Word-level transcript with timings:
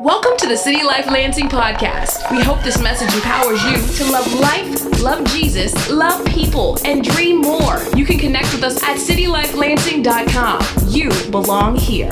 Welcome 0.00 0.36
to 0.38 0.48
the 0.48 0.56
City 0.56 0.82
Life 0.82 1.06
Lansing 1.06 1.48
podcast. 1.48 2.30
We 2.30 2.42
hope 2.42 2.62
this 2.62 2.82
message 2.82 3.14
empowers 3.14 3.62
you 3.64 3.76
to 4.04 4.10
love 4.10 4.32
life, 4.40 5.02
love 5.02 5.24
Jesus, 5.28 5.88
love 5.88 6.26
people, 6.26 6.78
and 6.84 7.04
dream 7.04 7.40
more. 7.40 7.80
You 7.96 8.04
can 8.04 8.18
connect 8.18 8.52
with 8.52 8.64
us 8.64 8.82
at 8.82 8.96
citylifelansing.com. 8.96 10.88
You 10.88 11.10
belong 11.30 11.76
here. 11.76 12.10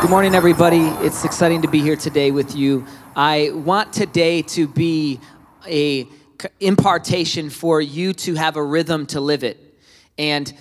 Good 0.00 0.10
morning, 0.10 0.34
everybody. 0.34 0.86
It's 1.06 1.24
exciting 1.24 1.62
to 1.62 1.68
be 1.68 1.80
here 1.80 1.96
today 1.96 2.32
with 2.32 2.56
you. 2.56 2.84
I 3.14 3.50
want 3.52 3.92
today 3.92 4.42
to 4.42 4.66
be 4.66 5.20
a 5.66 6.08
impartation 6.58 7.48
for 7.48 7.80
you 7.80 8.12
to 8.12 8.34
have 8.34 8.56
a 8.56 8.62
rhythm 8.62 9.06
to 9.06 9.20
live 9.20 9.44
it. 9.44 9.56
And 10.18 10.52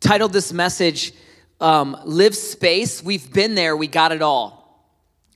titled 0.00 0.34
this 0.34 0.52
message, 0.52 1.14
um, 1.60 1.96
Live 2.04 2.36
Space. 2.36 3.02
We've 3.02 3.32
been 3.32 3.54
there, 3.54 3.76
we 3.76 3.86
got 3.86 4.12
it 4.12 4.22
all. 4.22 4.57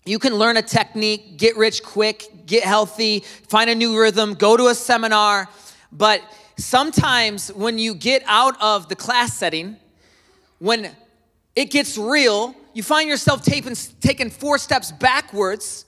You 0.05 0.19
can 0.19 0.34
learn 0.34 0.57
a 0.57 0.62
technique, 0.62 1.37
get 1.37 1.56
rich 1.56 1.83
quick, 1.83 2.47
get 2.47 2.65
healthy, 2.65 3.20
find 3.20 3.70
a 3.70 3.74
new 3.74 3.98
rhythm, 3.98 4.34
go 4.34 4.56
to 4.56 4.66
a 4.66 4.75
seminar. 4.75 5.48
But 5.92 6.23
sometimes 6.56 7.52
when 7.52 7.78
you 7.78 7.95
get 7.95 8.23
out 8.27 8.61
of 8.61 8.88
the 8.88 8.97
class 8.97 9.37
setting, 9.37 9.77
when 10.59 10.91
it 11.55 11.70
gets 11.70 11.97
real, 11.97 12.55
you 12.73 12.83
find 12.83 13.09
yourself 13.09 13.42
taking, 13.42 13.77
taking 14.01 14.30
four 14.30 14.59
steps 14.59 14.91
backwards 14.91 15.84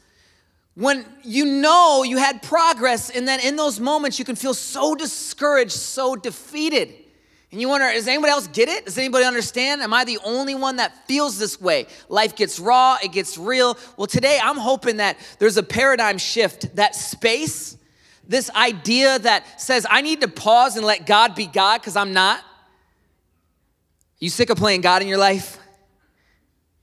when 0.74 1.04
you 1.22 1.44
know 1.44 2.02
you 2.02 2.18
had 2.18 2.42
progress, 2.42 3.10
and 3.10 3.28
then 3.28 3.40
in 3.40 3.56
those 3.56 3.78
moments 3.78 4.18
you 4.18 4.24
can 4.24 4.34
feel 4.34 4.54
so 4.54 4.94
discouraged, 4.94 5.72
so 5.72 6.16
defeated. 6.16 6.92
And 7.54 7.60
you 7.60 7.68
wonder, 7.68 7.88
does 7.92 8.08
anybody 8.08 8.32
else 8.32 8.48
get 8.48 8.68
it? 8.68 8.84
Does 8.84 8.98
anybody 8.98 9.24
understand? 9.24 9.80
Am 9.80 9.94
I 9.94 10.04
the 10.04 10.18
only 10.24 10.56
one 10.56 10.74
that 10.78 11.06
feels 11.06 11.38
this 11.38 11.60
way? 11.60 11.86
Life 12.08 12.34
gets 12.34 12.58
raw, 12.58 12.96
it 13.00 13.12
gets 13.12 13.38
real. 13.38 13.78
Well, 13.96 14.08
today 14.08 14.40
I'm 14.42 14.56
hoping 14.56 14.96
that 14.96 15.16
there's 15.38 15.56
a 15.56 15.62
paradigm 15.62 16.18
shift, 16.18 16.74
that 16.74 16.96
space, 16.96 17.76
this 18.26 18.50
idea 18.56 19.20
that 19.20 19.60
says, 19.60 19.86
I 19.88 20.00
need 20.00 20.22
to 20.22 20.26
pause 20.26 20.76
and 20.76 20.84
let 20.84 21.06
God 21.06 21.36
be 21.36 21.46
God 21.46 21.80
because 21.80 21.94
I'm 21.94 22.12
not. 22.12 22.42
You 24.18 24.30
sick 24.30 24.50
of 24.50 24.58
playing 24.58 24.80
God 24.80 25.02
in 25.02 25.06
your 25.06 25.18
life? 25.18 25.56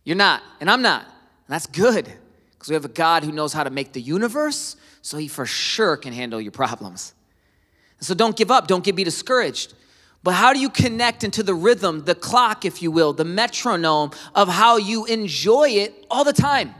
You're 0.05 0.15
not, 0.15 0.41
and 0.61 0.71
I'm 0.71 0.81
not. 0.81 1.03
And 1.03 1.13
that's 1.49 1.67
good 1.67 2.05
because 2.53 2.69
we 2.69 2.75
have 2.75 2.85
a 2.85 2.87
God 2.87 3.25
who 3.25 3.33
knows 3.33 3.51
how 3.51 3.65
to 3.65 3.69
make 3.69 3.91
the 3.91 4.01
universe, 4.01 4.77
so 5.01 5.17
he 5.17 5.27
for 5.27 5.45
sure 5.45 5.97
can 5.97 6.13
handle 6.13 6.39
your 6.39 6.53
problems. 6.53 7.13
So 7.99 8.13
don't 8.13 8.37
give 8.37 8.51
up, 8.51 8.67
don't 8.67 8.85
get 8.85 8.95
be 8.95 9.03
discouraged. 9.03 9.73
But 10.23 10.33
how 10.33 10.53
do 10.53 10.59
you 10.59 10.69
connect 10.69 11.23
into 11.23 11.41
the 11.41 11.55
rhythm, 11.55 12.05
the 12.05 12.13
clock, 12.13 12.63
if 12.63 12.81
you 12.81 12.91
will, 12.91 13.13
the 13.13 13.25
metronome 13.25 14.11
of 14.35 14.47
how 14.47 14.77
you 14.77 15.05
enjoy 15.05 15.69
it 15.69 16.05
all 16.11 16.23
the 16.23 16.33
time? 16.33 16.75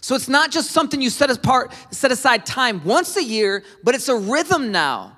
So 0.00 0.14
it's 0.14 0.28
not 0.28 0.50
just 0.50 0.70
something 0.70 1.00
you 1.00 1.10
set 1.10 1.30
apart, 1.30 1.72
set 1.90 2.10
aside 2.10 2.44
time 2.44 2.82
once 2.84 3.16
a 3.16 3.22
year, 3.22 3.64
but 3.82 3.94
it's 3.94 4.08
a 4.08 4.16
rhythm 4.16 4.72
now. 4.72 5.16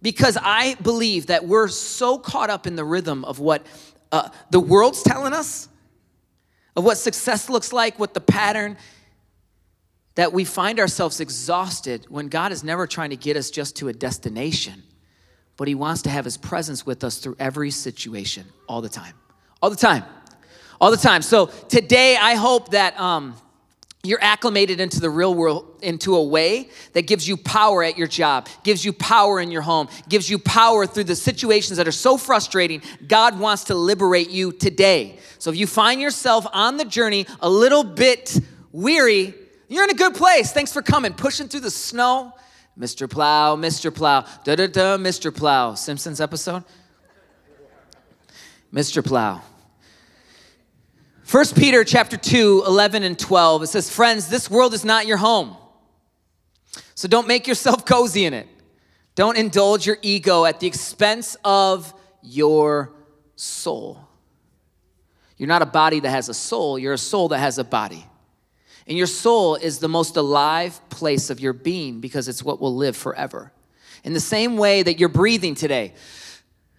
Because 0.00 0.38
I 0.40 0.74
believe 0.76 1.26
that 1.26 1.44
we're 1.46 1.68
so 1.68 2.18
caught 2.18 2.50
up 2.50 2.66
in 2.66 2.76
the 2.76 2.84
rhythm 2.84 3.24
of 3.24 3.40
what 3.40 3.66
uh, 4.12 4.28
the 4.50 4.60
world's 4.60 5.02
telling 5.02 5.32
us, 5.32 5.68
of 6.76 6.84
what 6.84 6.98
success 6.98 7.48
looks 7.48 7.72
like, 7.72 7.98
what 7.98 8.14
the 8.14 8.20
pattern, 8.20 8.76
that 10.14 10.32
we 10.32 10.44
find 10.44 10.78
ourselves 10.78 11.20
exhausted 11.20 12.06
when 12.08 12.28
God 12.28 12.52
is 12.52 12.62
never 12.62 12.86
trying 12.86 13.10
to 13.10 13.16
get 13.16 13.36
us 13.36 13.50
just 13.50 13.76
to 13.76 13.88
a 13.88 13.92
destination 13.92 14.82
but 15.58 15.68
He 15.68 15.74
wants 15.74 16.00
to 16.02 16.08
have 16.08 16.24
His 16.24 16.38
presence 16.38 16.86
with 16.86 17.04
us 17.04 17.18
through 17.18 17.36
every 17.38 17.70
situation, 17.70 18.46
all 18.66 18.80
the 18.80 18.88
time. 18.88 19.12
All 19.60 19.68
the 19.68 19.76
time. 19.76 20.04
All 20.80 20.90
the 20.90 20.96
time. 20.96 21.20
So 21.20 21.46
today, 21.68 22.16
I 22.16 22.34
hope 22.36 22.70
that. 22.70 22.98
Um, 22.98 23.34
you're 24.04 24.22
acclimated 24.22 24.80
into 24.80 25.00
the 25.00 25.10
real 25.10 25.34
world 25.34 25.66
into 25.82 26.14
a 26.14 26.22
way 26.22 26.68
that 26.92 27.08
gives 27.08 27.26
you 27.26 27.36
power 27.36 27.82
at 27.82 27.98
your 27.98 28.06
job, 28.06 28.48
gives 28.62 28.84
you 28.84 28.92
power 28.92 29.40
in 29.40 29.50
your 29.50 29.62
home, 29.62 29.88
gives 30.08 30.30
you 30.30 30.38
power 30.38 30.86
through 30.86 31.04
the 31.04 31.16
situations 31.16 31.78
that 31.78 31.88
are 31.88 31.92
so 31.92 32.16
frustrating. 32.16 32.80
God 33.06 33.40
wants 33.40 33.64
to 33.64 33.74
liberate 33.74 34.30
you 34.30 34.52
today. 34.52 35.18
So 35.38 35.50
if 35.50 35.56
you 35.56 35.66
find 35.66 36.00
yourself 36.00 36.46
on 36.52 36.76
the 36.76 36.84
journey 36.84 37.26
a 37.40 37.50
little 37.50 37.82
bit 37.82 38.38
weary, 38.70 39.34
you're 39.66 39.84
in 39.84 39.90
a 39.90 39.94
good 39.94 40.14
place. 40.14 40.52
Thanks 40.52 40.72
for 40.72 40.80
coming, 40.80 41.12
pushing 41.12 41.48
through 41.48 41.60
the 41.60 41.70
snow, 41.70 42.32
Mr. 42.78 43.10
Plow, 43.10 43.56
Mr. 43.56 43.92
Plow, 43.92 44.24
da 44.44 44.54
da 44.54 44.66
da, 44.66 44.96
Mr. 44.96 45.34
Plow. 45.34 45.74
Simpsons 45.74 46.20
episode? 46.20 46.62
Mr. 48.72 49.04
Plow. 49.04 49.40
1 51.30 51.44
Peter 51.56 51.84
chapter 51.84 52.16
2, 52.16 52.64
11 52.66 53.02
and 53.02 53.18
12, 53.18 53.64
it 53.64 53.66
says, 53.66 53.90
Friends, 53.90 54.28
this 54.28 54.48
world 54.48 54.72
is 54.72 54.84
not 54.84 55.06
your 55.06 55.18
home. 55.18 55.56
So 56.94 57.08
don't 57.08 57.26
make 57.26 57.46
yourself 57.46 57.84
cozy 57.86 58.24
in 58.24 58.32
it. 58.32 58.48
Don't 59.14 59.36
indulge 59.36 59.86
your 59.86 59.98
ego 60.00 60.44
at 60.44 60.60
the 60.60 60.66
expense 60.66 61.36
of 61.44 61.92
your 62.22 62.94
soul. 63.34 64.08
You're 65.36 65.48
not 65.48 65.62
a 65.62 65.66
body 65.66 66.00
that 66.00 66.10
has 66.10 66.28
a 66.28 66.34
soul, 66.34 66.78
you're 66.78 66.92
a 66.92 66.98
soul 66.98 67.28
that 67.28 67.38
has 67.38 67.58
a 67.58 67.64
body. 67.64 68.07
And 68.88 68.96
your 68.96 69.06
soul 69.06 69.54
is 69.54 69.78
the 69.78 69.88
most 69.88 70.16
alive 70.16 70.80
place 70.88 71.28
of 71.28 71.38
your 71.40 71.52
being 71.52 72.00
because 72.00 72.26
it's 72.26 72.42
what 72.42 72.58
will 72.58 72.74
live 72.74 72.96
forever. 72.96 73.52
In 74.02 74.14
the 74.14 74.20
same 74.20 74.56
way 74.56 74.82
that 74.82 74.98
you're 74.98 75.10
breathing 75.10 75.54
today, 75.54 75.92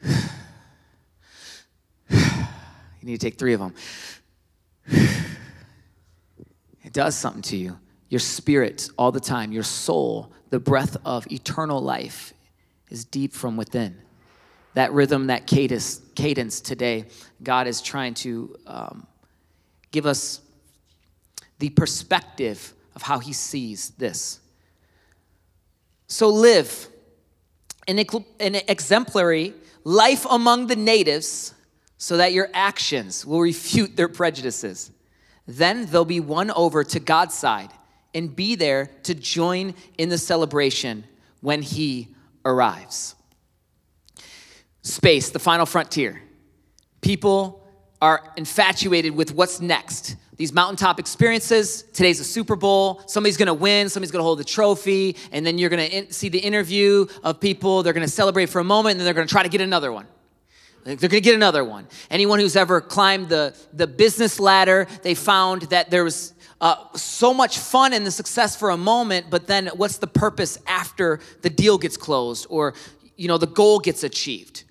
you 0.03 0.17
need 3.03 3.19
to 3.19 3.25
take 3.25 3.37
three 3.37 3.53
of 3.53 3.59
them. 3.59 3.73
It 6.81 6.93
does 6.93 7.15
something 7.15 7.43
to 7.43 7.57
you. 7.57 7.77
Your 8.07 8.17
spirit, 8.17 8.89
all 8.97 9.11
the 9.11 9.19
time, 9.19 9.51
your 9.51 9.61
soul, 9.61 10.31
the 10.49 10.59
breath 10.59 10.97
of 11.05 11.31
eternal 11.31 11.79
life 11.79 12.33
is 12.89 13.05
deep 13.05 13.31
from 13.31 13.57
within. 13.57 13.95
That 14.73 14.91
rhythm, 14.91 15.27
that 15.27 15.45
cadence, 15.45 16.01
cadence 16.15 16.61
today, 16.61 17.05
God 17.43 17.67
is 17.67 17.79
trying 17.83 18.15
to 18.15 18.55
um, 18.65 19.05
give 19.91 20.07
us 20.07 20.41
the 21.59 21.69
perspective 21.69 22.73
of 22.95 23.03
how 23.03 23.19
he 23.19 23.33
sees 23.33 23.91
this. 23.91 24.39
So 26.07 26.29
live 26.29 26.87
an, 27.87 27.99
an 28.39 28.55
exemplary 28.67 29.53
life 29.83 30.25
among 30.29 30.67
the 30.67 30.75
natives 30.75 31.53
so 31.97 32.17
that 32.17 32.33
your 32.33 32.49
actions 32.53 33.25
will 33.25 33.41
refute 33.41 33.95
their 33.95 34.07
prejudices. 34.07 34.91
Then 35.47 35.85
they'll 35.87 36.05
be 36.05 36.19
won 36.19 36.51
over 36.51 36.83
to 36.83 36.99
God's 36.99 37.35
side 37.35 37.71
and 38.13 38.35
be 38.35 38.55
there 38.55 38.89
to 39.03 39.13
join 39.13 39.75
in 39.97 40.09
the 40.09 40.17
celebration 40.17 41.03
when 41.41 41.61
He 41.61 42.09
arrives. 42.45 43.15
Space, 44.81 45.29
the 45.29 45.39
final 45.39 45.65
frontier. 45.65 46.21
People 47.01 47.67
are 48.01 48.33
infatuated 48.37 49.15
with 49.15 49.33
what's 49.33 49.59
next 49.59 50.15
these 50.39 50.53
mountaintop 50.53 51.01
experiences. 51.01 51.83
Today's 51.91 52.21
a 52.21 52.23
Super 52.23 52.55
Bowl. 52.55 53.01
Somebody's 53.07 53.35
going 53.35 53.47
to 53.47 53.53
win, 53.53 53.89
somebody's 53.89 54.09
going 54.09 54.21
to 54.21 54.23
hold 54.23 54.39
the 54.39 54.45
trophy, 54.45 55.17
and 55.33 55.45
then 55.45 55.57
you're 55.57 55.69
going 55.69 56.07
to 56.07 56.13
see 56.13 56.29
the 56.29 56.39
interview 56.39 57.07
of 57.25 57.41
people. 57.41 57.83
They're 57.83 57.91
going 57.91 58.07
to 58.07 58.11
celebrate 58.11 58.45
for 58.45 58.59
a 58.59 58.63
moment, 58.63 58.91
and 58.91 59.01
then 59.01 59.05
they're 59.05 59.13
going 59.13 59.27
to 59.27 59.31
try 59.31 59.43
to 59.43 59.49
get 59.49 59.59
another 59.59 59.91
one. 59.91 60.07
They're 60.85 60.95
going 60.95 61.09
to 61.09 61.19
get 61.19 61.35
another 61.35 61.65
one. 61.65 61.89
Anyone 62.09 62.39
who's 62.39 62.55
ever 62.55 62.79
climbed 62.79 63.27
the, 63.27 63.53
the 63.73 63.85
business 63.85 64.39
ladder, 64.39 64.87
they 65.03 65.13
found 65.13 65.63
that 65.63 65.91
there 65.91 66.05
was 66.05 66.33
uh, 66.61 66.85
so 66.95 67.33
much 67.33 67.57
fun 67.59 67.91
and 67.91 68.07
the 68.07 68.11
success 68.11 68.55
for 68.55 68.69
a 68.69 68.77
moment, 68.77 69.25
but 69.29 69.45
then 69.45 69.67
what's 69.75 69.97
the 69.97 70.07
purpose 70.07 70.57
after 70.67 71.19
the 71.41 71.49
deal 71.49 71.77
gets 71.77 71.97
closed 71.97 72.47
or 72.49 72.75
you 73.17 73.27
know 73.27 73.37
the 73.37 73.45
goal 73.45 73.79
gets 73.79 74.05
achieved? 74.05 74.63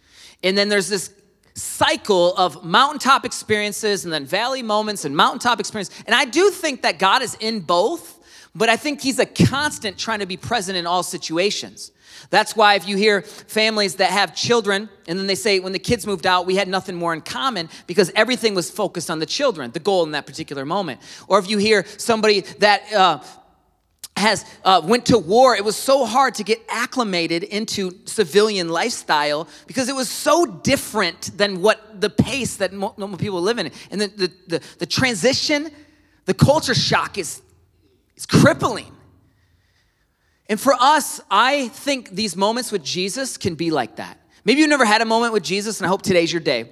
And 0.42 0.56
then 0.56 0.70
there's 0.70 0.88
this 0.88 1.12
cycle 1.58 2.34
of 2.36 2.64
mountaintop 2.64 3.24
experiences 3.24 4.04
and 4.04 4.12
then 4.12 4.24
valley 4.24 4.62
moments 4.62 5.04
and 5.04 5.16
mountaintop 5.16 5.60
experience. 5.60 5.90
And 6.06 6.14
I 6.14 6.24
do 6.24 6.50
think 6.50 6.82
that 6.82 6.98
God 6.98 7.22
is 7.22 7.36
in 7.40 7.60
both, 7.60 8.18
but 8.54 8.68
I 8.68 8.76
think 8.76 9.00
He's 9.00 9.18
a 9.18 9.26
constant 9.26 9.98
trying 9.98 10.20
to 10.20 10.26
be 10.26 10.36
present 10.36 10.76
in 10.76 10.86
all 10.86 11.02
situations. 11.02 11.92
That's 12.30 12.56
why 12.56 12.74
if 12.74 12.86
you 12.86 12.96
hear 12.96 13.22
families 13.22 13.96
that 13.96 14.10
have 14.10 14.34
children 14.34 14.88
and 15.06 15.18
then 15.18 15.26
they 15.26 15.34
say 15.34 15.60
when 15.60 15.72
the 15.72 15.78
kids 15.78 16.06
moved 16.06 16.26
out, 16.26 16.46
we 16.46 16.56
had 16.56 16.68
nothing 16.68 16.94
more 16.94 17.14
in 17.14 17.20
common 17.20 17.68
because 17.86 18.10
everything 18.14 18.54
was 18.54 18.70
focused 18.70 19.10
on 19.10 19.18
the 19.18 19.26
children, 19.26 19.70
the 19.70 19.80
goal 19.80 20.04
in 20.04 20.12
that 20.12 20.26
particular 20.26 20.64
moment. 20.64 21.00
Or 21.28 21.38
if 21.38 21.48
you 21.48 21.58
hear 21.58 21.84
somebody 21.96 22.40
that 22.58 22.92
uh, 22.92 23.20
has 24.18 24.44
uh, 24.64 24.80
went 24.84 25.06
to 25.06 25.18
war 25.18 25.56
it 25.56 25.64
was 25.64 25.76
so 25.76 26.04
hard 26.04 26.34
to 26.34 26.44
get 26.44 26.60
acclimated 26.68 27.42
into 27.42 27.92
civilian 28.04 28.68
lifestyle 28.68 29.48
because 29.66 29.88
it 29.88 29.94
was 29.94 30.08
so 30.08 30.46
different 30.46 31.36
than 31.36 31.62
what 31.62 32.00
the 32.00 32.10
pace 32.10 32.56
that 32.56 32.72
normal 32.72 33.16
people 33.16 33.40
live 33.40 33.58
in. 33.58 33.70
And 33.90 34.00
the, 34.00 34.06
the, 34.08 34.32
the, 34.46 34.62
the 34.78 34.86
transition 34.86 35.70
the 36.26 36.34
culture 36.34 36.74
shock 36.74 37.16
is, 37.16 37.40
is 38.14 38.26
crippling. 38.26 38.92
And 40.48 40.60
for 40.60 40.74
us 40.74 41.20
i 41.30 41.68
think 41.68 42.10
these 42.10 42.36
moments 42.36 42.72
with 42.72 42.82
jesus 42.84 43.36
can 43.36 43.54
be 43.54 43.70
like 43.70 43.96
that. 43.96 44.18
Maybe 44.44 44.60
you've 44.60 44.70
never 44.70 44.84
had 44.84 45.00
a 45.00 45.06
moment 45.06 45.32
with 45.32 45.42
jesus 45.42 45.80
and 45.80 45.86
i 45.86 45.88
hope 45.88 46.02
today's 46.02 46.32
your 46.32 46.42
day. 46.42 46.70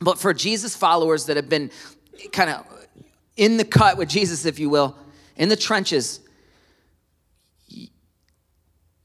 But 0.00 0.18
for 0.18 0.34
jesus 0.34 0.76
followers 0.76 1.26
that 1.26 1.36
have 1.36 1.48
been 1.48 1.70
kind 2.32 2.50
of 2.50 2.66
in 3.36 3.56
the 3.56 3.64
cut 3.64 3.96
with 3.96 4.08
Jesus, 4.08 4.44
if 4.44 4.58
you 4.58 4.70
will, 4.70 4.96
in 5.36 5.48
the 5.48 5.56
trenches, 5.56 6.20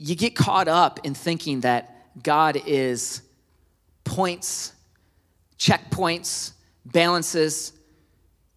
you 0.03 0.15
get 0.15 0.35
caught 0.35 0.67
up 0.67 0.99
in 1.03 1.13
thinking 1.13 1.61
that 1.61 2.23
God 2.23 2.59
is 2.65 3.21
points, 4.03 4.73
checkpoints, 5.59 6.53
balances, 6.83 7.71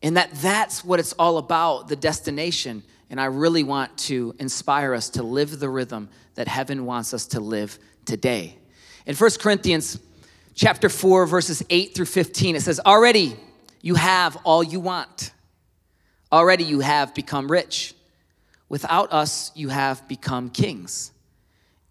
and 0.02 0.16
that 0.16 0.32
that's 0.36 0.82
what 0.82 1.00
it's 1.00 1.12
all 1.12 1.36
about, 1.36 1.88
the 1.88 1.96
destination. 1.96 2.82
And 3.10 3.20
I 3.20 3.26
really 3.26 3.62
want 3.62 3.96
to 3.98 4.34
inspire 4.38 4.94
us 4.94 5.10
to 5.10 5.22
live 5.22 5.60
the 5.60 5.68
rhythm 5.68 6.08
that 6.34 6.48
heaven 6.48 6.86
wants 6.86 7.12
us 7.12 7.26
to 7.26 7.40
live 7.40 7.78
today. 8.06 8.56
In 9.04 9.14
1 9.14 9.30
Corinthians 9.38 9.98
chapter 10.54 10.88
4 10.88 11.26
verses 11.26 11.62
8 11.68 11.94
through 11.94 12.06
15 12.06 12.56
it 12.56 12.62
says, 12.62 12.80
"Already 12.80 13.36
you 13.82 13.96
have 13.96 14.38
all 14.44 14.62
you 14.62 14.80
want. 14.80 15.32
Already 16.32 16.64
you 16.64 16.80
have 16.80 17.14
become 17.14 17.52
rich. 17.52 17.94
Without 18.70 19.12
us 19.12 19.52
you 19.54 19.68
have 19.68 20.08
become 20.08 20.48
kings." 20.48 21.10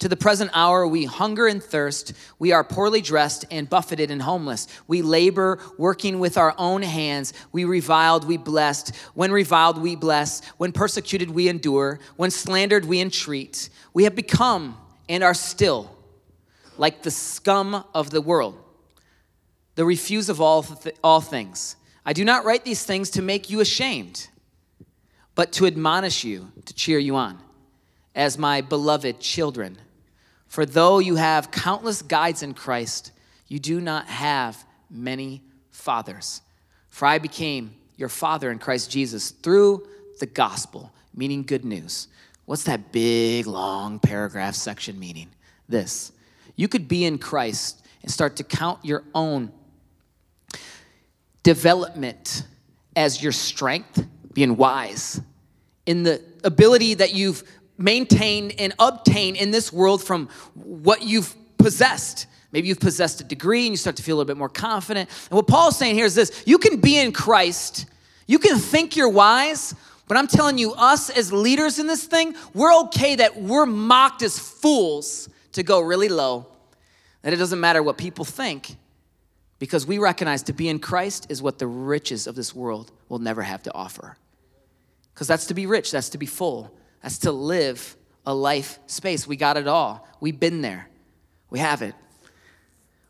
To 0.00 0.08
the 0.08 0.16
present 0.16 0.50
hour, 0.54 0.86
we 0.86 1.04
hunger 1.04 1.46
and 1.46 1.62
thirst. 1.62 2.12
We 2.38 2.52
are 2.52 2.64
poorly 2.64 3.00
dressed 3.00 3.44
and 3.50 3.70
buffeted 3.70 4.10
and 4.10 4.20
homeless. 4.20 4.66
We 4.86 5.02
labor, 5.02 5.60
working 5.78 6.18
with 6.18 6.36
our 6.36 6.54
own 6.58 6.82
hands. 6.82 7.32
We 7.52 7.64
reviled, 7.64 8.26
we 8.26 8.36
blessed. 8.36 8.94
When 9.14 9.30
reviled, 9.30 9.78
we 9.78 9.94
bless. 9.94 10.44
When 10.56 10.72
persecuted, 10.72 11.30
we 11.30 11.48
endure. 11.48 12.00
When 12.16 12.30
slandered, 12.30 12.84
we 12.84 13.00
entreat. 13.00 13.68
We 13.92 14.04
have 14.04 14.16
become 14.16 14.76
and 15.08 15.22
are 15.22 15.34
still 15.34 15.90
like 16.76 17.02
the 17.02 17.10
scum 17.10 17.84
of 17.94 18.10
the 18.10 18.20
world, 18.20 18.58
the 19.76 19.84
refuse 19.84 20.28
of 20.28 20.40
all, 20.40 20.64
th- 20.64 20.96
all 21.04 21.20
things. 21.20 21.76
I 22.04 22.12
do 22.12 22.24
not 22.24 22.44
write 22.44 22.64
these 22.64 22.84
things 22.84 23.10
to 23.10 23.22
make 23.22 23.48
you 23.48 23.60
ashamed, 23.60 24.28
but 25.36 25.52
to 25.52 25.66
admonish 25.66 26.24
you, 26.24 26.50
to 26.64 26.74
cheer 26.74 26.98
you 26.98 27.14
on 27.14 27.38
as 28.14 28.38
my 28.38 28.60
beloved 28.60 29.20
children. 29.20 29.78
For 30.46 30.64
though 30.64 30.98
you 30.98 31.16
have 31.16 31.50
countless 31.50 32.02
guides 32.02 32.42
in 32.42 32.54
Christ, 32.54 33.12
you 33.48 33.58
do 33.58 33.80
not 33.80 34.06
have 34.06 34.64
many 34.90 35.42
fathers. 35.70 36.40
For 36.88 37.06
I 37.06 37.18
became 37.18 37.74
your 37.96 38.08
father 38.08 38.50
in 38.50 38.58
Christ 38.58 38.90
Jesus 38.90 39.30
through 39.30 39.86
the 40.20 40.26
gospel, 40.26 40.92
meaning 41.14 41.42
good 41.42 41.64
news. 41.64 42.08
What's 42.44 42.64
that 42.64 42.92
big, 42.92 43.46
long 43.46 43.98
paragraph 43.98 44.54
section 44.54 44.98
meaning? 44.98 45.30
This. 45.68 46.12
You 46.56 46.68
could 46.68 46.86
be 46.86 47.04
in 47.04 47.18
Christ 47.18 47.84
and 48.02 48.10
start 48.10 48.36
to 48.36 48.44
count 48.44 48.84
your 48.84 49.02
own 49.14 49.50
development 51.42 52.44
as 52.94 53.22
your 53.22 53.32
strength, 53.32 54.06
being 54.32 54.56
wise, 54.56 55.20
in 55.86 56.02
the 56.02 56.22
ability 56.44 56.94
that 56.94 57.14
you've 57.14 57.42
maintain 57.76 58.52
and 58.52 58.74
obtain 58.78 59.36
in 59.36 59.50
this 59.50 59.72
world 59.72 60.02
from 60.02 60.28
what 60.54 61.02
you've 61.02 61.34
possessed. 61.58 62.26
Maybe 62.52 62.68
you've 62.68 62.80
possessed 62.80 63.20
a 63.20 63.24
degree 63.24 63.66
and 63.66 63.72
you 63.72 63.76
start 63.76 63.96
to 63.96 64.02
feel 64.02 64.16
a 64.16 64.18
little 64.18 64.28
bit 64.28 64.36
more 64.36 64.48
confident. 64.48 65.10
And 65.30 65.36
what 65.36 65.48
Paul's 65.48 65.76
saying 65.76 65.96
here 65.96 66.04
is 66.04 66.14
this 66.14 66.44
you 66.46 66.58
can 66.58 66.80
be 66.80 66.98
in 66.98 67.12
Christ, 67.12 67.86
you 68.26 68.38
can 68.38 68.58
think 68.58 68.96
you're 68.96 69.08
wise, 69.08 69.74
but 70.06 70.16
I'm 70.16 70.26
telling 70.26 70.58
you, 70.58 70.72
us 70.74 71.10
as 71.10 71.32
leaders 71.32 71.78
in 71.78 71.86
this 71.86 72.04
thing, 72.04 72.34
we're 72.52 72.74
okay 72.82 73.16
that 73.16 73.40
we're 73.40 73.66
mocked 73.66 74.22
as 74.22 74.38
fools 74.38 75.28
to 75.52 75.62
go 75.62 75.80
really 75.80 76.08
low, 76.08 76.46
that 77.22 77.32
it 77.32 77.36
doesn't 77.36 77.60
matter 77.60 77.82
what 77.82 77.96
people 77.96 78.24
think, 78.24 78.76
because 79.58 79.86
we 79.86 79.98
recognize 79.98 80.42
to 80.44 80.52
be 80.52 80.68
in 80.68 80.78
Christ 80.78 81.26
is 81.30 81.40
what 81.40 81.58
the 81.58 81.66
riches 81.66 82.26
of 82.26 82.34
this 82.34 82.54
world 82.54 82.92
will 83.08 83.18
never 83.18 83.42
have 83.42 83.62
to 83.62 83.74
offer. 83.74 84.16
Because 85.14 85.26
that's 85.26 85.46
to 85.46 85.54
be 85.54 85.64
rich, 85.64 85.90
that's 85.90 86.10
to 86.10 86.18
be 86.18 86.26
full. 86.26 86.72
That's 87.04 87.18
to 87.18 87.32
live 87.32 87.98
a 88.24 88.34
life 88.34 88.78
space. 88.86 89.26
We 89.26 89.36
got 89.36 89.58
it 89.58 89.68
all. 89.68 90.08
We've 90.20 90.40
been 90.40 90.62
there. 90.62 90.88
We 91.50 91.58
have 91.58 91.82
it. 91.82 91.94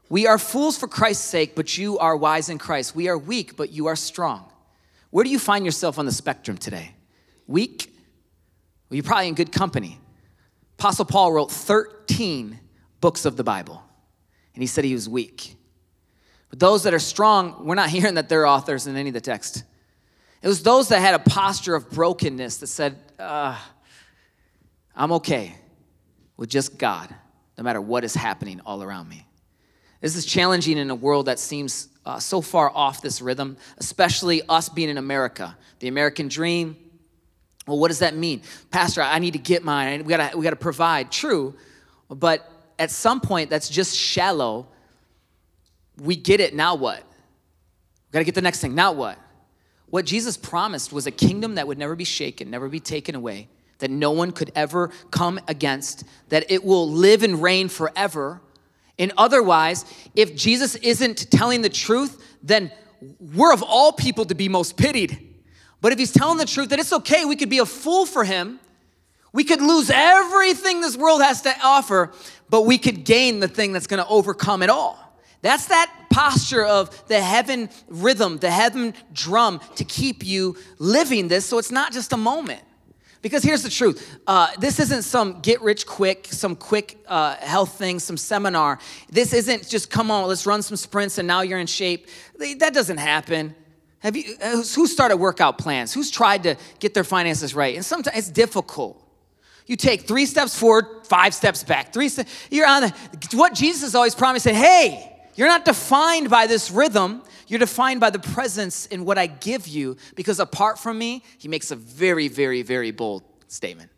We 0.09 0.27
are 0.27 0.37
fools 0.37 0.77
for 0.77 0.89
Christ's 0.89 1.25
sake, 1.25 1.55
but 1.55 1.79
you 1.79 1.97
are 2.01 2.17
wise 2.17 2.49
in 2.49 2.59
Christ. 2.59 2.97
We 2.97 3.07
are 3.07 3.17
weak, 3.17 3.57
but 3.57 3.71
you 3.71 3.87
are 3.87 3.95
strong. 3.95 4.51
Where 5.11 5.23
do 5.23 5.31
you 5.31 5.39
find 5.39 5.65
yourself 5.65 5.97
on 5.97 6.07
the 6.07 6.13
spectrum 6.13 6.59
today? 6.59 6.97
Weak? 7.47 7.95
Well, 8.91 8.97
you're 8.97 9.05
probably 9.05 9.29
in 9.29 9.35
good 9.35 9.53
company. 9.53 10.01
Apostle 10.77 11.05
Paul 11.05 11.33
wrote 11.33 11.53
13 11.53 12.59
books 13.01 13.25
of 13.25 13.37
the 13.37 13.45
Bible, 13.45 13.81
and 14.55 14.63
he 14.63 14.67
said 14.67 14.85
he 14.85 14.93
was 14.93 15.09
weak. 15.09 15.55
But 16.51 16.59
those 16.59 16.83
that 16.83 16.93
are 16.95 16.99
strong, 16.99 17.65
we're 17.65 17.77
not 17.77 17.91
hearing 17.91 18.15
that 18.15 18.29
they're 18.29 18.45
authors 18.45 18.89
in 18.89 18.97
any 18.97 19.11
of 19.11 19.15
the 19.15 19.21
text. 19.21 19.63
It 20.43 20.49
was 20.49 20.65
those 20.65 20.89
that 20.89 20.99
had 20.99 21.15
a 21.15 21.21
posture 21.21 21.77
of 21.77 21.91
brokenness 21.91 22.57
that 22.57 22.67
said, 22.67 22.99
uh, 23.21 23.57
I'm 24.97 25.13
okay 25.13 25.55
with 26.37 26.49
just 26.49 26.79
God, 26.79 27.15
no 27.59 27.65
matter 27.65 27.81
what 27.81 28.05
is 28.05 28.15
happening 28.15 28.61
all 28.65 28.83
around 28.83 29.09
me. 29.09 29.27
This 30.01 30.17
is 30.17 30.27
challenging 30.27 30.79
in 30.79 30.91
a 30.91 30.95
world 30.95 31.27
that 31.27 31.39
seems 31.39 31.89
uh, 32.05 32.19
so 32.19 32.41
far 32.41 32.71
off 32.71 33.01
this 33.01 33.23
rhythm, 33.23 33.57
especially 33.79 34.43
us 34.49 34.69
being 34.69 34.91
in 34.91 34.99
America. 34.99 35.57
The 35.79 35.89
American 35.89 36.29
dream. 36.29 36.77
Well, 37.67 37.79
what 37.79 37.89
does 37.89 38.01
that 38.01 38.15
mean? 38.15 38.43
Pastor, 38.71 39.01
I 39.01 39.19
need 39.19 39.33
to 39.33 39.39
get 39.39 39.65
mine. 39.65 40.05
We 40.05 40.11
gotta, 40.11 40.37
we 40.37 40.45
gotta 40.45 40.57
provide. 40.57 41.11
True, 41.11 41.55
but 42.09 42.49
at 42.79 42.91
some 42.91 43.21
point, 43.21 43.49
that's 43.49 43.69
just 43.69 43.97
shallow. 43.97 44.69
We 45.97 46.17
get 46.17 46.41
it, 46.41 46.55
now 46.55 46.75
what? 46.75 46.99
We 46.99 48.13
gotta 48.13 48.25
get 48.25 48.35
the 48.35 48.43
next 48.43 48.61
thing, 48.61 48.75
now 48.75 48.93
what? 48.93 49.19
What 49.87 50.05
Jesus 50.05 50.37
promised 50.37 50.93
was 50.93 51.07
a 51.07 51.11
kingdom 51.11 51.55
that 51.55 51.67
would 51.67 51.79
never 51.79 51.97
be 51.97 52.05
shaken, 52.05 52.51
never 52.51 52.69
be 52.69 52.81
taken 52.81 53.15
away 53.15 53.49
that 53.79 53.91
no 53.91 54.11
one 54.11 54.33
could 54.33 54.53
ever 54.55 54.91
come 55.11 55.41
against, 55.49 56.05
that 56.29 56.51
it 56.51 56.65
will 56.65 56.89
live 56.89 57.23
and 57.23 57.43
reign 57.43 57.69
forever. 57.69 58.41
And 58.99 59.13
otherwise, 59.19 59.85
if 60.15 60.37
Jesus 60.37 60.77
isn't 60.77 61.31
telling 61.31 61.63
the 61.63 61.69
truth, 61.69 62.23
then 62.43 62.71
we're 63.35 63.53
of 63.53 63.63
all 63.63 63.93
people 63.93 64.25
to 64.27 64.35
be 64.35 64.49
most 64.49 64.77
pitied. 64.77 65.35
But 65.81 65.93
if 65.93 65.99
he's 65.99 66.13
telling 66.13 66.39
the 66.39 66.47
truth, 66.47 66.71
that 66.71 66.79
it's 66.79 66.93
okay, 66.93 67.25
we 67.25 67.37
could 67.37 67.51
be 67.51 67.59
a 67.59 67.67
fool 67.67 68.07
for 68.07 68.25
him. 68.25 68.61
We 69.33 69.45
could 69.45 69.61
lose 69.61 69.91
everything 69.93 70.81
this 70.81 70.97
world 70.97 71.21
has 71.21 71.43
to 71.43 71.55
offer, 71.63 72.13
but 72.49 72.63
we 72.63 72.79
could 72.79 73.05
gain 73.05 73.41
the 73.41 73.49
thing 73.49 73.73
that's 73.73 73.89
gonna 73.89 74.07
overcome 74.09 74.63
it 74.63 74.71
all. 74.71 74.99
That's 75.43 75.67
that 75.67 75.93
posture 76.11 76.65
of 76.65 77.07
the 77.09 77.21
heaven 77.21 77.69
rhythm, 77.89 78.39
the 78.39 78.51
heaven 78.51 78.95
drum 79.13 79.61
to 79.75 79.85
keep 79.85 80.25
you 80.25 80.57
living 80.79 81.29
this 81.29 81.45
so 81.45 81.59
it's 81.59 81.73
not 81.73 81.93
just 81.93 82.13
a 82.13 82.17
moment. 82.17 82.63
Because 83.25 83.43
here's 83.43 83.63
the 83.63 83.71
truth 83.71 84.21
uh, 84.27 84.49
this 84.59 84.79
isn't 84.79 85.03
some 85.03 85.41
get 85.41 85.63
rich 85.63 85.87
quick, 85.87 86.29
some 86.31 86.55
quick 86.55 86.99
uh, 87.09 87.37
health 87.37 87.79
thing, 87.79 87.99
some 87.99 88.19
seminar. 88.19 88.79
This 89.09 89.33
isn't 89.33 89.67
just 89.67 89.89
come 89.89 90.11
on, 90.11 90.29
let's 90.29 90.45
run 90.45 90.61
some 90.61 90.77
sprints 90.77 91.17
and 91.17 91.27
now 91.27 91.41
you're 91.41 91.59
in 91.59 91.67
shape. 91.67 92.07
That 92.59 92.75
doesn't 92.75 92.99
happen. 92.99 93.55
Have 94.01 94.15
you, 94.15 94.37
uh, 94.43 94.57
who 94.57 94.87
started 94.87 95.17
workout 95.17 95.57
plans? 95.57 95.95
Who's 95.95 96.11
tried 96.11 96.43
to 96.43 96.57
get 96.81 96.93
their 96.93 97.03
finances 97.03 97.55
right? 97.55 97.75
And 97.75 97.83
sometimes 97.83 98.15
it's 98.19 98.29
difficult. 98.29 99.03
You 99.65 99.77
take 99.77 100.03
three 100.03 100.27
steps 100.27 100.59
forward, 100.59 100.85
five 101.07 101.33
steps 101.33 101.65
back. 101.65 101.95
Three 101.95 102.11
steps, 102.11 102.31
you're 102.51 102.67
on 102.67 102.83
the, 102.83 102.95
what 103.33 103.55
Jesus 103.55 103.95
always 103.95 104.15
promised 104.15 104.45
said, 104.45 104.55
hey, 104.55 105.19
you're 105.35 105.49
not 105.49 105.65
defined 105.65 106.29
by 106.29 106.47
this 106.47 106.71
rhythm. 106.71 107.23
You're 107.47 107.59
defined 107.59 108.01
by 108.01 108.11
the 108.11 108.19
presence 108.19 108.87
in 108.87 109.05
what 109.05 109.19
I 109.19 109.27
give 109.27 109.67
you 109.67 109.97
because 110.15 110.41
apart 110.41 110.79
from 110.79 110.99
me, 110.99 111.23
he 111.39 111.49
makes 111.49 111.71
a 111.71 111.77
very, 111.77 112.29
very, 112.29 112.63
very 112.63 112.91
bold 112.91 113.23
statement. 113.49 113.91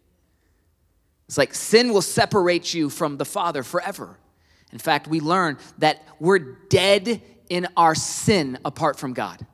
It's 1.28 1.38
like 1.38 1.54
sin 1.54 1.92
will 1.92 2.02
separate 2.02 2.72
you 2.74 2.88
from 2.88 3.16
the 3.16 3.24
Father 3.24 3.62
forever. 3.62 4.18
In 4.72 4.78
fact, 4.78 5.08
we 5.08 5.20
learn 5.20 5.58
that 5.78 6.02
we're 6.20 6.38
dead 6.38 7.22
in 7.48 7.68
our 7.76 7.94
sin 7.94 8.58
apart 8.64 8.98
from 8.98 9.12
God. 9.12 9.44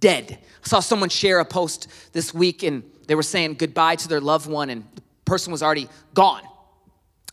Dead. 0.00 0.38
I 0.64 0.68
saw 0.68 0.80
someone 0.80 1.08
share 1.08 1.40
a 1.40 1.44
post 1.44 1.88
this 2.12 2.32
week 2.32 2.62
and 2.62 2.82
they 3.06 3.14
were 3.14 3.22
saying 3.22 3.54
goodbye 3.54 3.96
to 3.96 4.08
their 4.08 4.20
loved 4.20 4.48
one 4.48 4.70
and 4.70 4.84
the 4.94 5.02
person 5.24 5.50
was 5.50 5.62
already 5.62 5.88
gone. 6.14 6.42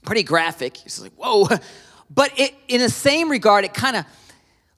Pretty 0.04 0.24
graphic. 0.24 0.84
It's 0.86 1.02
like, 1.02 1.14
whoa. 1.14 1.48
But 2.12 2.40
it, 2.40 2.56
in 2.68 2.82
the 2.82 2.90
same 2.90 3.30
regard, 3.30 3.66
it 3.66 3.74
kind 3.76 3.96
of 3.96 4.06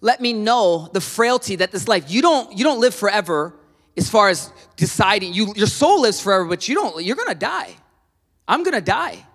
let 0.01 0.19
me 0.19 0.33
know 0.33 0.89
the 0.91 1.01
frailty 1.01 1.55
that 1.57 1.71
this 1.71 1.87
life, 1.87 2.11
you 2.11 2.21
don't, 2.21 2.57
you 2.57 2.63
don't 2.63 2.79
live 2.79 2.93
forever. 2.93 3.53
as 3.95 4.09
far 4.09 4.29
as 4.29 4.51
deciding 4.75 5.33
you 5.33 5.53
your 5.55 5.67
soul 5.67 6.01
lives 6.01 6.19
forever, 6.19 6.45
but 6.45 6.67
you 6.67 6.75
don't 6.75 7.03
you're 7.03 7.15
gonna 7.15 7.35
die. 7.35 7.75
I'm 8.47 8.63
gonna 8.63 8.81
die. 8.81 9.25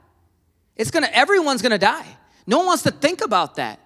It's 0.75 0.91
gonna 0.91 1.11
everyone's 1.13 1.63
gonna 1.63 1.79
die. 1.79 2.07
No 2.47 2.59
one 2.59 2.67
wants 2.67 2.83
to 2.85 2.91
think 2.91 3.23
about 3.23 3.57
that. 3.57 3.81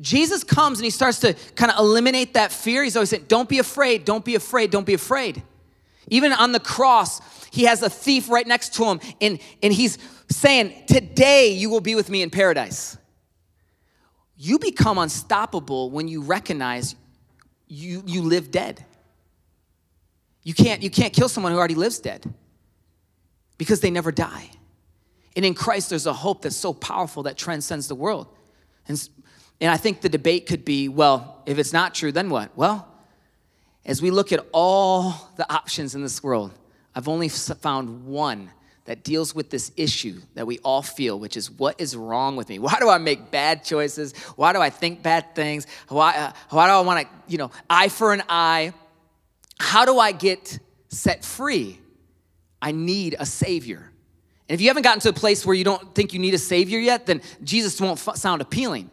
Jesus 0.00 0.42
comes 0.44 0.78
and 0.78 0.84
he 0.84 0.90
starts 0.90 1.20
to 1.20 1.34
kind 1.54 1.70
of 1.70 1.78
eliminate 1.78 2.34
that 2.34 2.52
fear. 2.52 2.82
He's 2.82 2.96
always 2.96 3.10
saying, 3.10 3.26
Don't 3.28 3.48
be 3.48 3.58
afraid, 3.58 4.04
don't 4.04 4.24
be 4.24 4.34
afraid, 4.34 4.70
don't 4.70 4.86
be 4.86 4.94
afraid. 4.94 5.42
Even 6.08 6.32
on 6.32 6.52
the 6.52 6.60
cross, 6.60 7.20
he 7.50 7.64
has 7.64 7.82
a 7.82 7.90
thief 7.90 8.28
right 8.30 8.46
next 8.46 8.74
to 8.74 8.84
him, 8.84 9.00
and, 9.20 9.38
and 9.62 9.72
he's 9.72 9.98
saying, 10.30 10.72
Today 10.86 11.50
you 11.50 11.68
will 11.70 11.80
be 11.80 11.94
with 11.94 12.08
me 12.08 12.22
in 12.22 12.30
paradise. 12.30 12.96
You 14.42 14.58
become 14.58 14.96
unstoppable 14.96 15.90
when 15.90 16.08
you 16.08 16.22
recognize 16.22 16.96
you, 17.68 18.02
you 18.06 18.22
live 18.22 18.50
dead. 18.50 18.82
You 20.44 20.54
can't, 20.54 20.82
you 20.82 20.88
can't 20.88 21.12
kill 21.12 21.28
someone 21.28 21.52
who 21.52 21.58
already 21.58 21.74
lives 21.74 21.98
dead 21.98 22.32
because 23.58 23.80
they 23.80 23.90
never 23.90 24.10
die. 24.10 24.48
And 25.36 25.44
in 25.44 25.52
Christ, 25.52 25.90
there's 25.90 26.06
a 26.06 26.14
hope 26.14 26.40
that's 26.40 26.56
so 26.56 26.72
powerful 26.72 27.24
that 27.24 27.36
transcends 27.36 27.86
the 27.86 27.94
world. 27.94 28.28
And, 28.88 29.10
and 29.60 29.70
I 29.70 29.76
think 29.76 30.00
the 30.00 30.08
debate 30.08 30.46
could 30.46 30.64
be 30.64 30.88
well, 30.88 31.42
if 31.44 31.58
it's 31.58 31.74
not 31.74 31.94
true, 31.94 32.10
then 32.10 32.30
what? 32.30 32.56
Well, 32.56 32.88
as 33.84 34.00
we 34.00 34.10
look 34.10 34.32
at 34.32 34.40
all 34.52 35.14
the 35.36 35.52
options 35.52 35.94
in 35.94 36.00
this 36.00 36.22
world, 36.22 36.54
I've 36.94 37.08
only 37.08 37.28
found 37.28 38.06
one 38.06 38.50
that 38.86 39.04
deals 39.04 39.34
with 39.34 39.50
this 39.50 39.72
issue 39.76 40.20
that 40.34 40.46
we 40.46 40.58
all 40.60 40.82
feel, 40.82 41.18
which 41.18 41.36
is 41.36 41.50
what 41.50 41.80
is 41.80 41.96
wrong 41.96 42.36
with 42.36 42.48
me? 42.48 42.58
Why 42.58 42.76
do 42.80 42.88
I 42.88 42.98
make 42.98 43.30
bad 43.30 43.64
choices? 43.64 44.16
Why 44.36 44.52
do 44.52 44.60
I 44.60 44.70
think 44.70 45.02
bad 45.02 45.34
things? 45.34 45.66
Why, 45.88 46.16
uh, 46.16 46.32
why 46.50 46.66
do 46.66 46.72
I 46.72 46.80
want 46.80 47.06
to, 47.06 47.14
you 47.28 47.38
know, 47.38 47.50
eye 47.68 47.88
for 47.88 48.12
an 48.12 48.22
eye? 48.28 48.72
How 49.58 49.84
do 49.84 49.98
I 49.98 50.12
get 50.12 50.58
set 50.88 51.24
free? 51.24 51.78
I 52.62 52.72
need 52.72 53.16
a 53.18 53.26
Savior. 53.26 53.90
And 54.48 54.54
if 54.54 54.60
you 54.60 54.68
haven't 54.68 54.82
gotten 54.82 55.00
to 55.00 55.10
a 55.10 55.12
place 55.12 55.46
where 55.46 55.54
you 55.54 55.64
don't 55.64 55.94
think 55.94 56.12
you 56.12 56.18
need 56.18 56.34
a 56.34 56.38
Savior 56.38 56.78
yet, 56.78 57.06
then 57.06 57.22
Jesus 57.44 57.80
won't 57.80 58.06
f- 58.06 58.16
sound 58.16 58.42
appealing. 58.42 58.90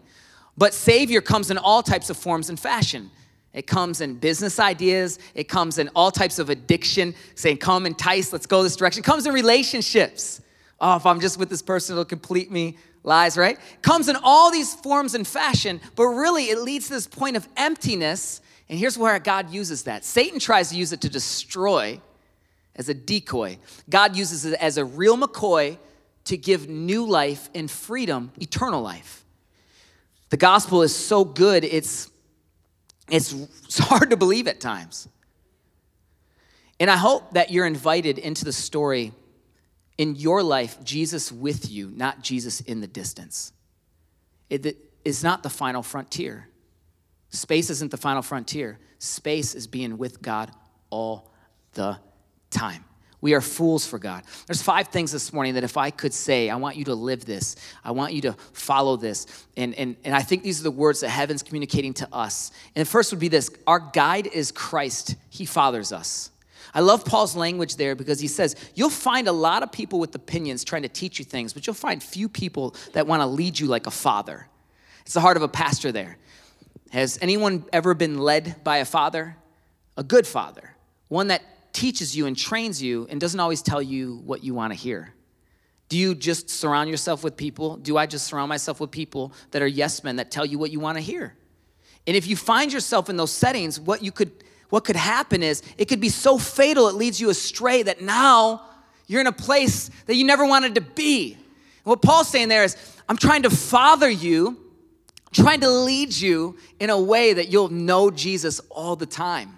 But 0.58 0.74
Savior 0.74 1.22
comes 1.22 1.50
in 1.50 1.58
all 1.58 1.82
types 1.82 2.10
of 2.10 2.18
forms 2.18 2.50
and 2.50 2.60
fashion. 2.60 3.10
It 3.58 3.66
comes 3.66 4.02
in 4.02 4.14
business 4.14 4.60
ideas. 4.60 5.18
It 5.34 5.46
comes 5.50 5.80
in 5.80 5.90
all 5.96 6.12
types 6.12 6.38
of 6.38 6.52
addiction, 6.52 7.16
saying, 7.34 7.58
Come, 7.58 7.88
entice, 7.88 8.32
let's 8.32 8.46
go 8.46 8.62
this 8.62 8.76
direction. 8.76 9.00
It 9.00 9.06
comes 9.06 9.26
in 9.26 9.34
relationships. 9.34 10.42
Oh, 10.80 10.96
if 10.96 11.08
I'm 11.08 11.20
just 11.20 11.40
with 11.40 11.50
this 11.50 11.64
person, 11.64 11.96
it'll 11.96 12.06
complete 12.06 12.52
me. 12.52 12.78
Lies, 13.04 13.36
right? 13.36 13.58
It 13.58 13.82
comes 13.82 14.10
in 14.10 14.18
all 14.22 14.52
these 14.52 14.76
forms 14.76 15.16
and 15.16 15.26
fashion, 15.26 15.82
but 15.96 16.06
really 16.06 16.46
it 16.46 16.60
leads 16.60 16.88
to 16.90 16.94
this 16.94 17.08
point 17.08 17.36
of 17.36 17.48
emptiness. 17.58 18.42
And 18.70 18.78
here's 18.78 18.96
where 18.96 19.18
God 19.18 19.50
uses 19.50 19.84
that 19.84 20.06
Satan 20.06 20.40
tries 20.40 20.70
to 20.70 20.76
use 20.76 20.94
it 20.94 21.02
to 21.02 21.10
destroy, 21.10 22.00
as 22.76 22.90
a 22.90 22.94
decoy. 22.94 23.58
God 23.90 24.16
uses 24.16 24.46
it 24.46 24.54
as 24.60 24.78
a 24.78 24.86
real 24.86 25.18
McCoy 25.18 25.80
to 26.26 26.38
give 26.38 26.70
new 26.70 27.08
life 27.08 27.50
and 27.56 27.72
freedom, 27.72 28.32
eternal 28.40 28.84
life. 28.84 29.26
The 30.30 30.38
gospel 30.38 30.84
is 30.84 30.94
so 30.96 31.26
good, 31.26 31.64
it's, 31.64 32.12
it's, 33.10 33.34
it's 33.34 33.78
hard 33.78 34.10
to 34.10 34.18
believe 34.18 34.48
at 34.48 34.60
times. 34.60 35.08
And 36.80 36.90
I 36.90 36.98
hope 36.98 37.34
that 37.34 37.52
you're 37.52 37.66
invited 37.66 38.18
into 38.20 38.46
the 38.46 38.54
story 38.54 39.12
in 39.98 40.16
your 40.16 40.44
life, 40.44 40.84
Jesus 40.84 41.32
with 41.32 41.72
you, 41.72 41.90
not 41.90 42.22
Jesus 42.22 42.62
in 42.62 42.82
the 42.82 42.88
distance. 42.88 43.52
It 44.50 44.78
is 45.04 45.24
not 45.24 45.44
the 45.44 45.50
final 45.50 45.82
frontier. 45.82 46.48
Space 47.30 47.70
isn't 47.70 47.92
the 47.92 47.98
final 47.98 48.22
frontier. 48.22 48.80
Space 49.00 49.56
is 49.56 49.68
being 49.68 49.98
with 49.98 50.22
God 50.22 50.52
all 50.90 51.32
the 51.74 51.98
time. 52.50 52.86
We 53.28 53.34
are 53.34 53.42
fools 53.42 53.86
for 53.86 54.00
God. 54.00 54.24
There's 54.46 54.62
five 54.62 54.88
things 54.88 55.12
this 55.12 55.34
morning 55.34 55.56
that 55.56 55.66
if 55.66 55.76
I 55.76 55.92
could 55.92 56.14
say, 56.14 56.50
I 56.50 56.56
want 56.56 56.78
you 56.78 56.86
to 56.86 56.96
live 56.96 57.26
this, 57.26 57.58
I 57.84 57.92
want 57.92 58.14
you 58.14 58.22
to 58.22 58.38
follow 58.54 58.96
this. 58.96 59.28
And, 59.58 59.76
and, 59.76 59.98
and 60.06 60.16
I 60.16 60.22
think 60.22 60.44
these 60.44 60.62
are 60.62 60.64
the 60.64 60.72
words 60.72 61.02
that 61.02 61.10
heaven's 61.10 61.44
communicating 61.44 61.94
to 61.96 62.08
us. 62.14 62.52
And 62.74 62.86
the 62.86 62.90
first 62.90 63.12
would 63.12 63.20
be 63.20 63.28
this 63.28 63.52
Our 63.68 63.82
guide 63.82 64.28
is 64.28 64.54
Christ, 64.54 65.18
He 65.28 65.44
fathers 65.44 65.92
us. 65.92 66.32
I 66.74 66.80
love 66.80 67.04
Paul's 67.04 67.36
language 67.36 67.76
there 67.76 67.96
because 67.96 68.22
he 68.22 68.30
says, 68.30 68.56
You'll 68.76 68.90
find 68.90 69.28
a 69.28 69.34
lot 69.34 69.62
of 69.62 69.74
people 69.74 70.00
with 70.00 70.16
opinions 70.16 70.64
trying 70.64 70.84
to 70.84 70.88
teach 70.88 71.20
you 71.20 71.26
things, 71.26 71.52
but 71.52 71.68
you'll 71.68 71.74
find 71.74 72.02
few 72.02 72.30
people 72.30 72.76
that 72.94 73.08
want 73.08 73.22
to 73.22 73.26
lead 73.26 73.60
you 73.60 73.68
like 73.68 73.88
a 73.88 73.92
father. 73.92 74.48
It's 75.02 75.16
the 75.16 75.20
heart 75.20 75.36
of 75.36 75.44
a 75.44 75.50
pastor 75.50 75.92
there. 75.92 76.18
Has 76.92 77.20
anyone 77.22 77.66
ever 77.74 77.94
been 77.94 78.20
led 78.20 78.64
by 78.64 78.78
a 78.78 78.86
father? 78.86 79.36
A 79.98 80.04
good 80.04 80.26
father, 80.26 80.78
one 81.10 81.28
that 81.28 81.42
teaches 81.78 82.18
you 82.18 82.26
and 82.26 82.36
trains 82.36 82.82
you 82.82 83.06
and 83.12 83.22
doesn't 83.22 83.40
always 83.40 83.62
tell 83.62 83.82
you 83.82 84.20
what 84.26 84.44
you 84.44 84.56
want 84.56 84.74
to 84.74 84.76
hear? 84.76 85.14
Do 85.90 85.98
you 85.98 86.16
just 86.16 86.50
surround 86.50 86.90
yourself 86.90 87.24
with 87.24 87.38
people? 87.38 87.78
Do 87.78 87.98
I 87.98 88.08
just 88.08 88.26
surround 88.26 88.50
myself 88.50 88.80
with 88.80 88.90
people 88.90 89.32
that 89.52 89.62
are 89.62 89.68
yes 89.68 90.04
men 90.04 90.16
that 90.16 90.32
tell 90.32 90.46
you 90.46 90.58
what 90.58 90.72
you 90.72 90.80
want 90.80 90.98
to 90.98 91.04
hear? 91.04 91.36
And 92.08 92.18
if 92.18 92.26
you 92.26 92.36
find 92.36 92.74
yourself 92.74 93.10
in 93.10 93.16
those 93.16 93.32
settings, 93.32 93.80
what 93.80 94.02
you 94.02 94.12
could 94.12 94.32
what 94.70 94.84
could 94.84 94.96
happen 94.98 95.44
is 95.44 95.62
it 95.78 95.86
could 95.86 96.02
be 96.02 96.10
so 96.10 96.38
fatal 96.38 96.90
it 96.90 96.96
leads 96.96 97.22
you 97.22 97.30
astray 97.30 97.84
that 97.84 98.02
now 98.02 98.64
you're 99.06 99.22
in 99.22 99.28
a 99.28 99.32
place 99.32 99.90
that 100.08 100.16
you 100.16 100.26
never 100.26 100.46
wanted 100.46 100.76
to 100.76 100.82
be. 100.82 101.34
And 101.34 101.86
what 101.86 102.02
Paul's 102.02 102.28
saying 102.28 102.50
there 102.50 102.66
is, 102.66 102.76
I'm 103.08 103.16
trying 103.16 103.44
to 103.44 103.50
father 103.50 104.10
you, 104.10 104.58
trying 105.32 105.62
to 105.62 105.70
lead 105.70 106.14
you 106.14 106.58
in 106.82 106.90
a 106.90 107.00
way 107.00 107.34
that 107.34 107.48
you'll 107.48 107.70
know 107.70 108.12
Jesus 108.12 108.60
all 108.70 108.98
the 108.98 109.06
time. 109.06 109.57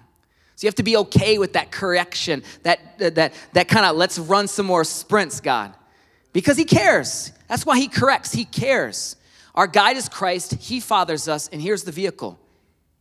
So 0.60 0.66
you 0.66 0.68
have 0.68 0.76
to 0.76 0.84
be 0.84 0.98
okay 0.98 1.38
with 1.38 1.54
that 1.54 1.72
correction, 1.72 2.44
that, 2.64 3.00
that, 3.00 3.34
that 3.54 3.70
kind 3.70 3.86
of 3.86 3.96
let's 3.96 4.20
run 4.20 4.50
some 4.50 4.66
more 4.66 4.84
sprints, 4.84 5.40
God. 5.40 5.74
Because 6.34 6.58
He 6.58 6.66
cares. 6.66 7.32
That's 7.48 7.66
why 7.66 7.80
He 7.80 7.88
corrects. 7.88 8.34
He 8.34 8.44
cares. 8.44 9.16
Our 9.56 9.68
guide 9.68 9.96
is 9.96 10.10
Christ, 10.10 10.56
He 10.56 10.82
fathers 10.82 11.30
us, 11.30 11.48
and 11.48 11.62
here's 11.62 11.84
the 11.84 11.94
vehicle 11.94 12.38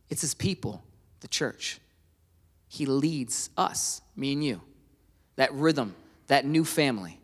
it's 0.09 0.21
His 0.21 0.33
people, 0.33 0.81
the 1.19 1.27
church. 1.27 1.81
He 2.69 2.85
leads 2.85 3.49
us, 3.57 4.01
me 4.15 4.31
and 4.31 4.41
you, 4.41 4.61
that 5.35 5.53
rhythm, 5.53 5.95
that 6.27 6.45
new 6.45 6.63
family, 6.63 7.19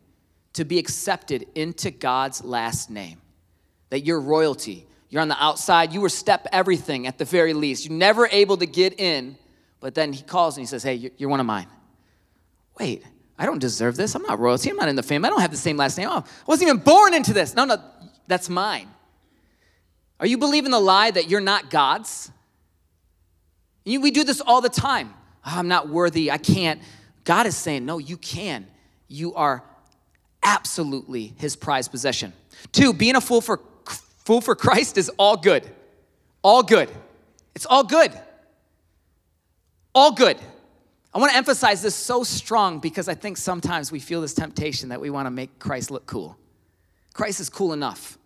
to 0.52 0.66
be 0.66 0.78
accepted 0.78 1.46
into 1.54 1.90
God's 1.90 2.44
last 2.44 2.90
name. 2.90 3.22
That 3.88 4.00
you're 4.00 4.20
royalty. 4.20 4.86
You're 5.08 5.22
on 5.22 5.28
the 5.28 5.42
outside. 5.42 5.94
You 5.94 6.02
were 6.02 6.10
step 6.10 6.46
everything 6.52 7.06
at 7.06 7.16
the 7.16 7.24
very 7.24 7.54
least. 7.54 7.86
You're 7.86 7.96
never 7.96 8.28
able 8.30 8.58
to 8.58 8.66
get 8.66 9.00
in 9.00 9.38
but 9.86 9.94
then 9.94 10.12
he 10.12 10.24
calls 10.24 10.56
and 10.56 10.62
he 10.62 10.66
says, 10.66 10.82
Hey, 10.82 11.12
you're 11.16 11.30
one 11.30 11.38
of 11.38 11.46
mine. 11.46 11.68
Wait, 12.76 13.04
I 13.38 13.46
don't 13.46 13.60
deserve 13.60 13.94
this. 13.94 14.16
I'm 14.16 14.22
not 14.24 14.40
royalty. 14.40 14.68
I'm 14.68 14.74
not 14.74 14.88
in 14.88 14.96
the 14.96 15.02
family. 15.04 15.28
I 15.28 15.30
don't 15.30 15.40
have 15.40 15.52
the 15.52 15.56
same 15.56 15.76
last 15.76 15.96
name. 15.96 16.08
Oh, 16.10 16.24
I 16.26 16.44
wasn't 16.44 16.70
even 16.70 16.82
born 16.82 17.14
into 17.14 17.32
this. 17.32 17.54
No, 17.54 17.64
no, 17.64 17.76
that's 18.26 18.48
mine. 18.48 18.88
Are 20.18 20.26
you 20.26 20.38
believing 20.38 20.72
the 20.72 20.80
lie 20.80 21.12
that 21.12 21.30
you're 21.30 21.40
not 21.40 21.70
God's? 21.70 22.32
We 23.84 24.10
do 24.10 24.24
this 24.24 24.40
all 24.40 24.60
the 24.60 24.68
time. 24.68 25.14
Oh, 25.44 25.52
I'm 25.54 25.68
not 25.68 25.88
worthy. 25.88 26.32
I 26.32 26.38
can't. 26.38 26.82
God 27.22 27.46
is 27.46 27.56
saying, 27.56 27.86
No, 27.86 27.98
you 27.98 28.16
can. 28.16 28.66
You 29.06 29.34
are 29.34 29.62
absolutely 30.42 31.32
his 31.36 31.54
prized 31.54 31.92
possession. 31.92 32.32
Two, 32.72 32.92
being 32.92 33.14
a 33.14 33.20
fool 33.20 33.40
for, 33.40 33.60
fool 34.24 34.40
for 34.40 34.56
Christ 34.56 34.98
is 34.98 35.12
all 35.16 35.36
good. 35.36 35.64
All 36.42 36.64
good. 36.64 36.90
It's 37.54 37.66
all 37.66 37.84
good 37.84 38.12
all 39.96 40.12
good. 40.12 40.38
I 41.14 41.18
want 41.18 41.32
to 41.32 41.38
emphasize 41.38 41.80
this 41.80 41.94
so 41.94 42.22
strong 42.22 42.78
because 42.78 43.08
I 43.08 43.14
think 43.14 43.38
sometimes 43.38 43.90
we 43.90 43.98
feel 43.98 44.20
this 44.20 44.34
temptation 44.34 44.90
that 44.90 45.00
we 45.00 45.08
want 45.08 45.24
to 45.24 45.30
make 45.30 45.58
Christ 45.58 45.90
look 45.90 46.04
cool. 46.04 46.36
Christ 47.14 47.40
is 47.40 47.48
cool 47.48 47.72
enough. 47.72 48.18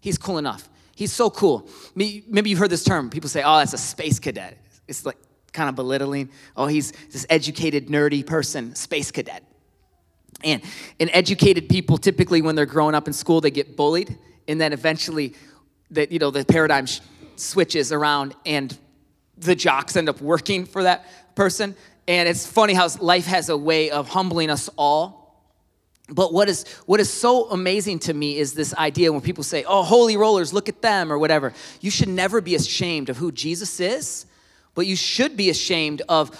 He's 0.00 0.16
cool 0.16 0.38
enough. 0.38 0.70
He's 0.96 1.12
so 1.12 1.28
cool. 1.28 1.68
Maybe 1.94 2.50
you've 2.50 2.58
heard 2.58 2.70
this 2.70 2.82
term. 2.82 3.10
People 3.10 3.28
say, 3.28 3.42
oh, 3.44 3.58
that's 3.58 3.74
a 3.74 3.78
space 3.78 4.18
cadet. 4.18 4.56
It's 4.88 5.04
like 5.04 5.18
kind 5.52 5.68
of 5.68 5.76
belittling. 5.76 6.30
Oh, 6.56 6.66
he's 6.66 6.92
this 7.12 7.26
educated, 7.28 7.88
nerdy 7.88 8.24
person, 8.24 8.74
space 8.74 9.10
cadet. 9.10 9.44
And, 10.42 10.62
and 10.98 11.10
educated 11.12 11.68
people 11.68 11.98
typically, 11.98 12.40
when 12.40 12.54
they're 12.54 12.64
growing 12.64 12.94
up 12.94 13.06
in 13.06 13.12
school, 13.12 13.42
they 13.42 13.50
get 13.50 13.76
bullied. 13.76 14.16
And 14.48 14.58
then 14.58 14.72
eventually, 14.72 15.34
the, 15.90 16.10
you 16.10 16.18
know, 16.18 16.30
the 16.30 16.46
paradigm 16.46 16.86
switches 17.36 17.92
around 17.92 18.34
and 18.46 18.76
the 19.40 19.54
jocks 19.54 19.96
end 19.96 20.08
up 20.08 20.20
working 20.20 20.64
for 20.64 20.82
that 20.82 21.06
person. 21.34 21.76
And 22.06 22.28
it's 22.28 22.46
funny 22.46 22.74
how 22.74 22.88
life 23.00 23.26
has 23.26 23.48
a 23.48 23.56
way 23.56 23.90
of 23.90 24.08
humbling 24.08 24.50
us 24.50 24.68
all. 24.76 25.18
But 26.10 26.32
what 26.32 26.48
is 26.48 26.66
what 26.86 27.00
is 27.00 27.10
so 27.10 27.50
amazing 27.50 27.98
to 28.00 28.14
me 28.14 28.38
is 28.38 28.54
this 28.54 28.74
idea 28.74 29.12
when 29.12 29.20
people 29.20 29.44
say, 29.44 29.64
"Oh, 29.64 29.82
holy 29.82 30.16
rollers, 30.16 30.54
look 30.54 30.68
at 30.68 30.80
them," 30.80 31.12
or 31.12 31.18
whatever. 31.18 31.52
You 31.82 31.90
should 31.90 32.08
never 32.08 32.40
be 32.40 32.54
ashamed 32.54 33.10
of 33.10 33.18
who 33.18 33.30
Jesus 33.30 33.78
is, 33.78 34.24
but 34.74 34.86
you 34.86 34.96
should 34.96 35.36
be 35.36 35.50
ashamed 35.50 36.00
of 36.08 36.30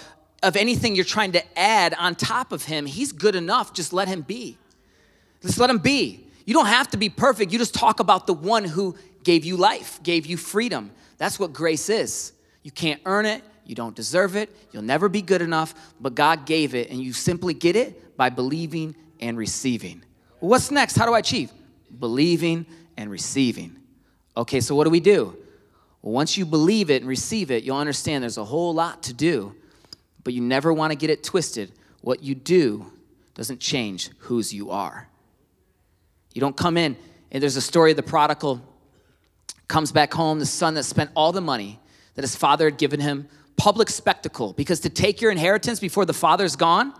of 0.41 0.55
anything 0.55 0.95
you're 0.95 1.05
trying 1.05 1.33
to 1.33 1.59
add 1.59 1.93
on 1.99 2.15
top 2.15 2.51
of 2.51 2.63
him. 2.63 2.85
He's 2.85 3.11
good 3.11 3.35
enough. 3.35 3.73
Just 3.73 3.93
let 3.93 4.07
him 4.07 4.21
be. 4.21 4.57
Just 5.41 5.59
let 5.59 5.69
him 5.69 5.79
be. 5.79 6.25
You 6.45 6.53
don't 6.53 6.65
have 6.65 6.89
to 6.91 6.97
be 6.97 7.09
perfect. 7.09 7.51
You 7.51 7.59
just 7.59 7.75
talk 7.75 7.99
about 7.99 8.25
the 8.25 8.33
one 8.33 8.63
who 8.63 8.95
gave 9.23 9.45
you 9.45 9.57
life, 9.57 10.01
gave 10.01 10.25
you 10.25 10.37
freedom. 10.37 10.91
That's 11.17 11.37
what 11.39 11.53
grace 11.53 11.89
is. 11.89 12.31
You 12.69 12.73
can't 12.73 13.01
earn 13.05 13.25
it, 13.25 13.41
You 13.69 13.75
don't 13.75 13.95
deserve 13.95 14.35
it. 14.35 14.49
You'll 14.71 14.81
never 14.81 15.09
be 15.09 15.21
good 15.21 15.43
enough, 15.43 15.75
but 16.01 16.15
God 16.15 16.47
gave 16.47 16.73
it, 16.73 16.89
and 16.89 16.99
you 16.99 17.13
simply 17.13 17.53
get 17.53 17.75
it 17.75 18.17
by 18.17 18.29
believing 18.29 18.95
and 19.19 19.37
receiving. 19.37 20.01
What's 20.39 20.71
next? 20.71 20.95
How 20.95 21.05
do 21.05 21.13
I 21.13 21.19
achieve? 21.19 21.51
Believing 21.99 22.65
and 22.97 23.11
receiving. 23.11 23.75
Okay, 24.35 24.59
so 24.59 24.73
what 24.73 24.85
do 24.85 24.89
we 24.89 24.99
do? 24.99 25.37
Well, 26.01 26.13
once 26.13 26.35
you 26.35 26.47
believe 26.47 26.89
it 26.89 27.03
and 27.03 27.07
receive 27.07 27.51
it, 27.51 27.63
you'll 27.63 27.77
understand 27.77 28.23
there's 28.23 28.39
a 28.39 28.43
whole 28.43 28.73
lot 28.73 29.03
to 29.03 29.13
do, 29.13 29.53
but 30.23 30.33
you 30.33 30.41
never 30.41 30.73
want 30.73 30.89
to 30.89 30.95
get 30.95 31.11
it 31.11 31.23
twisted. 31.23 31.71
What 32.01 32.23
you 32.23 32.33
do 32.33 32.91
doesn't 33.35 33.59
change 33.59 34.09
whose 34.17 34.51
you 34.51 34.71
are. 34.71 35.07
You 36.33 36.41
don't 36.41 36.57
come 36.57 36.75
in, 36.75 36.97
and 37.31 37.43
there's 37.43 37.55
a 37.55 37.61
story 37.61 37.91
of 37.91 37.97
the 37.97 38.03
prodigal 38.03 38.61
comes 39.67 39.91
back 39.91 40.11
home, 40.11 40.39
the 40.39 40.47
son 40.47 40.73
that 40.73 40.83
spent 40.85 41.11
all 41.15 41.31
the 41.31 41.41
money 41.41 41.79
that 42.19 42.23
his 42.23 42.35
father 42.35 42.65
had 42.65 42.77
given 42.77 42.99
him, 42.99 43.29
public 43.55 43.89
spectacle, 43.89 44.51
because 44.51 44.81
to 44.81 44.89
take 44.89 45.21
your 45.21 45.31
inheritance 45.31 45.79
before 45.79 46.03
the 46.03 46.11
father's 46.11 46.57
gone, 46.57 46.93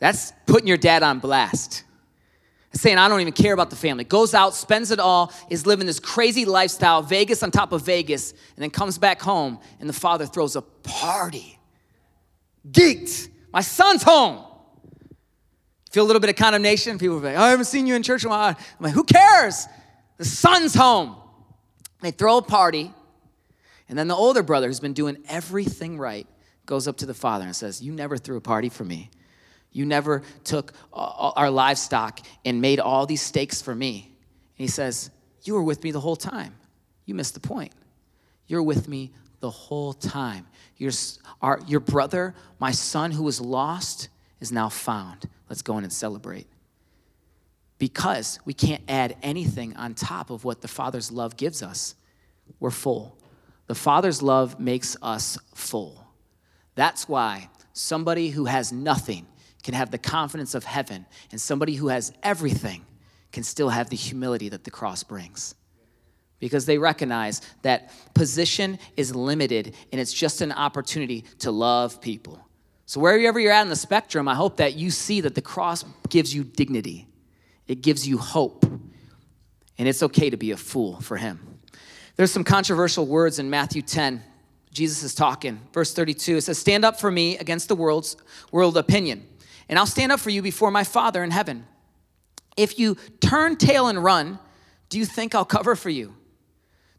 that's 0.00 0.32
putting 0.46 0.66
your 0.66 0.76
dad 0.76 1.04
on 1.04 1.20
blast. 1.20 1.84
Saying, 2.72 2.98
I 2.98 3.08
don't 3.08 3.20
even 3.20 3.32
care 3.32 3.54
about 3.54 3.70
the 3.70 3.76
family. 3.76 4.02
Goes 4.02 4.34
out, 4.34 4.52
spends 4.52 4.90
it 4.90 4.98
all, 4.98 5.32
is 5.48 5.64
living 5.64 5.86
this 5.86 6.00
crazy 6.00 6.44
lifestyle, 6.44 7.02
Vegas 7.02 7.44
on 7.44 7.52
top 7.52 7.70
of 7.70 7.82
Vegas, 7.82 8.32
and 8.32 8.64
then 8.64 8.70
comes 8.70 8.98
back 8.98 9.22
home, 9.22 9.60
and 9.78 9.88
the 9.88 9.92
father 9.92 10.26
throws 10.26 10.56
a 10.56 10.62
party. 10.62 11.56
Geeked. 12.68 13.28
My 13.52 13.60
son's 13.60 14.02
home. 14.02 14.44
Feel 15.92 16.02
a 16.02 16.08
little 16.08 16.18
bit 16.18 16.30
of 16.30 16.36
condemnation? 16.36 16.98
People 16.98 17.18
are 17.18 17.20
like, 17.20 17.36
oh, 17.36 17.42
I 17.42 17.50
haven't 17.50 17.66
seen 17.66 17.86
you 17.86 17.94
in 17.94 18.02
church 18.02 18.24
in 18.24 18.26
a 18.26 18.30
while. 18.30 18.48
I'm 18.48 18.56
like, 18.80 18.92
who 18.92 19.04
cares? 19.04 19.68
The 20.16 20.24
son's 20.24 20.74
home. 20.74 21.14
They 22.02 22.10
throw 22.10 22.38
a 22.38 22.42
party, 22.42 22.92
and 23.88 23.98
then 23.98 24.08
the 24.08 24.14
older 24.14 24.42
brother, 24.42 24.66
who's 24.66 24.80
been 24.80 24.94
doing 24.94 25.18
everything 25.28 25.98
right, 25.98 26.26
goes 26.64 26.88
up 26.88 26.96
to 26.98 27.06
the 27.06 27.14
father 27.14 27.44
and 27.44 27.54
says, 27.54 27.80
You 27.80 27.92
never 27.92 28.16
threw 28.16 28.36
a 28.36 28.40
party 28.40 28.68
for 28.68 28.84
me. 28.84 29.10
You 29.70 29.84
never 29.84 30.22
took 30.42 30.72
our 30.92 31.50
livestock 31.50 32.20
and 32.44 32.60
made 32.60 32.80
all 32.80 33.06
these 33.06 33.22
steaks 33.22 33.62
for 33.62 33.74
me. 33.74 34.12
And 34.58 34.64
he 34.64 34.68
says, 34.68 35.10
You 35.44 35.54
were 35.54 35.62
with 35.62 35.84
me 35.84 35.92
the 35.92 36.00
whole 36.00 36.16
time. 36.16 36.54
You 37.04 37.14
missed 37.14 37.34
the 37.34 37.40
point. 37.40 37.72
You're 38.46 38.62
with 38.62 38.88
me 38.88 39.12
the 39.40 39.50
whole 39.50 39.92
time. 39.92 40.46
Your, 40.76 40.92
our, 41.40 41.60
your 41.66 41.80
brother, 41.80 42.34
my 42.58 42.72
son 42.72 43.12
who 43.12 43.22
was 43.22 43.40
lost, 43.40 44.08
is 44.40 44.50
now 44.50 44.68
found. 44.68 45.28
Let's 45.48 45.62
go 45.62 45.78
in 45.78 45.84
and 45.84 45.92
celebrate. 45.92 46.46
Because 47.78 48.40
we 48.44 48.54
can't 48.54 48.82
add 48.88 49.16
anything 49.22 49.76
on 49.76 49.94
top 49.94 50.30
of 50.30 50.44
what 50.44 50.62
the 50.62 50.68
Father's 50.68 51.12
love 51.12 51.36
gives 51.36 51.62
us. 51.62 51.94
We're 52.58 52.70
full. 52.70 53.18
The 53.66 53.74
Father's 53.74 54.22
love 54.22 54.60
makes 54.60 54.96
us 55.02 55.38
full. 55.54 56.06
That's 56.74 57.08
why 57.08 57.50
somebody 57.72 58.30
who 58.30 58.44
has 58.44 58.72
nothing 58.72 59.26
can 59.62 59.74
have 59.74 59.90
the 59.90 59.98
confidence 59.98 60.54
of 60.54 60.62
heaven, 60.62 61.06
and 61.32 61.40
somebody 61.40 61.74
who 61.74 61.88
has 61.88 62.12
everything 62.22 62.84
can 63.32 63.42
still 63.42 63.68
have 63.68 63.90
the 63.90 63.96
humility 63.96 64.48
that 64.48 64.62
the 64.62 64.70
cross 64.70 65.02
brings. 65.02 65.56
Because 66.38 66.66
they 66.66 66.78
recognize 66.78 67.42
that 67.62 67.90
position 68.14 68.78
is 68.96 69.16
limited 69.16 69.74
and 69.90 70.00
it's 70.00 70.12
just 70.12 70.40
an 70.40 70.52
opportunity 70.52 71.24
to 71.40 71.50
love 71.50 72.00
people. 72.00 72.40
So, 72.84 73.00
wherever 73.00 73.40
you're 73.40 73.50
at 73.50 73.62
in 73.62 73.68
the 73.68 73.74
spectrum, 73.74 74.28
I 74.28 74.36
hope 74.36 74.58
that 74.58 74.76
you 74.76 74.92
see 74.92 75.22
that 75.22 75.34
the 75.34 75.42
cross 75.42 75.84
gives 76.08 76.32
you 76.32 76.44
dignity, 76.44 77.08
it 77.66 77.80
gives 77.80 78.06
you 78.06 78.18
hope, 78.18 78.64
and 78.64 79.88
it's 79.88 80.02
okay 80.04 80.30
to 80.30 80.36
be 80.36 80.52
a 80.52 80.56
fool 80.56 81.00
for 81.00 81.16
Him. 81.16 81.55
There's 82.16 82.32
some 82.32 82.44
controversial 82.44 83.06
words 83.06 83.38
in 83.38 83.50
Matthew 83.50 83.82
10. 83.82 84.22
Jesus 84.72 85.02
is 85.02 85.14
talking. 85.14 85.60
Verse 85.72 85.92
32, 85.94 86.36
it 86.36 86.40
says, 86.42 86.58
Stand 86.58 86.84
up 86.84 87.00
for 87.00 87.10
me 87.10 87.38
against 87.38 87.68
the 87.68 87.76
world's 87.76 88.16
world 88.52 88.76
opinion 88.76 89.26
and 89.68 89.78
I'll 89.78 89.86
stand 89.86 90.12
up 90.12 90.20
for 90.20 90.30
you 90.30 90.42
before 90.42 90.70
my 90.70 90.84
Father 90.84 91.24
in 91.24 91.30
heaven. 91.30 91.66
If 92.56 92.78
you 92.78 92.96
turn 93.20 93.56
tail 93.56 93.88
and 93.88 94.02
run, 94.02 94.38
do 94.88 94.98
you 94.98 95.04
think 95.04 95.34
I'll 95.34 95.44
cover 95.44 95.74
for 95.74 95.90
you? 95.90 96.14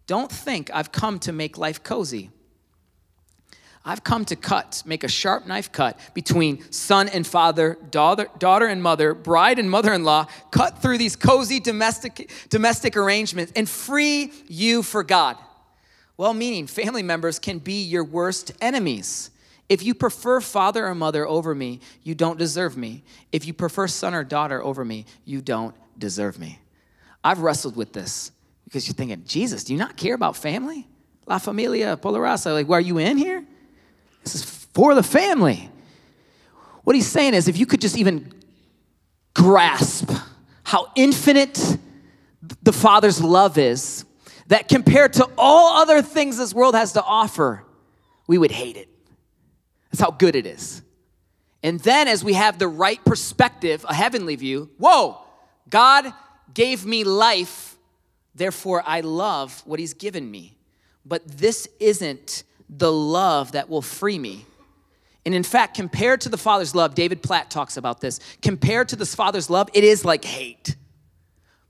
Don't 0.06 0.32
think 0.32 0.70
I've 0.74 0.92
come 0.92 1.20
to 1.20 1.32
make 1.32 1.58
life 1.58 1.84
cozy. 1.84 2.30
I've 3.88 4.04
come 4.04 4.26
to 4.26 4.36
cut, 4.36 4.84
make 4.86 5.06
a 5.06 5.08
sharp 5.08 5.48
knife 5.48 5.72
cut 5.72 5.98
between 6.14 6.70
son 6.74 7.08
and 7.08 7.26
father, 7.26 7.78
daughter, 7.90 8.28
daughter 8.38 8.66
and 8.66 8.84
mother, 8.84 9.14
bride 9.14 9.60
and 9.60 9.72
mother 9.72 9.94
in 9.94 10.04
law, 10.04 10.28
cut 10.52 10.82
through 10.82 10.98
these 10.98 11.16
cozy 11.16 11.62
domestic, 11.62 12.30
domestic 12.50 12.98
arrangements 12.98 13.54
and 13.56 13.70
free 13.70 14.34
you 14.50 14.84
for 14.84 15.04
God. 15.04 15.38
Well 16.18 16.34
meaning 16.34 16.68
family 16.68 17.02
members 17.02 17.40
can 17.40 17.60
be 17.60 17.82
your 17.82 18.04
worst 18.04 18.52
enemies. 18.60 19.30
If 19.70 19.84
you 19.84 19.94
prefer 19.94 20.42
father 20.42 20.86
or 20.86 20.94
mother 20.94 21.26
over 21.26 21.56
me, 21.56 21.80
you 22.04 22.14
don't 22.14 22.38
deserve 22.38 22.76
me. 22.76 23.06
If 23.32 23.46
you 23.46 23.54
prefer 23.54 23.88
son 23.88 24.14
or 24.14 24.26
daughter 24.26 24.62
over 24.62 24.84
me, 24.84 25.06
you 25.24 25.40
don't 25.40 25.74
deserve 25.98 26.38
me. 26.40 26.60
I've 27.24 27.40
wrestled 27.40 27.78
with 27.78 27.94
this 27.94 28.34
because 28.66 28.86
you're 28.86 28.96
thinking, 28.96 29.24
Jesus, 29.26 29.64
do 29.64 29.72
you 29.72 29.80
not 29.80 29.96
care 29.96 30.14
about 30.14 30.36
family? 30.36 30.86
La 31.26 31.38
familia, 31.38 31.96
polarasa, 31.96 32.52
like, 32.52 32.70
are 32.70 32.82
you 32.82 32.98
in 32.98 33.18
here? 33.18 33.46
This 34.34 34.44
is 34.44 34.66
for 34.74 34.94
the 34.94 35.04
family. 35.04 35.70
What 36.84 36.98
he's 36.98 37.08
saying 37.08 37.34
is, 37.34 37.48
if 37.48 37.58
you 37.58 37.66
could 37.66 37.80
just 37.80 37.98
even 37.98 38.34
grasp 39.34 40.12
how 40.64 40.92
infinite 40.98 41.78
the 42.62 42.74
Father's 42.74 43.24
love 43.24 43.58
is, 43.58 44.04
that 44.48 44.68
compared 44.68 45.14
to 45.14 45.30
all 45.38 45.82
other 45.82 46.02
things 46.02 46.38
this 46.38 46.54
world 46.54 46.76
has 46.76 46.92
to 46.94 47.04
offer, 47.04 47.64
we 48.28 48.38
would 48.38 48.52
hate 48.52 48.76
it. 48.76 48.90
That's 49.92 50.02
how 50.02 50.12
good 50.12 50.36
it 50.36 50.46
is. 50.46 50.82
And 51.64 51.80
then, 51.80 52.10
as 52.10 52.22
we 52.22 52.34
have 52.34 52.60
the 52.60 52.68
right 52.68 53.04
perspective, 53.06 53.86
a 53.88 53.94
heavenly 53.94 54.36
view, 54.36 54.70
whoa, 54.78 55.22
God 55.70 56.14
gave 56.54 56.86
me 56.86 57.06
life, 57.06 57.78
therefore 58.36 58.84
I 58.86 59.00
love 59.00 59.62
what 59.66 59.80
He's 59.80 59.94
given 59.94 60.30
me. 60.30 60.58
But 61.06 61.26
this 61.26 61.70
isn't 61.80 62.44
the 62.70 62.92
love 62.92 63.54
that 63.54 63.70
will 63.70 63.82
free 63.82 64.20
me. 64.20 64.46
And 65.26 65.36
in 65.36 65.44
fact, 65.44 65.76
compared 65.76 66.22
to 66.22 66.30
the 66.30 66.38
Father's 66.38 66.74
love, 66.74 66.96
David 66.96 67.22
Platt 67.22 67.52
talks 67.52 67.76
about 67.78 68.00
this. 68.00 68.20
Compared 68.42 68.90
to 68.90 68.96
the 68.96 69.06
Father's 69.06 69.50
love, 69.50 69.70
it 69.74 69.84
is 69.84 70.06
like 70.06 70.24
hate. 70.24 70.76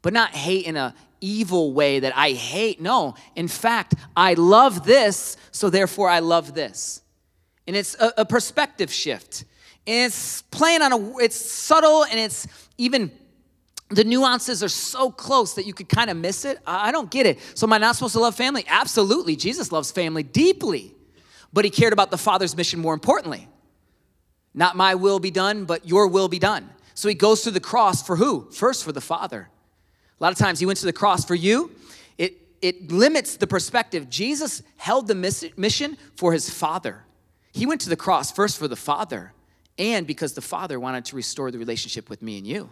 But 0.01 0.13
not 0.13 0.31
hate 0.31 0.65
in 0.65 0.77
a 0.77 0.93
evil 1.19 1.73
way 1.73 1.99
that 1.99 2.15
I 2.15 2.31
hate. 2.31 2.79
No, 2.79 3.15
in 3.35 3.47
fact, 3.47 3.95
I 4.15 4.35
love 4.35 4.85
this, 4.85 5.37
so 5.51 5.69
therefore 5.69 6.09
I 6.09 6.19
love 6.19 6.53
this 6.53 7.01
and 7.67 7.75
it's 7.75 7.95
a, 7.99 8.13
a 8.17 8.25
perspective 8.25 8.91
shift. 8.91 9.43
And 9.85 10.07
it's 10.07 10.41
playing 10.43 10.81
on 10.81 10.93
a, 10.93 11.17
it's 11.17 11.35
subtle 11.35 12.05
and 12.05 12.19
it's 12.19 12.47
even 12.77 13.11
the 13.89 14.03
nuances 14.03 14.63
are 14.63 14.69
so 14.69 15.11
close 15.11 15.53
that 15.53 15.65
you 15.65 15.73
could 15.73 15.87
kind 15.87 16.09
of 16.09 16.17
miss 16.17 16.43
it. 16.45 16.59
I 16.65 16.91
don't 16.91 17.09
get 17.09 17.25
it. 17.25 17.39
So, 17.53 17.65
am 17.67 17.73
I 17.73 17.77
not 17.77 17.95
supposed 17.95 18.13
to 18.13 18.19
love 18.19 18.35
family? 18.35 18.65
Absolutely. 18.67 19.35
Jesus 19.35 19.71
loves 19.71 19.91
family 19.91 20.23
deeply, 20.23 20.93
but 21.53 21.63
he 21.63 21.71
cared 21.71 21.93
about 21.93 22.11
the 22.11 22.17
Father's 22.17 22.55
mission 22.55 22.79
more 22.79 22.93
importantly. 22.93 23.47
Not 24.53 24.75
my 24.75 24.95
will 24.95 25.19
be 25.19 25.31
done, 25.31 25.65
but 25.65 25.87
your 25.87 26.07
will 26.07 26.27
be 26.27 26.39
done. 26.39 26.69
So, 26.95 27.07
he 27.07 27.15
goes 27.15 27.43
to 27.43 27.51
the 27.51 27.59
cross 27.59 28.05
for 28.05 28.17
who? 28.17 28.49
First, 28.51 28.83
for 28.83 28.91
the 28.91 29.01
Father. 29.01 29.49
A 30.19 30.23
lot 30.23 30.31
of 30.31 30.37
times, 30.37 30.59
he 30.59 30.65
went 30.65 30.79
to 30.79 30.85
the 30.85 30.93
cross 30.93 31.23
for 31.23 31.35
you. 31.35 31.71
It, 32.17 32.37
it 32.61 32.91
limits 32.91 33.37
the 33.37 33.47
perspective. 33.47 34.09
Jesus 34.09 34.63
held 34.75 35.07
the 35.07 35.15
mission 35.55 35.97
for 36.15 36.33
his 36.33 36.49
Father. 36.49 37.05
He 37.53 37.65
went 37.65 37.81
to 37.81 37.89
the 37.89 37.95
cross 37.95 38.31
first 38.31 38.57
for 38.57 38.67
the 38.67 38.75
Father 38.75 39.31
and 39.79 40.05
because 40.05 40.33
the 40.33 40.41
Father 40.41 40.79
wanted 40.79 41.05
to 41.05 41.15
restore 41.15 41.51
the 41.51 41.57
relationship 41.57 42.09
with 42.09 42.21
me 42.21 42.37
and 42.37 42.45
you. 42.45 42.69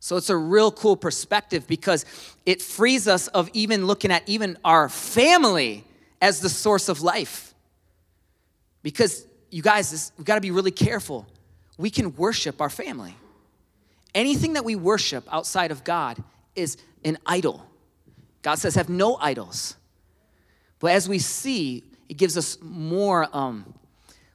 So 0.00 0.16
it's 0.16 0.30
a 0.30 0.36
real 0.36 0.70
cool 0.70 0.96
perspective 0.96 1.66
because 1.66 2.04
it 2.46 2.62
frees 2.62 3.08
us 3.08 3.28
of 3.28 3.50
even 3.52 3.86
looking 3.86 4.10
at 4.12 4.28
even 4.28 4.56
our 4.64 4.88
family 4.88 5.84
as 6.20 6.40
the 6.40 6.48
source 6.48 6.88
of 6.88 7.02
life. 7.02 7.54
Because 8.82 9.26
you 9.50 9.62
guys, 9.62 9.90
this, 9.90 10.12
we've 10.16 10.24
got 10.24 10.36
to 10.36 10.40
be 10.40 10.50
really 10.50 10.70
careful. 10.70 11.26
We 11.76 11.90
can 11.90 12.14
worship 12.14 12.60
our 12.60 12.70
family. 12.70 13.16
Anything 14.14 14.54
that 14.54 14.64
we 14.64 14.76
worship 14.76 15.26
outside 15.32 15.70
of 15.70 15.84
God 15.84 16.22
is 16.54 16.76
an 17.04 17.18
idol. 17.26 17.64
God 18.42 18.56
says, 18.56 18.74
have 18.76 18.88
no 18.88 19.16
idols. 19.16 19.76
But 20.78 20.92
as 20.92 21.08
we 21.08 21.18
see, 21.18 21.84
it 22.08 22.16
gives 22.16 22.36
us 22.36 22.58
more 22.62 23.28
um, 23.36 23.74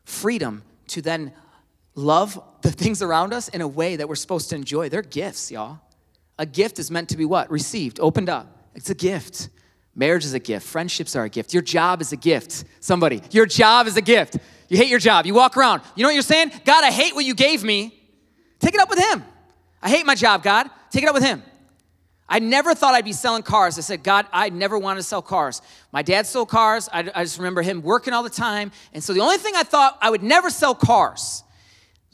freedom 0.03 0.63
to 0.87 1.01
then 1.01 1.33
love 1.95 2.41
the 2.61 2.71
things 2.71 3.01
around 3.01 3.33
us 3.33 3.47
in 3.49 3.61
a 3.61 3.67
way 3.67 3.95
that 3.95 4.07
we're 4.07 4.15
supposed 4.15 4.49
to 4.49 4.55
enjoy. 4.55 4.89
They're 4.89 5.01
gifts, 5.01 5.51
y'all. 5.51 5.79
A 6.39 6.45
gift 6.45 6.79
is 6.79 6.89
meant 6.89 7.09
to 7.09 7.17
be 7.17 7.25
what? 7.25 7.51
Received, 7.51 7.99
opened 7.99 8.29
up. 8.29 8.69
It's 8.75 8.89
a 8.89 8.95
gift. 8.95 9.49
Marriage 9.95 10.25
is 10.25 10.33
a 10.33 10.39
gift. 10.39 10.65
Friendships 10.65 11.15
are 11.15 11.23
a 11.23 11.29
gift. 11.29 11.53
Your 11.53 11.61
job 11.61 12.01
is 12.01 12.11
a 12.11 12.17
gift. 12.17 12.65
Somebody, 12.79 13.21
your 13.31 13.45
job 13.45 13.85
is 13.85 13.95
a 13.97 14.01
gift. 14.01 14.37
You 14.67 14.77
hate 14.77 14.89
your 14.89 14.99
job. 14.99 15.25
You 15.27 15.35
walk 15.35 15.55
around. 15.55 15.83
You 15.95 16.01
know 16.01 16.09
what 16.09 16.15
you're 16.15 16.23
saying? 16.23 16.51
God, 16.65 16.83
I 16.83 16.91
hate 16.91 17.13
what 17.13 17.25
you 17.25 17.35
gave 17.35 17.63
me. 17.63 17.99
Take 18.59 18.73
it 18.73 18.79
up 18.79 18.89
with 18.89 18.99
Him. 18.99 19.23
I 19.81 19.89
hate 19.89 20.05
my 20.05 20.15
job, 20.15 20.41
God. 20.41 20.69
Take 20.89 21.03
it 21.03 21.09
up 21.09 21.13
with 21.13 21.23
Him. 21.23 21.43
I 22.27 22.39
never 22.39 22.73
thought 22.73 22.95
I'd 22.95 23.05
be 23.05 23.13
selling 23.13 23.43
cars. 23.43 23.77
I 23.77 23.81
said, 23.81 24.01
God, 24.01 24.25
I 24.31 24.49
never 24.49 24.79
wanted 24.79 25.01
to 25.01 25.03
sell 25.03 25.21
cars. 25.21 25.61
My 25.91 26.01
dad 26.01 26.25
sold 26.25 26.49
cars. 26.49 26.89
I, 26.91 27.11
I, 27.13 27.23
just 27.23 27.37
remember 27.37 27.61
him 27.61 27.81
working 27.81 28.13
all 28.13 28.23
the 28.23 28.29
time. 28.29 28.71
And 28.93 29.03
so 29.03 29.13
the 29.13 29.19
only 29.19 29.37
thing 29.37 29.53
I 29.55 29.63
thought, 29.63 29.97
I 30.01 30.09
would 30.09 30.23
never 30.23 30.49
sell 30.49 30.73
cars. 30.73 31.42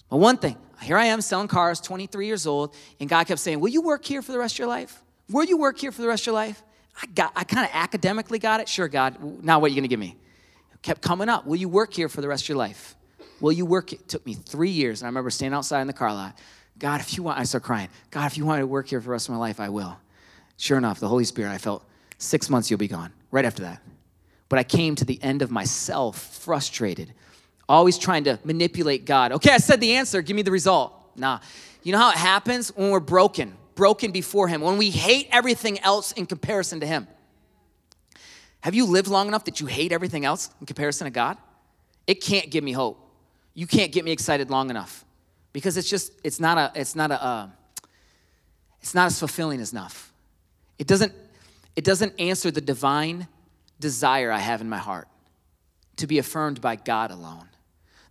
But 0.09 0.17
one 0.17 0.37
thing, 0.37 0.57
here 0.81 0.97
I 0.97 1.05
am 1.05 1.21
selling 1.21 1.47
cars, 1.47 1.79
23 1.81 2.25
years 2.25 2.47
old, 2.47 2.73
and 2.99 3.09
God 3.09 3.27
kept 3.27 3.39
saying, 3.39 3.59
Will 3.59 3.69
you 3.69 3.81
work 3.81 4.05
here 4.05 4.21
for 4.21 4.31
the 4.31 4.39
rest 4.39 4.55
of 4.55 4.59
your 4.59 4.67
life? 4.67 5.01
Will 5.29 5.43
you 5.43 5.57
work 5.57 5.77
here 5.77 5.91
for 5.91 6.01
the 6.01 6.07
rest 6.07 6.23
of 6.23 6.27
your 6.27 6.35
life? 6.35 6.63
I 7.01 7.05
got, 7.07 7.31
I 7.35 7.43
kind 7.43 7.65
of 7.65 7.71
academically 7.73 8.39
got 8.39 8.59
it. 8.59 8.67
Sure, 8.67 8.87
God. 8.87 9.43
Now 9.43 9.59
what 9.59 9.71
are 9.71 9.73
you 9.73 9.81
to 9.81 9.87
give 9.87 9.99
me? 9.99 10.17
It 10.73 10.81
kept 10.81 11.01
coming 11.01 11.29
up. 11.29 11.45
Will 11.45 11.55
you 11.57 11.69
work 11.69 11.93
here 11.93 12.09
for 12.09 12.21
the 12.21 12.27
rest 12.27 12.43
of 12.45 12.49
your 12.49 12.57
life? 12.57 12.95
Will 13.39 13.51
you 13.51 13.65
work? 13.65 13.93
It 13.93 14.07
took 14.07 14.25
me 14.25 14.33
three 14.33 14.71
years, 14.71 15.01
and 15.01 15.07
I 15.07 15.09
remember 15.09 15.29
standing 15.29 15.55
outside 15.55 15.81
in 15.81 15.87
the 15.87 15.93
car 15.93 16.13
lot. 16.13 16.37
God, 16.77 17.01
if 17.01 17.15
you 17.15 17.23
want, 17.23 17.39
I 17.39 17.43
started 17.43 17.65
crying. 17.65 17.89
God, 18.09 18.25
if 18.25 18.37
you 18.37 18.45
want 18.45 18.59
me 18.59 18.63
to 18.63 18.67
work 18.67 18.87
here 18.87 18.99
for 18.99 19.05
the 19.05 19.11
rest 19.11 19.27
of 19.27 19.33
my 19.33 19.39
life, 19.39 19.59
I 19.59 19.69
will. 19.69 19.97
Sure 20.57 20.77
enough, 20.77 20.99
the 20.99 21.07
Holy 21.07 21.25
Spirit, 21.25 21.51
I 21.51 21.57
felt 21.57 21.85
six 22.17 22.49
months 22.49 22.69
you'll 22.69 22.79
be 22.79 22.87
gone. 22.87 23.13
Right 23.31 23.45
after 23.45 23.63
that. 23.63 23.81
But 24.49 24.59
I 24.59 24.63
came 24.63 24.95
to 24.95 25.05
the 25.05 25.21
end 25.21 25.41
of 25.41 25.51
myself, 25.51 26.17
frustrated, 26.41 27.13
always 27.69 27.97
trying 27.97 28.25
to 28.25 28.39
manipulate 28.43 29.05
God. 29.05 29.32
Okay, 29.34 29.51
I 29.51 29.58
said 29.58 29.79
the 29.79 29.95
answer, 29.95 30.21
give 30.21 30.36
me 30.36 30.41
the 30.41 30.51
result. 30.51 30.93
Nah. 31.15 31.39
You 31.84 31.93
know 31.93 31.99
how 31.99 32.10
it 32.10 32.17
happens 32.17 32.75
when 32.75 32.89
we're 32.89 32.99
broken, 32.99 33.55
broken 33.75 34.12
before 34.12 34.47
Him, 34.47 34.62
when 34.62 34.77
we 34.77 34.89
hate 34.89 35.29
everything 35.32 35.79
else 35.79 36.12
in 36.12 36.25
comparison 36.25 36.79
to 36.82 36.88
Him. 36.88 37.08
Have 38.62 38.73
you 38.73 38.86
lived 38.86 39.08
long 39.08 39.27
enough 39.27 39.45
that 39.45 39.62
you 39.62 39.67
hate 39.67 39.91
everything 39.93 40.25
else 40.25 40.49
in 40.60 40.65
comparison 40.65 41.05
to 41.05 41.12
God? 41.12 41.38
It 42.08 42.21
can't 42.21 42.49
give 42.49 42.63
me 42.63 42.73
hope. 42.73 42.99
You 43.53 43.67
can't 43.67 43.91
get 43.91 44.03
me 44.03 44.12
excited 44.12 44.49
long 44.49 44.69
enough 44.69 45.05
because 45.53 45.77
it's 45.77 45.89
just 45.89 46.12
it's 46.23 46.39
not 46.39 46.58
a 46.58 46.71
it's 46.79 46.95
not 46.95 47.12
a 47.12 47.23
uh, 47.23 47.47
it's 48.82 48.95
not 48.95 49.08
as 49.08 49.19
fulfilling 49.19 49.62
as 49.62 49.71
enough. 49.71 50.12
It 50.77 50.88
doesn't 50.88 51.13
it 51.75 51.84
doesn't 51.84 52.19
answer 52.19 52.51
the 52.51 52.62
divine 52.62 53.27
desire 53.79 54.32
I 54.32 54.39
have 54.39 54.60
in 54.60 54.69
my 54.69 54.77
heart 54.77 55.08
to 55.97 56.08
be 56.08 56.17
affirmed 56.17 56.62
by 56.62 56.75
God 56.75 57.12
alone. 57.12 57.47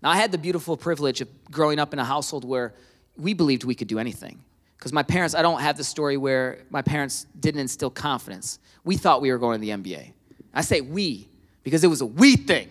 Now 0.02 0.10
I 0.10 0.16
had 0.16 0.32
the 0.32 0.38
beautiful 0.38 0.76
privilege 0.76 1.20
of 1.20 1.28
growing 1.50 1.78
up 1.78 1.92
in 1.92 1.98
a 1.98 2.04
household 2.04 2.44
where 2.44 2.74
we 3.16 3.34
believed 3.34 3.64
we 3.64 3.74
could 3.74 3.88
do 3.88 3.98
anything. 3.98 4.40
Because 4.78 4.92
my 4.92 5.02
parents, 5.02 5.34
I 5.34 5.42
don't 5.42 5.60
have 5.60 5.76
the 5.76 5.84
story 5.84 6.16
where 6.16 6.60
my 6.70 6.82
parents 6.82 7.26
didn't 7.38 7.60
instill 7.60 7.90
confidence. 7.90 8.60
We 8.84 8.96
thought 8.96 9.20
we 9.20 9.32
were 9.32 9.38
going 9.38 9.60
to 9.60 9.66
the 9.66 9.72
NBA. 9.72 10.12
I 10.54 10.60
say 10.60 10.80
we 10.80 11.28
because 11.64 11.82
it 11.82 11.88
was 11.88 12.00
a 12.00 12.06
we 12.06 12.36
thing. 12.36 12.68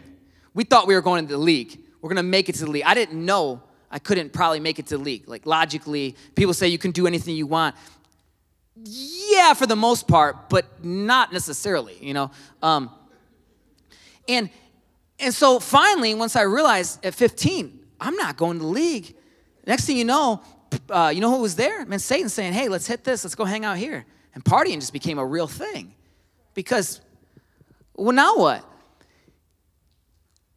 We 0.53 0.63
thought 0.63 0.87
we 0.87 0.95
were 0.95 1.01
going 1.01 1.27
to 1.27 1.31
the 1.31 1.37
league. 1.37 1.77
We're 2.01 2.09
going 2.09 2.17
to 2.17 2.23
make 2.23 2.49
it 2.49 2.55
to 2.55 2.65
the 2.65 2.71
league. 2.71 2.83
I 2.85 2.93
didn't 2.93 3.23
know 3.23 3.61
I 3.91 3.99
couldn't 3.99 4.33
probably 4.33 4.59
make 4.59 4.79
it 4.79 4.87
to 4.87 4.97
the 4.97 5.03
league. 5.03 5.27
Like 5.27 5.45
logically, 5.45 6.15
people 6.35 6.53
say 6.53 6.67
you 6.67 6.77
can 6.77 6.91
do 6.91 7.07
anything 7.07 7.35
you 7.35 7.47
want. 7.47 7.75
Yeah, 8.83 9.53
for 9.53 9.65
the 9.65 9.75
most 9.75 10.07
part, 10.07 10.49
but 10.49 10.83
not 10.83 11.33
necessarily, 11.33 11.97
you 11.99 12.13
know. 12.13 12.31
Um, 12.61 12.89
and 14.27 14.49
and 15.19 15.33
so 15.33 15.59
finally, 15.59 16.13
once 16.13 16.35
I 16.35 16.43
realized 16.43 17.03
at 17.05 17.15
15, 17.15 17.79
I'm 17.99 18.15
not 18.15 18.37
going 18.37 18.57
to 18.57 18.63
the 18.63 18.69
league. 18.69 19.15
Next 19.65 19.85
thing 19.85 19.97
you 19.97 20.05
know, 20.05 20.41
uh, 20.89 21.11
you 21.13 21.21
know 21.21 21.31
who 21.31 21.41
was 21.41 21.55
there? 21.55 21.85
Man, 21.85 21.99
Satan 21.99 22.29
saying, 22.29 22.53
"Hey, 22.53 22.69
let's 22.69 22.87
hit 22.87 23.03
this. 23.03 23.23
Let's 23.23 23.35
go 23.35 23.45
hang 23.45 23.65
out 23.65 23.77
here." 23.77 24.05
And 24.33 24.43
partying 24.43 24.75
just 24.75 24.93
became 24.93 25.17
a 25.17 25.25
real 25.25 25.47
thing, 25.47 25.93
because 26.53 27.01
well, 27.95 28.13
now 28.13 28.37
what? 28.37 28.63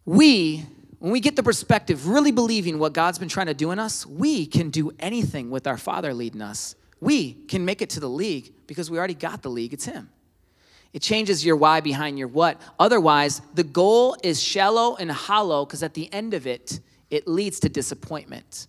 We 0.05 0.67
when 0.99 1.13
we 1.13 1.21
get 1.21 1.35
the 1.35 1.43
perspective, 1.43 2.07
really 2.07 2.31
believing 2.31 2.79
what 2.79 2.93
God's 2.93 3.19
been 3.19 3.29
trying 3.29 3.47
to 3.47 3.55
do 3.55 3.71
in 3.71 3.79
us, 3.79 4.05
we 4.05 4.45
can 4.47 4.69
do 4.69 4.93
anything 4.99 5.51
with 5.51 5.67
our 5.67 5.79
Father 5.79 6.13
leading 6.13 6.43
us. 6.43 6.75
We 7.01 7.33
can 7.33 7.65
make 7.65 7.81
it 7.81 7.89
to 7.91 8.01
the 8.01 8.09
league 8.09 8.53
because 8.67 8.91
we 8.91 8.99
already 8.99 9.15
got 9.15 9.41
the 9.41 9.49
league, 9.49 9.73
it's 9.73 9.87
Him. 9.87 10.11
It 10.93 11.03
changes 11.03 11.45
your 11.45 11.57
why 11.57 11.81
behind 11.81 12.19
your 12.19 12.29
what. 12.29 12.61
Otherwise, 12.79 13.43
the 13.55 13.63
goal 13.63 14.17
is 14.23 14.43
shallow 14.43 14.97
and 14.97 15.11
hollow 15.11 15.65
because 15.65 15.83
at 15.83 15.95
the 15.95 16.13
end 16.13 16.35
of 16.35 16.47
it, 16.47 16.81
it 17.11 17.29
leads 17.29 17.61
to 17.61 17.69
disappointment. 17.69 18.67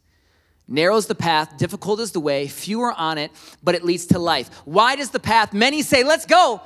Narrows 0.68 1.08
the 1.08 1.16
path, 1.16 1.58
difficult 1.58 2.00
is 2.00 2.12
the 2.12 2.20
way, 2.20 2.48
fewer 2.48 2.94
on 2.94 3.18
it, 3.18 3.32
but 3.64 3.76
it 3.76 3.84
leads 3.84 4.06
to 4.08 4.20
life. 4.20 4.66
Wide 4.66 5.00
is 5.00 5.10
the 5.10 5.20
path. 5.20 5.52
Many 5.54 5.82
say, 5.82 6.04
let's 6.04 6.26
go. 6.26 6.62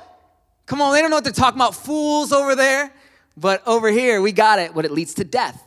Come 0.66 0.80
on, 0.82 0.92
they 0.92 1.00
don't 1.00 1.10
know 1.10 1.16
what 1.16 1.24
they're 1.24 1.32
talking 1.32 1.58
about. 1.58 1.74
Fools 1.74 2.32
over 2.32 2.54
there. 2.54 2.92
But 3.36 3.66
over 3.66 3.90
here, 3.90 4.22
we 4.22 4.32
got 4.32 4.58
it, 4.58 4.74
but 4.74 4.84
it 4.84 4.90
leads 4.90 5.14
to 5.14 5.24
death. 5.24 5.62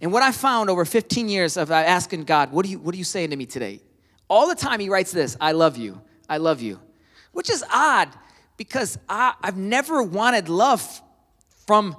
And 0.00 0.12
what 0.12 0.22
I 0.22 0.32
found 0.32 0.70
over 0.70 0.84
15 0.84 1.28
years 1.28 1.56
of 1.56 1.70
uh, 1.70 1.74
asking 1.74 2.24
God, 2.24 2.52
what 2.52 2.64
are 2.66 2.68
you, 2.68 2.78
what 2.78 2.94
are 2.94 2.98
you 2.98 3.04
saying 3.04 3.30
to 3.30 3.36
me 3.36 3.46
today? 3.46 3.80
All 4.28 4.48
the 4.48 4.54
time 4.54 4.80
he 4.80 4.88
writes 4.88 5.12
this, 5.12 5.36
I 5.40 5.52
love 5.52 5.76
you, 5.76 6.00
I 6.28 6.38
love 6.38 6.62
you. 6.62 6.80
Which 7.32 7.50
is 7.50 7.64
odd 7.72 8.08
because 8.62 8.96
I, 9.08 9.34
I've 9.42 9.56
never 9.56 10.04
wanted 10.04 10.48
love 10.48 11.02
from 11.66 11.96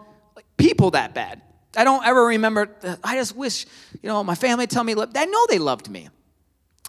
people 0.56 0.92
that 0.92 1.14
bad. 1.14 1.42
I 1.76 1.84
don't 1.84 2.06
ever 2.06 2.24
remember, 2.28 2.74
uh, 2.82 2.96
I 3.04 3.18
just 3.18 3.36
wish, 3.36 3.66
you 4.02 4.08
know, 4.08 4.24
my 4.24 4.36
family 4.36 4.66
tell 4.66 4.86
me, 4.86 4.94
I 4.94 5.26
know 5.26 5.46
they 5.50 5.60
loved 5.60 5.90
me. 5.90 6.08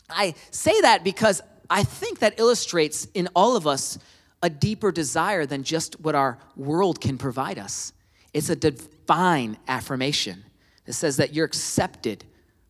I 0.09 0.37
say 0.53 0.81
that 0.83 1.03
because 1.03 1.41
I 1.69 1.83
think 1.83 2.21
that 2.21 2.39
illustrates 2.39 3.09
in 3.15 3.29
all 3.35 3.57
of 3.57 3.67
us 3.67 3.99
a 4.45 4.49
deeper 4.49 4.93
desire 4.93 5.45
than 5.45 5.65
just 5.65 5.99
what 6.01 6.15
our 6.15 6.39
world 6.55 7.01
can 7.01 7.19
provide 7.19 7.59
us. 7.59 7.93
It's 8.33 8.51
a 8.51 8.57
divine 8.57 9.57
affirmation 9.67 10.45
that 10.85 10.93
says 10.93 11.17
that 11.17 11.35
you're 11.35 11.47
accepted 11.47 12.23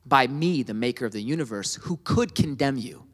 by 0.06 0.26
me, 0.26 0.62
the 0.62 0.72
maker 0.72 1.04
of 1.04 1.12
the 1.12 1.20
universe, 1.20 1.74
who 1.74 1.98
could 2.02 2.34
condemn 2.34 2.78
you. 2.78 3.04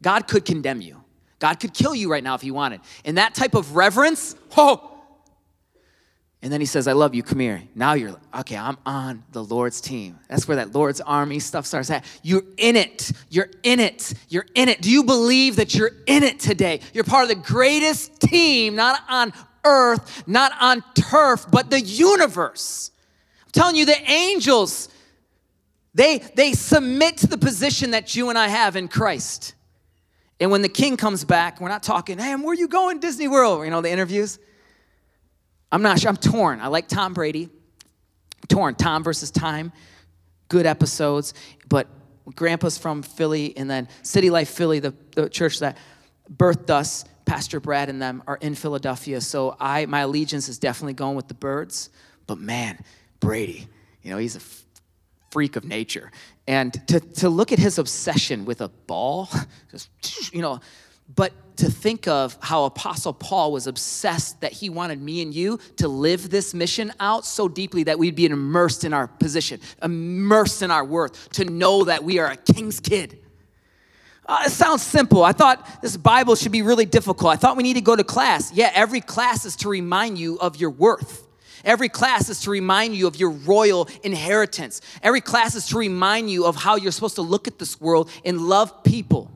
God 0.00 0.28
could 0.28 0.46
condemn 0.46 0.80
you. 0.80 0.99
God 1.40 1.58
could 1.58 1.74
kill 1.74 1.94
you 1.94 2.10
right 2.10 2.22
now 2.22 2.34
if 2.36 2.42
he 2.42 2.52
wanted. 2.52 2.80
And 3.04 3.18
that 3.18 3.34
type 3.34 3.54
of 3.54 3.74
reverence, 3.74 4.36
oh. 4.56 4.86
And 6.42 6.52
then 6.52 6.60
he 6.60 6.66
says, 6.66 6.86
I 6.86 6.92
love 6.92 7.14
you, 7.14 7.22
come 7.22 7.40
here. 7.40 7.62
Now 7.74 7.94
you're, 7.94 8.16
okay, 8.40 8.56
I'm 8.56 8.78
on 8.86 9.24
the 9.32 9.42
Lord's 9.42 9.80
team. 9.80 10.18
That's 10.28 10.46
where 10.46 10.58
that 10.58 10.74
Lord's 10.74 11.00
army 11.00 11.38
stuff 11.38 11.66
starts 11.66 11.90
at. 11.90 12.04
You're 12.22 12.44
in 12.56 12.76
it. 12.76 13.10
You're 13.28 13.50
in 13.62 13.80
it. 13.80 14.14
You're 14.28 14.46
in 14.54 14.68
it. 14.68 14.80
Do 14.80 14.90
you 14.90 15.04
believe 15.04 15.56
that 15.56 15.74
you're 15.74 15.90
in 16.06 16.22
it 16.22 16.38
today? 16.40 16.80
You're 16.94 17.04
part 17.04 17.24
of 17.24 17.28
the 17.28 17.34
greatest 17.34 18.20
team, 18.20 18.74
not 18.74 19.02
on 19.08 19.32
earth, 19.64 20.26
not 20.26 20.52
on 20.60 20.82
turf, 20.94 21.46
but 21.50 21.70
the 21.70 21.80
universe. 21.80 22.90
I'm 23.44 23.50
telling 23.52 23.76
you, 23.76 23.84
the 23.84 24.00
angels, 24.10 24.88
they, 25.94 26.18
they 26.18 26.52
submit 26.52 27.18
to 27.18 27.26
the 27.26 27.38
position 27.38 27.90
that 27.90 28.14
you 28.14 28.28
and 28.28 28.38
I 28.38 28.48
have 28.48 28.76
in 28.76 28.88
Christ. 28.88 29.54
And 30.40 30.50
when 30.50 30.62
the 30.62 30.68
king 30.68 30.96
comes 30.96 31.24
back, 31.24 31.60
we're 31.60 31.68
not 31.68 31.82
talking, 31.82 32.18
hey, 32.18 32.34
where 32.34 32.52
are 32.52 32.54
you 32.54 32.68
going, 32.68 32.98
Disney 32.98 33.28
World? 33.28 33.64
You 33.64 33.70
know, 33.70 33.82
the 33.82 33.90
interviews. 33.90 34.38
I'm 35.70 35.82
not 35.82 36.00
sure. 36.00 36.08
I'm 36.08 36.16
torn. 36.16 36.60
I 36.60 36.68
like 36.68 36.88
Tom 36.88 37.12
Brady. 37.12 37.44
I'm 37.44 38.46
torn. 38.48 38.74
Tom 38.74 39.04
versus 39.04 39.30
time. 39.30 39.70
Good 40.48 40.66
episodes. 40.66 41.34
But 41.68 41.86
Grandpa's 42.34 42.78
from 42.78 43.02
Philly, 43.02 43.56
and 43.56 43.70
then 43.70 43.88
City 44.02 44.30
Life 44.30 44.50
Philly, 44.50 44.78
the, 44.78 44.94
the 45.14 45.28
church 45.28 45.60
that 45.60 45.76
birthed 46.34 46.70
us, 46.70 47.04
Pastor 47.24 47.60
Brad 47.60 47.88
and 47.88 48.00
them 48.00 48.22
are 48.26 48.36
in 48.36 48.54
Philadelphia, 48.54 49.20
so 49.20 49.56
I 49.60 49.86
my 49.86 50.00
allegiance 50.00 50.48
is 50.48 50.58
definitely 50.58 50.94
going 50.94 51.14
with 51.14 51.28
the 51.28 51.34
birds. 51.34 51.90
But 52.26 52.38
man, 52.38 52.78
Brady, 53.20 53.68
you 54.02 54.10
know, 54.10 54.18
he's 54.18 54.36
a 54.36 54.40
freak 55.30 55.54
of 55.54 55.64
nature. 55.64 56.10
And 56.50 56.72
to, 56.88 56.98
to 56.98 57.28
look 57.28 57.52
at 57.52 57.60
his 57.60 57.78
obsession 57.78 58.44
with 58.44 58.60
a 58.60 58.66
ball, 58.66 59.28
just, 59.70 59.88
you 60.34 60.42
know, 60.42 60.58
but 61.14 61.32
to 61.58 61.70
think 61.70 62.08
of 62.08 62.36
how 62.40 62.64
Apostle 62.64 63.12
Paul 63.12 63.52
was 63.52 63.68
obsessed 63.68 64.40
that 64.40 64.52
he 64.52 64.68
wanted 64.68 65.00
me 65.00 65.22
and 65.22 65.32
you 65.32 65.60
to 65.76 65.86
live 65.86 66.28
this 66.28 66.52
mission 66.52 66.92
out 66.98 67.24
so 67.24 67.46
deeply 67.46 67.84
that 67.84 68.00
we'd 68.00 68.16
be 68.16 68.26
immersed 68.26 68.82
in 68.82 68.92
our 68.92 69.06
position, 69.06 69.60
immersed 69.80 70.60
in 70.62 70.72
our 70.72 70.84
worth, 70.84 71.30
to 71.34 71.44
know 71.44 71.84
that 71.84 72.02
we 72.02 72.18
are 72.18 72.32
a 72.32 72.36
king's 72.36 72.80
kid. 72.80 73.20
Uh, 74.26 74.42
it 74.46 74.50
sounds 74.50 74.82
simple. 74.82 75.22
I 75.22 75.30
thought 75.30 75.80
this 75.82 75.96
Bible 75.96 76.34
should 76.34 76.50
be 76.50 76.62
really 76.62 76.84
difficult. 76.84 77.32
I 77.32 77.36
thought 77.36 77.56
we 77.56 77.62
need 77.62 77.74
to 77.74 77.80
go 77.80 77.94
to 77.94 78.02
class. 78.02 78.52
Yeah, 78.52 78.72
every 78.74 79.00
class 79.00 79.44
is 79.44 79.54
to 79.56 79.68
remind 79.68 80.18
you 80.18 80.36
of 80.40 80.56
your 80.56 80.70
worth. 80.70 81.28
Every 81.64 81.88
class 81.88 82.28
is 82.28 82.40
to 82.42 82.50
remind 82.50 82.94
you 82.96 83.06
of 83.06 83.16
your 83.16 83.30
royal 83.30 83.88
inheritance. 84.02 84.80
Every 85.02 85.20
class 85.20 85.54
is 85.54 85.66
to 85.68 85.78
remind 85.78 86.30
you 86.30 86.46
of 86.46 86.56
how 86.56 86.76
you're 86.76 86.92
supposed 86.92 87.16
to 87.16 87.22
look 87.22 87.46
at 87.46 87.58
this 87.58 87.80
world 87.80 88.10
and 88.24 88.40
love 88.40 88.84
people. 88.84 89.30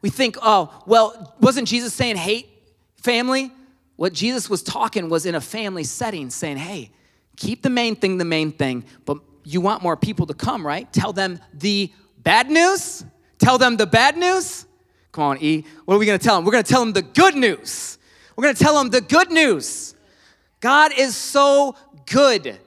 We 0.00 0.10
think, 0.10 0.36
oh, 0.42 0.82
well, 0.86 1.34
wasn't 1.40 1.68
Jesus 1.68 1.94
saying 1.94 2.16
hate 2.16 2.48
family? 2.96 3.50
What 3.96 4.12
Jesus 4.12 4.50
was 4.50 4.62
talking 4.62 5.08
was 5.08 5.24
in 5.26 5.34
a 5.34 5.40
family 5.40 5.84
setting, 5.84 6.30
saying, 6.30 6.56
hey, 6.58 6.90
keep 7.36 7.62
the 7.62 7.70
main 7.70 7.96
thing 7.96 8.18
the 8.18 8.24
main 8.24 8.52
thing, 8.52 8.84
but 9.04 9.18
you 9.44 9.60
want 9.60 9.82
more 9.82 9.96
people 9.96 10.26
to 10.26 10.34
come, 10.34 10.66
right? 10.66 10.90
Tell 10.92 11.12
them 11.12 11.40
the 11.52 11.92
bad 12.22 12.50
news 12.50 13.04
Tell 13.44 13.58
them 13.58 13.76
the 13.76 13.86
bad 13.86 14.16
news? 14.16 14.64
Come 15.12 15.24
on, 15.24 15.38
E. 15.42 15.64
What 15.84 15.94
are 15.94 15.98
we 15.98 16.06
going 16.06 16.18
to 16.18 16.24
tell 16.24 16.36
them? 16.36 16.46
We're 16.46 16.52
going 16.52 16.64
to 16.64 16.70
tell 16.70 16.80
them 16.80 16.94
the 16.94 17.02
good 17.02 17.34
news. 17.36 17.98
We're 18.36 18.44
going 18.44 18.54
to 18.54 18.62
tell 18.62 18.78
them 18.78 18.90
the 18.90 19.02
good 19.02 19.30
news. 19.30 19.94
God 20.64 20.98
is 20.98 21.14
so 21.14 21.76
good. 22.06 22.58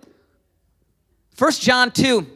First 1.33 1.63
John 1.63 1.89
2 1.89 2.27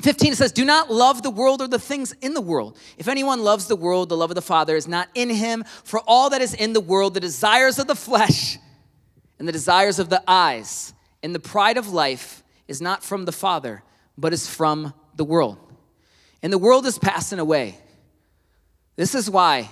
15 0.00 0.32
it 0.32 0.36
says, 0.36 0.52
Do 0.52 0.64
not 0.64 0.90
love 0.90 1.22
the 1.22 1.28
world 1.28 1.60
or 1.60 1.68
the 1.68 1.78
things 1.78 2.12
in 2.22 2.32
the 2.32 2.40
world. 2.40 2.78
If 2.96 3.06
anyone 3.06 3.44
loves 3.44 3.66
the 3.66 3.76
world, 3.76 4.08
the 4.08 4.16
love 4.16 4.30
of 4.30 4.36
the 4.36 4.40
Father 4.40 4.76
is 4.76 4.88
not 4.88 5.10
in 5.14 5.28
him. 5.28 5.64
For 5.84 6.00
all 6.06 6.30
that 6.30 6.40
is 6.40 6.54
in 6.54 6.72
the 6.72 6.80
world, 6.80 7.12
the 7.12 7.20
desires 7.20 7.78
of 7.78 7.88
the 7.88 7.94
flesh 7.94 8.56
and 9.38 9.46
the 9.46 9.52
desires 9.52 9.98
of 9.98 10.08
the 10.08 10.22
eyes 10.26 10.94
and 11.22 11.34
the 11.34 11.40
pride 11.40 11.76
of 11.76 11.92
life 11.92 12.42
is 12.66 12.80
not 12.80 13.04
from 13.04 13.26
the 13.26 13.32
Father, 13.32 13.82
but 14.16 14.32
is 14.32 14.48
from 14.48 14.94
the 15.14 15.24
world. 15.24 15.58
And 16.42 16.50
the 16.50 16.56
world 16.56 16.86
is 16.86 16.98
passing 16.98 17.38
away. 17.38 17.76
This 18.96 19.14
is 19.14 19.28
why 19.28 19.68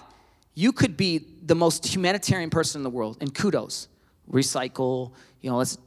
you 0.55 0.71
could 0.71 0.99
be 0.99 1.25
the 1.43 1.55
most 1.55 1.87
humanitarian 1.87 2.51
person 2.51 2.81
in 2.81 2.83
the 2.83 2.91
world, 2.91 3.17
and 3.23 3.35
kudos. 3.35 3.89
Recycle, 4.31 5.13
you 5.41 5.51
know, 5.51 5.57
let's 5.57 5.79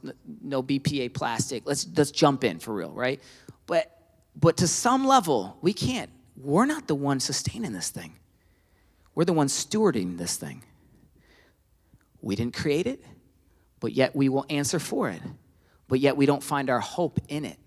no 0.42 0.62
BPA 0.62 1.14
plastic. 1.14 1.62
Let's 1.64 1.86
let's 1.96 2.10
jump 2.10 2.44
in 2.44 2.58
for 2.58 2.74
real, 2.74 2.92
right? 2.92 3.20
But 3.66 3.90
but 4.36 4.56
to 4.58 4.66
some 4.66 5.06
level, 5.06 5.58
we 5.60 5.72
can't. 5.72 6.10
We're 6.36 6.66
not 6.66 6.88
the 6.88 6.94
ones 6.94 7.24
sustaining 7.24 7.72
this 7.72 7.90
thing. 7.90 8.14
We're 9.14 9.24
the 9.24 9.32
ones 9.32 9.52
stewarding 9.52 10.18
this 10.18 10.36
thing. 10.36 10.62
We 12.20 12.36
didn't 12.36 12.54
create 12.54 12.86
it, 12.86 13.04
but 13.80 13.92
yet 13.92 14.16
we 14.16 14.28
will 14.28 14.46
answer 14.48 14.78
for 14.78 15.10
it. 15.10 15.20
But 15.88 16.00
yet 16.00 16.16
we 16.16 16.24
don't 16.24 16.42
find 16.42 16.70
our 16.70 16.80
hope 16.80 17.20
in 17.28 17.44
it. 17.44 17.58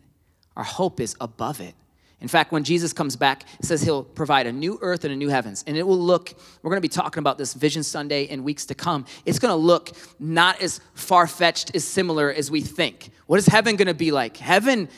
Our 0.55 0.63
hope 0.63 0.99
is 0.99 1.15
above 1.21 1.61
it. 1.61 1.75
In 2.25 2.29
fact, 2.29 2.51
when 2.51 2.63
Jesus 2.63 2.91
comes 2.91 3.15
back, 3.15 3.43
it 3.59 3.65
says 3.65 3.83
he'll 3.83 4.03
provide 4.03 4.47
a 4.47 4.51
new 4.51 4.79
earth 4.81 5.03
and 5.03 5.13
a 5.13 5.15
new 5.15 5.29
heavens. 5.29 5.63
And 5.67 5.77
it 5.77 5.83
will 5.83 5.99
look, 5.99 6.33
we're 6.63 6.71
going 6.71 6.79
to 6.79 6.81
be 6.81 6.87
talking 6.87 7.19
about 7.19 7.37
this 7.37 7.53
Vision 7.53 7.83
Sunday 7.83 8.23
in 8.23 8.43
weeks 8.43 8.65
to 8.65 8.73
come. 8.73 9.05
It's 9.27 9.37
going 9.37 9.51
to 9.51 9.55
look 9.55 9.91
not 10.17 10.59
as 10.59 10.81
far 10.95 11.27
fetched, 11.27 11.75
as 11.75 11.83
similar 11.83 12.33
as 12.33 12.49
we 12.49 12.61
think. 12.61 13.11
What 13.27 13.37
is 13.37 13.45
heaven 13.45 13.75
going 13.75 13.89
to 13.89 13.93
be 13.93 14.11
like? 14.11 14.37
Heaven, 14.37 14.89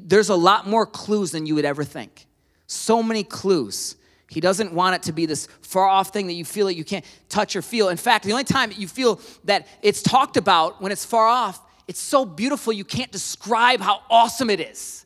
there's 0.00 0.30
a 0.30 0.34
lot 0.34 0.66
more 0.66 0.86
clues 0.86 1.32
than 1.32 1.44
you 1.44 1.54
would 1.56 1.66
ever 1.66 1.84
think. 1.84 2.26
So 2.66 3.02
many 3.02 3.24
clues. 3.24 3.96
He 4.30 4.40
doesn't 4.40 4.72
want 4.72 4.94
it 4.94 5.02
to 5.02 5.12
be 5.12 5.26
this 5.26 5.48
far 5.60 5.86
off 5.86 6.14
thing 6.14 6.28
that 6.28 6.32
you 6.32 6.46
feel 6.46 6.64
that 6.64 6.76
you 6.76 6.84
can't 6.84 7.04
touch 7.28 7.56
or 7.56 7.60
feel. 7.60 7.90
In 7.90 7.98
fact, 7.98 8.24
the 8.24 8.32
only 8.32 8.44
time 8.44 8.72
you 8.74 8.88
feel 8.88 9.20
that 9.44 9.66
it's 9.82 10.00
talked 10.00 10.38
about 10.38 10.80
when 10.80 10.92
it's 10.92 11.04
far 11.04 11.26
off, 11.26 11.60
it's 11.86 12.00
so 12.00 12.24
beautiful 12.24 12.72
you 12.72 12.86
can't 12.86 13.12
describe 13.12 13.82
how 13.82 14.00
awesome 14.08 14.48
it 14.48 14.60
is. 14.60 15.04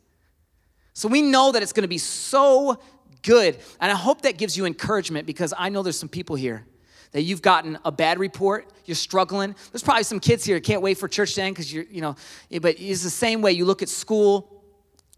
So 0.94 1.08
we 1.08 1.22
know 1.22 1.52
that 1.52 1.62
it's 1.62 1.72
going 1.72 1.82
to 1.82 1.88
be 1.88 1.98
so 1.98 2.80
good. 3.22 3.58
And 3.80 3.90
I 3.90 3.96
hope 3.96 4.22
that 4.22 4.38
gives 4.38 4.56
you 4.56 4.64
encouragement 4.64 5.26
because 5.26 5.52
I 5.56 5.68
know 5.68 5.82
there's 5.82 5.98
some 5.98 6.08
people 6.08 6.36
here 6.36 6.64
that 7.12 7.22
you've 7.22 7.42
gotten 7.42 7.78
a 7.84 7.92
bad 7.92 8.18
report, 8.18 8.68
you're 8.86 8.94
struggling. 8.96 9.54
There's 9.70 9.84
probably 9.84 10.02
some 10.02 10.18
kids 10.18 10.44
here 10.44 10.58
can't 10.58 10.82
wait 10.82 10.98
for 10.98 11.06
church 11.06 11.34
to 11.34 11.42
end 11.42 11.54
because 11.54 11.72
you're, 11.72 11.84
you 11.84 12.00
know, 12.00 12.16
but 12.60 12.80
it's 12.80 13.04
the 13.04 13.10
same 13.10 13.40
way 13.40 13.52
you 13.52 13.64
look 13.64 13.82
at 13.82 13.88
school. 13.88 14.50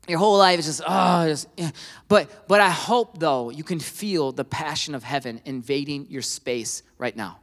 Your 0.06 0.18
whole 0.18 0.38
life 0.38 0.58
is 0.58 0.66
just, 0.66 0.82
oh, 0.86 1.26
just, 1.26 1.48
yeah. 1.56 1.70
but 2.06 2.46
but 2.46 2.60
I 2.60 2.70
hope 2.70 3.18
though 3.18 3.50
you 3.50 3.64
can 3.64 3.80
feel 3.80 4.30
the 4.30 4.44
passion 4.44 4.94
of 4.94 5.02
heaven 5.02 5.40
invading 5.44 6.06
your 6.10 6.22
space 6.22 6.82
right 6.98 7.16
now. 7.16 7.40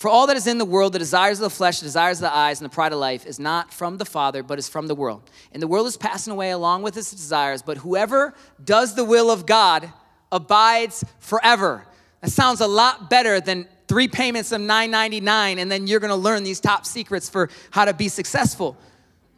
For 0.00 0.08
all 0.08 0.26
that 0.28 0.36
is 0.38 0.46
in 0.46 0.56
the 0.56 0.64
world, 0.64 0.94
the 0.94 0.98
desires 0.98 1.40
of 1.40 1.42
the 1.42 1.54
flesh, 1.54 1.80
the 1.80 1.84
desires 1.84 2.16
of 2.16 2.22
the 2.22 2.34
eyes, 2.34 2.58
and 2.58 2.64
the 2.64 2.74
pride 2.74 2.94
of 2.94 2.98
life 2.98 3.26
is 3.26 3.38
not 3.38 3.70
from 3.70 3.98
the 3.98 4.06
Father, 4.06 4.42
but 4.42 4.58
is 4.58 4.66
from 4.66 4.86
the 4.86 4.94
world. 4.94 5.20
And 5.52 5.62
the 5.62 5.66
world 5.66 5.86
is 5.86 5.98
passing 5.98 6.32
away 6.32 6.52
along 6.52 6.80
with 6.80 6.96
its 6.96 7.10
desires, 7.10 7.60
but 7.60 7.76
whoever 7.76 8.32
does 8.64 8.94
the 8.94 9.04
will 9.04 9.30
of 9.30 9.44
God 9.44 9.92
abides 10.32 11.04
forever. 11.18 11.84
That 12.22 12.30
sounds 12.30 12.62
a 12.62 12.66
lot 12.66 13.10
better 13.10 13.42
than 13.42 13.68
three 13.88 14.08
payments 14.08 14.52
of 14.52 14.62
9.99 14.62 15.58
and 15.58 15.70
then 15.70 15.86
you're 15.86 16.00
going 16.00 16.08
to 16.08 16.16
learn 16.16 16.44
these 16.44 16.60
top 16.60 16.86
secrets 16.86 17.28
for 17.28 17.50
how 17.70 17.84
to 17.84 17.92
be 17.92 18.08
successful. 18.08 18.78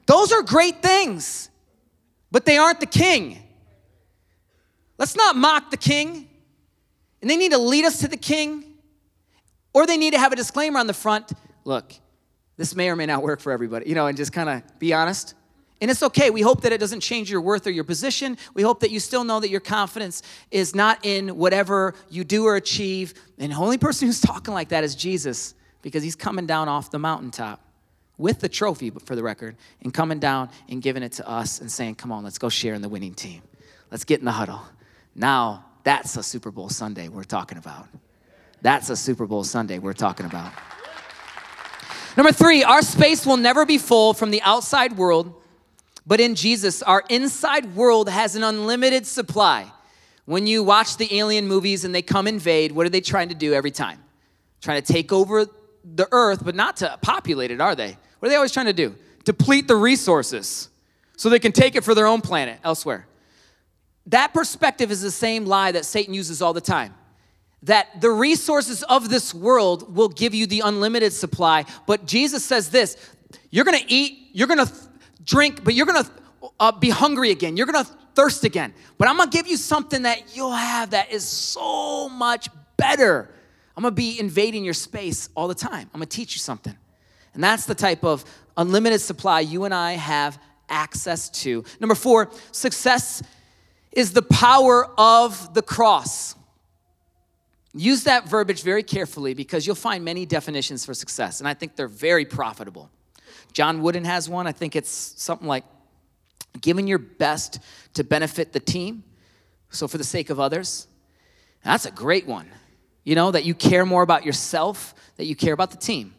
Those 0.07 0.31
are 0.31 0.42
great 0.42 0.81
things, 0.81 1.51
but 2.31 2.44
they 2.44 2.57
aren't 2.57 2.79
the 2.79 2.87
king. 2.87 3.42
Let's 4.96 5.16
not 5.16 5.35
mock 5.35 5.72
the 5.72 5.77
king. 5.77 6.29
And 7.20 7.29
they 7.29 7.37
need 7.37 7.51
to 7.51 7.59
lead 7.59 7.85
us 7.85 7.98
to 7.98 8.07
the 8.07 8.16
king. 8.16 8.71
Or 9.74 9.87
they 9.87 9.96
need 9.96 10.12
to 10.12 10.18
have 10.18 10.32
a 10.32 10.37
disclaimer 10.37 10.78
on 10.78 10.87
the 10.87 10.94
front 10.94 11.32
look, 11.64 11.92
this 12.56 12.74
may 12.74 12.90
or 12.90 12.96
may 12.96 13.06
not 13.06 13.22
work 13.22 13.40
for 13.40 13.52
everybody, 13.52 13.88
you 13.88 13.94
know, 13.94 14.06
and 14.06 14.16
just 14.16 14.32
kind 14.32 14.48
of 14.48 14.78
be 14.78 14.92
honest. 14.92 15.35
And 15.80 15.90
it's 15.90 16.02
okay. 16.02 16.30
We 16.30 16.42
hope 16.42 16.62
that 16.62 16.72
it 16.72 16.78
doesn't 16.78 17.00
change 17.00 17.28
your 17.28 17.40
worth 17.40 17.66
or 17.66 17.70
your 17.70 17.82
position. 17.82 18.38
We 18.54 18.62
hope 18.62 18.80
that 18.80 18.92
you 18.92 19.00
still 19.00 19.24
know 19.24 19.40
that 19.40 19.50
your 19.50 19.61
confidence 19.61 20.22
is 20.52 20.76
not 20.76 21.04
in 21.04 21.37
whatever 21.37 21.94
you 22.08 22.22
do 22.22 22.46
or 22.46 22.54
achieve. 22.54 23.14
And 23.38 23.50
the 23.50 23.56
only 23.56 23.78
person 23.78 24.06
who's 24.06 24.20
talking 24.20 24.54
like 24.54 24.68
that 24.68 24.85
is 24.85 24.94
Jesus 24.94 25.54
because 25.82 26.04
he's 26.04 26.14
coming 26.14 26.46
down 26.46 26.68
off 26.68 26.92
the 26.92 27.00
mountaintop 27.00 27.61
with 28.16 28.38
the 28.38 28.48
trophy, 28.48 28.90
for 28.90 29.16
the 29.16 29.22
record, 29.24 29.56
and 29.80 29.92
coming 29.92 30.20
down 30.20 30.50
and 30.68 30.80
giving 30.80 31.02
it 31.02 31.12
to 31.12 31.28
us 31.28 31.61
and 31.61 31.68
saying, 31.70 31.96
Come 31.96 32.12
on, 32.12 32.22
let's 32.22 32.38
go 32.38 32.48
share 32.48 32.74
in 32.74 32.82
the 32.82 32.88
winning 32.88 33.14
team. 33.14 33.42
Let's 33.90 34.04
get 34.04 34.20
in 34.20 34.24
the 34.24 34.32
huddle. 34.32 34.62
Now, 35.16 35.64
that's 35.82 36.16
a 36.16 36.22
Super 36.22 36.52
Bowl 36.52 36.68
Sunday 36.68 37.08
we're 37.08 37.24
talking 37.24 37.58
about. 37.58 37.88
That's 38.62 38.90
a 38.90 38.96
Super 38.96 39.27
Bowl 39.27 39.42
Sunday 39.42 39.81
we're 39.81 39.92
talking 39.92 40.25
about. 40.25 40.53
Number 42.16 42.31
three, 42.31 42.62
our 42.62 42.81
space 42.81 43.27
will 43.27 43.37
never 43.37 43.66
be 43.66 43.77
full 43.77 44.14
from 44.14 44.31
the 44.31 44.40
outside 44.42 44.96
world, 44.96 45.35
but 46.07 46.20
in 46.20 46.37
Jesus, 46.37 46.81
our 46.83 47.03
inside 47.11 47.75
world 47.75 48.09
has 48.09 48.37
an 48.37 48.44
unlimited 48.44 49.05
supply. 49.05 49.70
When 50.27 50.46
you 50.46 50.62
watch 50.62 50.96
the 50.96 51.18
alien 51.18 51.48
movies 51.48 51.85
and 51.85 51.92
they 51.92 52.03
come 52.03 52.29
invade, 52.29 52.70
what 52.70 52.87
are 52.87 52.90
they 52.90 53.01
trying 53.01 53.31
to 53.31 53.35
do 53.35 53.53
every 53.53 53.72
time? 53.72 53.98
Trying 54.61 54.81
to 54.81 54.92
take 54.92 55.12
over 55.12 55.46
the 55.85 56.07
earth, 56.12 56.44
but 56.44 56.55
not 56.55 56.77
to 56.77 56.96
populate 57.03 57.51
it, 57.51 57.61
are 57.61 57.75
they? 57.75 57.96
What 58.20 58.27
are 58.27 58.31
they 58.31 58.37
always 58.37 58.53
trying 58.53 58.66
to 58.66 58.72
do? 58.72 58.94
Deplete 59.25 59.66
the 59.66 59.75
resources 59.75 60.68
so 61.16 61.29
they 61.29 61.40
can 61.40 61.51
take 61.51 61.75
it 61.75 61.83
for 61.83 61.96
their 61.96 62.07
own 62.07 62.20
planet 62.20 62.61
elsewhere. 62.62 63.09
That 64.07 64.33
perspective 64.33 64.92
is 64.92 65.01
the 65.01 65.11
same 65.11 65.46
lie 65.46 65.72
that 65.72 65.85
Satan 65.85 66.14
uses 66.14 66.40
all 66.40 66.53
the 66.53 66.61
time 66.61 66.94
that 67.64 68.01
the 68.01 68.11
resources 68.11 68.83
of 68.85 69.09
this 69.09 69.33
world 69.33 69.94
will 69.94 70.09
give 70.09 70.35
you 70.35 70.46
the 70.46 70.61
unlimited 70.61 71.12
supply. 71.12 71.64
But 71.87 72.07
Jesus 72.07 72.44
says 72.44 72.70
this 72.70 72.96
you're 73.51 73.64
gonna 73.64 73.79
eat, 73.87 74.31
you're 74.33 74.48
gonna 74.48 74.70
drink, 75.25 75.64
but 75.64 75.75
you're 75.75 75.87
gonna 75.87 76.11
uh, 76.59 76.72
be 76.72 76.90
hungry 76.90 77.31
again. 77.31 77.57
You're 77.57 77.66
gonna 77.66 77.87
thirst 78.14 78.44
again. 78.44 78.75
But 78.98 79.09
I'm 79.09 79.16
gonna 79.16 79.31
give 79.31 79.46
you 79.46 79.57
something 79.57 80.03
that 80.03 80.37
you'll 80.37 80.53
have 80.53 80.90
that 80.90 81.12
is 81.12 81.25
so 81.25 82.09
much 82.09 82.48
better. 82.77 83.31
I'm 83.77 83.83
gonna 83.83 83.94
be 83.94 84.18
invading 84.18 84.64
your 84.64 84.75
space 84.75 85.29
all 85.35 85.48
the 85.48 85.55
time. 85.55 85.88
I'm 85.94 86.01
gonna 86.01 86.07
teach 86.07 86.35
you 86.35 86.40
something. 86.40 86.77
And 87.35 87.42
that's 87.42 87.66
the 87.66 87.75
type 87.75 88.05
of 88.05 88.25
unlimited 88.57 89.01
supply 89.01 89.40
you 89.40 89.64
and 89.64 89.72
I 89.72 89.92
have 89.92 90.38
access 90.68 91.31
to. 91.31 91.64
Number 91.81 91.94
four, 91.94 92.31
success 92.51 93.22
is 93.92 94.12
the 94.12 94.22
power 94.22 94.90
of 94.98 95.55
the 95.55 95.62
cross. 95.62 96.35
Use 97.74 98.04
that 98.04 98.28
verbiage 98.28 98.62
very 98.62 98.82
carefully 98.82 99.32
because 99.32 99.66
you'll 99.66 99.76
find 99.76 100.04
many 100.04 100.26
definitions 100.26 100.85
for 100.85 100.92
success, 100.92 101.40
and 101.40 101.48
I 101.48 101.54
think 101.54 101.74
they're 101.74 101.88
very 101.88 102.24
profitable. 102.24 102.90
John 103.52 103.82
Wooden 103.82 104.04
has 104.04 104.28
one. 104.28 104.46
I 104.46 104.52
think 104.52 104.76
it's 104.76 104.90
something 104.90 105.48
like 105.48 105.64
giving 106.61 106.87
your 106.87 106.98
best 106.98 107.61
to 107.94 108.04
benefit 108.04 108.52
the 108.52 108.61
team, 108.61 109.04
so 109.70 109.88
for 109.88 109.96
the 109.98 110.04
sake 110.04 110.28
of 110.28 110.38
others. 110.38 110.87
That's 111.64 111.87
a 111.87 111.90
great 111.90 112.26
one. 112.26 112.48
You 113.04 113.14
know, 113.14 113.30
that 113.30 113.44
you 113.44 113.54
care 113.54 113.87
more 113.87 114.02
about 114.02 114.24
yourself, 114.24 114.94
that 115.16 115.24
you 115.24 115.35
care 115.35 115.52
about 115.52 115.70
the 115.70 115.76
team. 115.76 116.14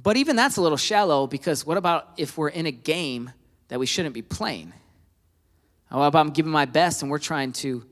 But 0.00 0.16
even 0.16 0.36
that's 0.36 0.56
a 0.56 0.62
little 0.62 0.76
shallow 0.76 1.26
because 1.26 1.64
what 1.64 1.76
about 1.76 2.10
if 2.16 2.36
we're 2.36 2.48
in 2.48 2.66
a 2.66 2.72
game 2.72 3.30
that 3.68 3.78
we 3.78 3.86
shouldn't 3.86 4.14
be 4.14 4.22
playing? 4.22 4.72
How 5.86 6.02
about 6.02 6.20
I'm 6.20 6.30
giving 6.30 6.52
my 6.52 6.64
best 6.64 7.02
and 7.02 7.10
we're 7.10 7.18
trying 7.18 7.52
to 7.54 7.84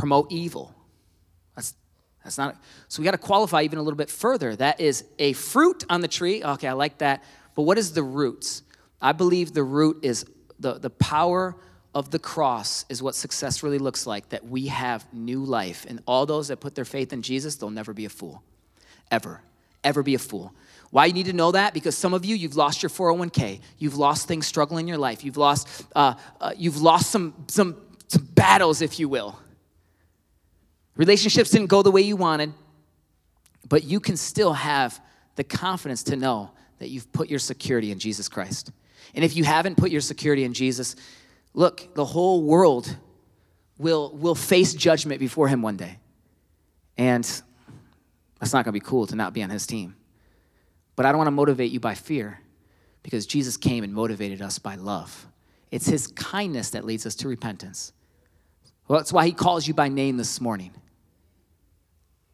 promote 0.00 0.32
evil. 0.32 0.74
That's, 1.54 1.74
that's 2.24 2.38
not, 2.38 2.56
so 2.88 3.02
we 3.02 3.04
got 3.04 3.10
to 3.10 3.18
qualify 3.18 3.62
even 3.62 3.78
a 3.78 3.82
little 3.82 3.98
bit 3.98 4.08
further. 4.08 4.56
That 4.56 4.80
is 4.80 5.04
a 5.18 5.34
fruit 5.34 5.84
on 5.90 6.00
the 6.00 6.08
tree. 6.08 6.42
Okay, 6.42 6.66
I 6.66 6.72
like 6.72 6.98
that. 6.98 7.22
But 7.54 7.62
what 7.62 7.76
is 7.76 7.92
the 7.92 8.02
roots? 8.02 8.62
I 9.02 9.12
believe 9.12 9.52
the 9.52 9.62
root 9.62 9.98
is 10.02 10.24
the, 10.58 10.78
the 10.78 10.88
power 10.88 11.54
of 11.94 12.10
the 12.10 12.18
cross 12.18 12.86
is 12.88 13.02
what 13.02 13.14
success 13.14 13.62
really 13.62 13.78
looks 13.78 14.06
like 14.06 14.30
that 14.30 14.46
we 14.46 14.68
have 14.68 15.06
new 15.12 15.44
life. 15.44 15.84
And 15.86 16.02
all 16.06 16.24
those 16.24 16.48
that 16.48 16.60
put 16.60 16.74
their 16.74 16.86
faith 16.86 17.12
in 17.12 17.20
Jesus, 17.20 17.56
they'll 17.56 17.68
never 17.68 17.92
be 17.92 18.06
a 18.06 18.10
fool. 18.10 18.42
Ever. 19.10 19.42
Ever 19.84 20.02
be 20.02 20.14
a 20.14 20.18
fool. 20.18 20.54
Why 20.90 21.06
you 21.06 21.12
need 21.12 21.26
to 21.26 21.34
know 21.34 21.52
that? 21.52 21.74
Because 21.74 21.96
some 21.96 22.14
of 22.14 22.24
you, 22.24 22.36
you've 22.36 22.56
lost 22.56 22.82
your 22.82 22.90
401k. 22.90 23.60
You've 23.78 23.96
lost 23.96 24.28
things 24.28 24.46
struggling 24.46 24.84
in 24.84 24.88
your 24.88 24.98
life. 24.98 25.24
You've 25.24 25.36
lost, 25.36 25.84
uh, 25.94 26.14
uh, 26.40 26.52
you've 26.56 26.80
lost 26.80 27.10
some, 27.10 27.34
some, 27.48 27.76
some 28.08 28.26
battles, 28.34 28.80
if 28.80 28.98
you 28.98 29.08
will. 29.08 29.38
Relationships 30.96 31.50
didn't 31.50 31.68
go 31.68 31.82
the 31.82 31.90
way 31.90 32.02
you 32.02 32.16
wanted, 32.16 32.52
but 33.68 33.84
you 33.84 34.00
can 34.00 34.16
still 34.16 34.52
have 34.52 35.00
the 35.36 35.44
confidence 35.44 36.02
to 36.04 36.16
know 36.16 36.50
that 36.78 36.88
you've 36.88 37.10
put 37.12 37.28
your 37.28 37.38
security 37.38 37.90
in 37.92 37.98
Jesus 37.98 38.28
Christ. 38.28 38.72
And 39.14 39.24
if 39.24 39.36
you 39.36 39.44
haven't 39.44 39.76
put 39.76 39.90
your 39.90 40.00
security 40.00 40.44
in 40.44 40.52
Jesus, 40.52 40.96
look, 41.54 41.94
the 41.94 42.04
whole 42.04 42.42
world 42.42 42.96
will, 43.78 44.14
will 44.16 44.34
face 44.34 44.74
judgment 44.74 45.20
before 45.20 45.48
him 45.48 45.62
one 45.62 45.76
day. 45.76 45.98
And 46.98 47.24
that's 48.38 48.52
not 48.52 48.64
gonna 48.64 48.72
be 48.72 48.80
cool 48.80 49.06
to 49.06 49.16
not 49.16 49.32
be 49.32 49.42
on 49.42 49.50
his 49.50 49.66
team. 49.66 49.96
But 50.96 51.06
I 51.06 51.12
don't 51.12 51.18
wanna 51.18 51.30
motivate 51.30 51.72
you 51.72 51.80
by 51.80 51.94
fear 51.94 52.40
because 53.02 53.26
Jesus 53.26 53.56
came 53.56 53.84
and 53.84 53.92
motivated 53.92 54.42
us 54.42 54.58
by 54.58 54.74
love. 54.74 55.26
It's 55.70 55.86
His 55.86 56.08
kindness 56.08 56.70
that 56.70 56.84
leads 56.84 57.06
us 57.06 57.14
to 57.16 57.28
repentance. 57.28 57.92
Well, 58.90 58.98
that's 58.98 59.12
why 59.12 59.24
He 59.24 59.30
calls 59.30 59.68
you 59.68 59.72
by 59.72 59.86
name 59.86 60.16
this 60.16 60.40
morning. 60.40 60.72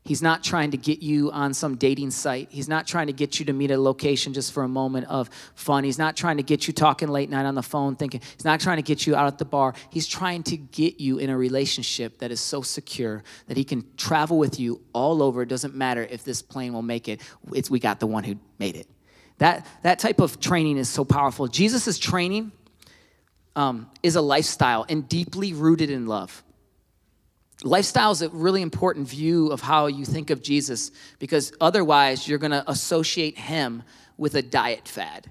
He's 0.07 0.23
not 0.23 0.43
trying 0.43 0.71
to 0.71 0.79
get 0.79 1.03
you 1.03 1.31
on 1.31 1.53
some 1.53 1.77
dating 1.77 2.13
site. 2.13 2.49
He's 2.51 2.67
not 2.67 2.87
trying 2.87 3.09
to 3.09 3.13
get 3.13 3.39
you 3.39 3.45
to 3.45 3.53
meet 3.53 3.71
a 3.71 3.79
location 3.79 4.33
just 4.33 4.55
for 4.55 4.63
a 4.63 4.69
moment 4.69 5.07
of 5.09 5.29
fun. 5.55 5.85
He's 5.85 5.99
not 5.99 6.17
trying 6.17 6.39
to 6.39 6.43
get 6.43 6.67
you 6.67 6.73
talking 6.73 7.09
late 7.09 7.29
night 7.29 7.45
on 7.45 7.57
the 7.57 7.63
phone 7.63 7.95
thinking. 7.95 8.23
He's 8.35 8.47
not 8.47 8.59
trying 8.61 8.79
to 8.79 8.83
get 8.83 9.07
you 9.07 9.15
out 9.15 9.27
at 9.27 9.37
the 9.37 9.45
bar. 9.45 9.75
He's 9.91 10.07
trying 10.07 10.45
to 10.45 10.57
get 10.57 10.99
you 10.99 11.19
in 11.19 11.29
a 11.29 11.37
relationship 11.37 12.21
that 12.21 12.31
is 12.31 12.41
so 12.41 12.63
secure 12.63 13.23
that 13.49 13.59
he 13.59 13.65
can 13.65 13.85
travel 13.99 14.39
with 14.39 14.59
you 14.59 14.81
all 14.95 15.23
over. 15.23 15.43
It 15.43 15.51
doesn't 15.51 15.75
matter 15.75 16.05
if 16.05 16.25
this 16.25 16.41
plane 16.41 16.73
will 16.73 16.81
make 16.81 17.07
it. 17.07 17.21
It's 17.53 17.69
we 17.69 17.81
got 17.81 18.01
the 18.01 18.07
one 18.07 18.25
who 18.25 18.39
made 18.59 18.77
it. 18.77 18.87
That 19.37 19.67
that 19.83 19.99
type 19.99 20.23
of 20.23 20.41
training 20.41 20.79
is 20.79 20.89
so 20.89 21.05
powerful. 21.05 21.49
Jesus' 21.49 21.99
training 21.99 22.51
um, 23.57 23.91
is 24.03 24.17
a 24.17 24.23
lifestyle 24.23 24.87
and 24.89 25.07
deeply 25.07 25.53
rooted 25.53 25.91
in 25.91 26.07
love. 26.07 26.43
Lifestyle 27.67 28.13
is 28.13 28.23
a 28.23 28.29
really 28.29 28.63
important 28.63 29.09
view 29.09 29.49
of 29.49 29.61
how 29.61 29.87
you 29.87 30.05
think 30.05 30.31
of 30.31 30.41
Jesus 30.41 30.93
because 31.19 31.53
otherwise 31.61 32.29
you're 32.29 32.39
going 32.39 32.53
to 32.53 32.65
associate 32.71 33.37
him 33.37 33.83
with 34.17 34.37
a 34.37 34.43
diet 34.43 34.87
fad. 34.87 35.31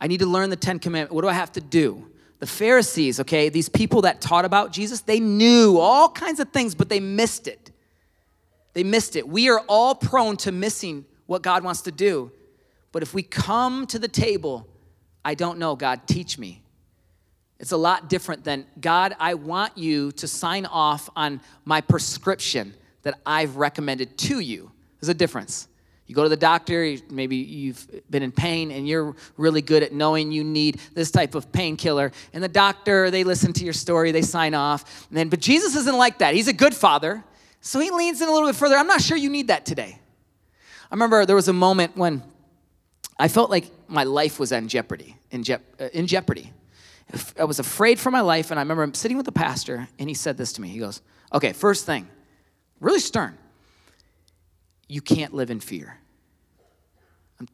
I 0.00 0.06
need 0.06 0.20
to 0.20 0.26
learn 0.26 0.50
the 0.50 0.56
10 0.56 0.78
commandments. 0.78 1.12
What 1.12 1.22
do 1.22 1.28
I 1.28 1.32
have 1.32 1.52
to 1.52 1.60
do? 1.60 2.08
The 2.38 2.46
Pharisees, 2.46 3.18
okay, 3.20 3.48
these 3.48 3.68
people 3.68 4.02
that 4.02 4.20
taught 4.20 4.44
about 4.44 4.72
Jesus, 4.72 5.00
they 5.00 5.20
knew 5.20 5.78
all 5.78 6.08
kinds 6.08 6.38
of 6.38 6.50
things, 6.50 6.74
but 6.74 6.88
they 6.88 7.00
missed 7.00 7.48
it. 7.48 7.72
They 8.74 8.84
missed 8.84 9.16
it. 9.16 9.26
We 9.26 9.48
are 9.48 9.60
all 9.68 9.94
prone 9.94 10.36
to 10.38 10.52
missing 10.52 11.04
what 11.26 11.42
God 11.42 11.64
wants 11.64 11.82
to 11.82 11.92
do. 11.92 12.30
But 12.92 13.02
if 13.02 13.12
we 13.14 13.22
come 13.22 13.86
to 13.88 13.98
the 13.98 14.08
table, 14.08 14.68
I 15.24 15.34
don't 15.34 15.58
know, 15.58 15.74
God, 15.74 16.06
teach 16.06 16.38
me. 16.38 16.62
It's 17.58 17.72
a 17.72 17.76
lot 17.76 18.08
different 18.08 18.44
than, 18.44 18.66
God, 18.80 19.16
I 19.18 19.34
want 19.34 19.78
you 19.78 20.12
to 20.12 20.28
sign 20.28 20.66
off 20.66 21.08
on 21.16 21.40
my 21.64 21.80
prescription 21.80 22.74
that 23.02 23.18
I've 23.24 23.56
recommended 23.56 24.18
to 24.18 24.40
you. 24.40 24.70
There's 25.00 25.08
a 25.08 25.14
difference. 25.14 25.68
You 26.06 26.14
go 26.14 26.22
to 26.22 26.28
the 26.28 26.36
doctor, 26.36 26.96
maybe 27.10 27.36
you've 27.36 27.84
been 28.10 28.22
in 28.22 28.30
pain 28.30 28.70
and 28.70 28.86
you're 28.86 29.16
really 29.36 29.62
good 29.62 29.82
at 29.82 29.92
knowing 29.92 30.30
you 30.30 30.44
need 30.44 30.80
this 30.94 31.10
type 31.10 31.34
of 31.34 31.50
painkiller. 31.50 32.12
And 32.32 32.44
the 32.44 32.48
doctor, 32.48 33.10
they 33.10 33.24
listen 33.24 33.52
to 33.54 33.64
your 33.64 33.72
story, 33.72 34.12
they 34.12 34.22
sign 34.22 34.54
off. 34.54 35.08
And 35.08 35.16
then, 35.16 35.28
but 35.28 35.40
Jesus 35.40 35.74
isn't 35.74 35.96
like 35.96 36.18
that. 36.18 36.34
He's 36.34 36.48
a 36.48 36.52
good 36.52 36.74
father. 36.74 37.24
So 37.60 37.80
he 37.80 37.90
leans 37.90 38.20
in 38.20 38.28
a 38.28 38.32
little 38.32 38.48
bit 38.48 38.54
further. 38.54 38.76
I'm 38.76 38.86
not 38.86 39.00
sure 39.00 39.16
you 39.16 39.30
need 39.30 39.48
that 39.48 39.66
today. 39.66 39.98
I 40.90 40.94
remember 40.94 41.26
there 41.26 41.34
was 41.34 41.48
a 41.48 41.52
moment 41.52 41.96
when 41.96 42.22
I 43.18 43.26
felt 43.26 43.50
like 43.50 43.68
my 43.88 44.04
life 44.04 44.38
was 44.38 44.52
in 44.52 44.68
jeopardy, 44.68 45.16
in, 45.32 45.42
je- 45.42 45.54
uh, 45.54 45.88
in 45.92 46.06
jeopardy. 46.06 46.52
I 47.38 47.44
was 47.44 47.58
afraid 47.58 48.00
for 48.00 48.10
my 48.10 48.20
life, 48.20 48.50
and 48.50 48.58
I 48.58 48.62
remember 48.62 48.88
sitting 48.94 49.16
with 49.16 49.26
the 49.26 49.32
pastor, 49.32 49.88
and 49.98 50.08
he 50.08 50.14
said 50.14 50.36
this 50.36 50.52
to 50.54 50.60
me. 50.60 50.68
He 50.68 50.78
goes, 50.78 51.02
Okay, 51.32 51.52
first 51.52 51.86
thing, 51.86 52.08
really 52.80 53.00
stern. 53.00 53.36
You 54.88 55.00
can't 55.00 55.34
live 55.34 55.50
in 55.50 55.60
fear. 55.60 55.98
Um, 57.40 57.48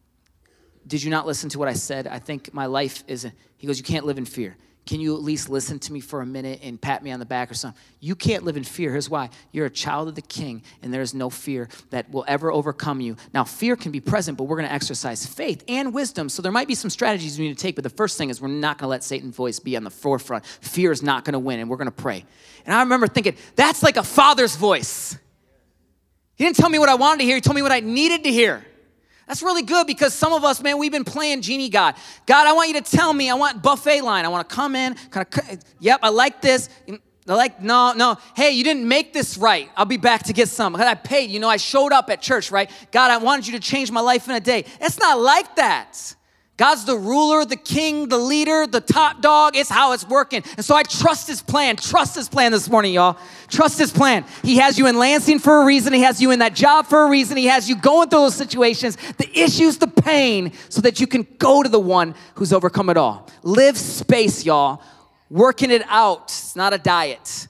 did 0.86 1.02
you 1.02 1.10
not 1.10 1.26
listen 1.26 1.48
to 1.50 1.58
what 1.58 1.68
I 1.68 1.72
said? 1.74 2.06
I 2.06 2.18
think 2.18 2.52
my 2.52 2.66
life 2.66 3.04
is, 3.06 3.24
a, 3.24 3.32
he 3.56 3.66
goes, 3.66 3.78
You 3.78 3.84
can't 3.84 4.06
live 4.06 4.18
in 4.18 4.24
fear. 4.24 4.56
Can 4.84 5.00
you 5.00 5.14
at 5.14 5.22
least 5.22 5.48
listen 5.48 5.78
to 5.78 5.92
me 5.92 6.00
for 6.00 6.22
a 6.22 6.26
minute 6.26 6.58
and 6.62 6.80
pat 6.80 7.04
me 7.04 7.12
on 7.12 7.20
the 7.20 7.24
back 7.24 7.50
or 7.50 7.54
something? 7.54 7.80
You 8.00 8.16
can't 8.16 8.42
live 8.42 8.56
in 8.56 8.64
fear. 8.64 8.90
Here's 8.90 9.08
why 9.08 9.30
you're 9.52 9.66
a 9.66 9.70
child 9.70 10.08
of 10.08 10.16
the 10.16 10.22
king, 10.22 10.62
and 10.82 10.92
there 10.92 11.02
is 11.02 11.14
no 11.14 11.30
fear 11.30 11.68
that 11.90 12.10
will 12.10 12.24
ever 12.26 12.50
overcome 12.50 13.00
you. 13.00 13.16
Now, 13.32 13.44
fear 13.44 13.76
can 13.76 13.92
be 13.92 14.00
present, 14.00 14.36
but 14.36 14.44
we're 14.44 14.56
going 14.56 14.68
to 14.68 14.74
exercise 14.74 15.24
faith 15.24 15.62
and 15.68 15.94
wisdom. 15.94 16.28
So 16.28 16.42
there 16.42 16.50
might 16.50 16.66
be 16.66 16.74
some 16.74 16.90
strategies 16.90 17.38
we 17.38 17.46
need 17.46 17.56
to 17.56 17.62
take, 17.62 17.76
but 17.76 17.84
the 17.84 17.90
first 17.90 18.18
thing 18.18 18.28
is 18.28 18.40
we're 18.40 18.48
not 18.48 18.78
going 18.78 18.86
to 18.86 18.90
let 18.90 19.04
Satan's 19.04 19.36
voice 19.36 19.60
be 19.60 19.76
on 19.76 19.84
the 19.84 19.90
forefront. 19.90 20.44
Fear 20.44 20.90
is 20.90 21.02
not 21.02 21.24
going 21.24 21.34
to 21.34 21.38
win, 21.38 21.60
and 21.60 21.70
we're 21.70 21.76
going 21.76 21.86
to 21.86 21.92
pray. 21.92 22.24
And 22.66 22.74
I 22.74 22.80
remember 22.80 23.06
thinking, 23.06 23.36
that's 23.54 23.84
like 23.84 23.96
a 23.96 24.02
father's 24.02 24.56
voice. 24.56 25.16
He 26.34 26.44
didn't 26.44 26.56
tell 26.56 26.68
me 26.68 26.80
what 26.80 26.88
I 26.88 26.96
wanted 26.96 27.20
to 27.20 27.24
hear, 27.24 27.36
he 27.36 27.40
told 27.40 27.54
me 27.54 27.62
what 27.62 27.72
I 27.72 27.80
needed 27.80 28.24
to 28.24 28.32
hear. 28.32 28.64
That's 29.32 29.42
really 29.42 29.62
good 29.62 29.86
because 29.86 30.12
some 30.12 30.34
of 30.34 30.44
us, 30.44 30.60
man, 30.60 30.76
we've 30.76 30.92
been 30.92 31.06
playing 31.06 31.40
genie 31.40 31.70
God. 31.70 31.94
God, 32.26 32.46
I 32.46 32.52
want 32.52 32.68
you 32.68 32.78
to 32.78 32.82
tell 32.82 33.14
me. 33.14 33.30
I 33.30 33.34
want 33.34 33.62
buffet 33.62 34.02
line. 34.02 34.26
I 34.26 34.28
want 34.28 34.46
to 34.46 34.54
come 34.54 34.76
in, 34.76 34.94
kind 35.10 35.26
of. 35.34 35.58
Yep, 35.80 36.00
I 36.02 36.10
like 36.10 36.42
this. 36.42 36.68
They're 36.86 36.98
like, 37.34 37.62
no, 37.62 37.94
no. 37.94 38.18
Hey, 38.36 38.50
you 38.50 38.62
didn't 38.62 38.86
make 38.86 39.14
this 39.14 39.38
right. 39.38 39.70
I'll 39.74 39.86
be 39.86 39.96
back 39.96 40.24
to 40.24 40.34
get 40.34 40.50
some. 40.50 40.76
I 40.76 40.94
paid. 40.96 41.30
You 41.30 41.40
know, 41.40 41.48
I 41.48 41.56
showed 41.56 41.92
up 41.92 42.10
at 42.10 42.20
church, 42.20 42.50
right? 42.50 42.70
God, 42.90 43.10
I 43.10 43.16
wanted 43.16 43.46
you 43.46 43.54
to 43.54 43.58
change 43.58 43.90
my 43.90 44.02
life 44.02 44.28
in 44.28 44.34
a 44.34 44.40
day. 44.40 44.66
It's 44.82 44.98
not 44.98 45.18
like 45.18 45.56
that. 45.56 46.14
God's 46.62 46.84
the 46.84 46.96
ruler, 46.96 47.44
the 47.44 47.56
king, 47.56 48.08
the 48.08 48.18
leader, 48.18 48.68
the 48.68 48.80
top 48.80 49.20
dog. 49.20 49.56
It's 49.56 49.68
how 49.68 49.94
it's 49.94 50.06
working. 50.06 50.44
And 50.56 50.64
so 50.64 50.76
I 50.76 50.84
trust 50.84 51.26
his 51.26 51.42
plan. 51.42 51.74
Trust 51.74 52.14
his 52.14 52.28
plan 52.28 52.52
this 52.52 52.70
morning, 52.70 52.94
y'all. 52.94 53.18
Trust 53.48 53.80
his 53.80 53.90
plan. 53.90 54.24
He 54.44 54.58
has 54.58 54.78
you 54.78 54.86
in 54.86 54.96
Lansing 54.96 55.40
for 55.40 55.62
a 55.62 55.64
reason. 55.64 55.92
He 55.92 56.02
has 56.02 56.22
you 56.22 56.30
in 56.30 56.38
that 56.38 56.54
job 56.54 56.86
for 56.86 57.02
a 57.02 57.10
reason. 57.10 57.36
He 57.36 57.46
has 57.46 57.68
you 57.68 57.74
going 57.74 58.10
through 58.10 58.20
those 58.20 58.36
situations, 58.36 58.96
the 59.16 59.28
issues, 59.36 59.78
the 59.78 59.88
pain, 59.88 60.52
so 60.68 60.80
that 60.82 61.00
you 61.00 61.08
can 61.08 61.26
go 61.38 61.64
to 61.64 61.68
the 61.68 61.80
one 61.80 62.14
who's 62.36 62.52
overcome 62.52 62.90
it 62.90 62.96
all. 62.96 63.28
Live 63.42 63.76
space, 63.76 64.44
y'all. 64.44 64.84
Working 65.30 65.72
it 65.72 65.82
out. 65.88 66.26
It's 66.26 66.54
not 66.54 66.72
a 66.72 66.78
diet. 66.78 67.48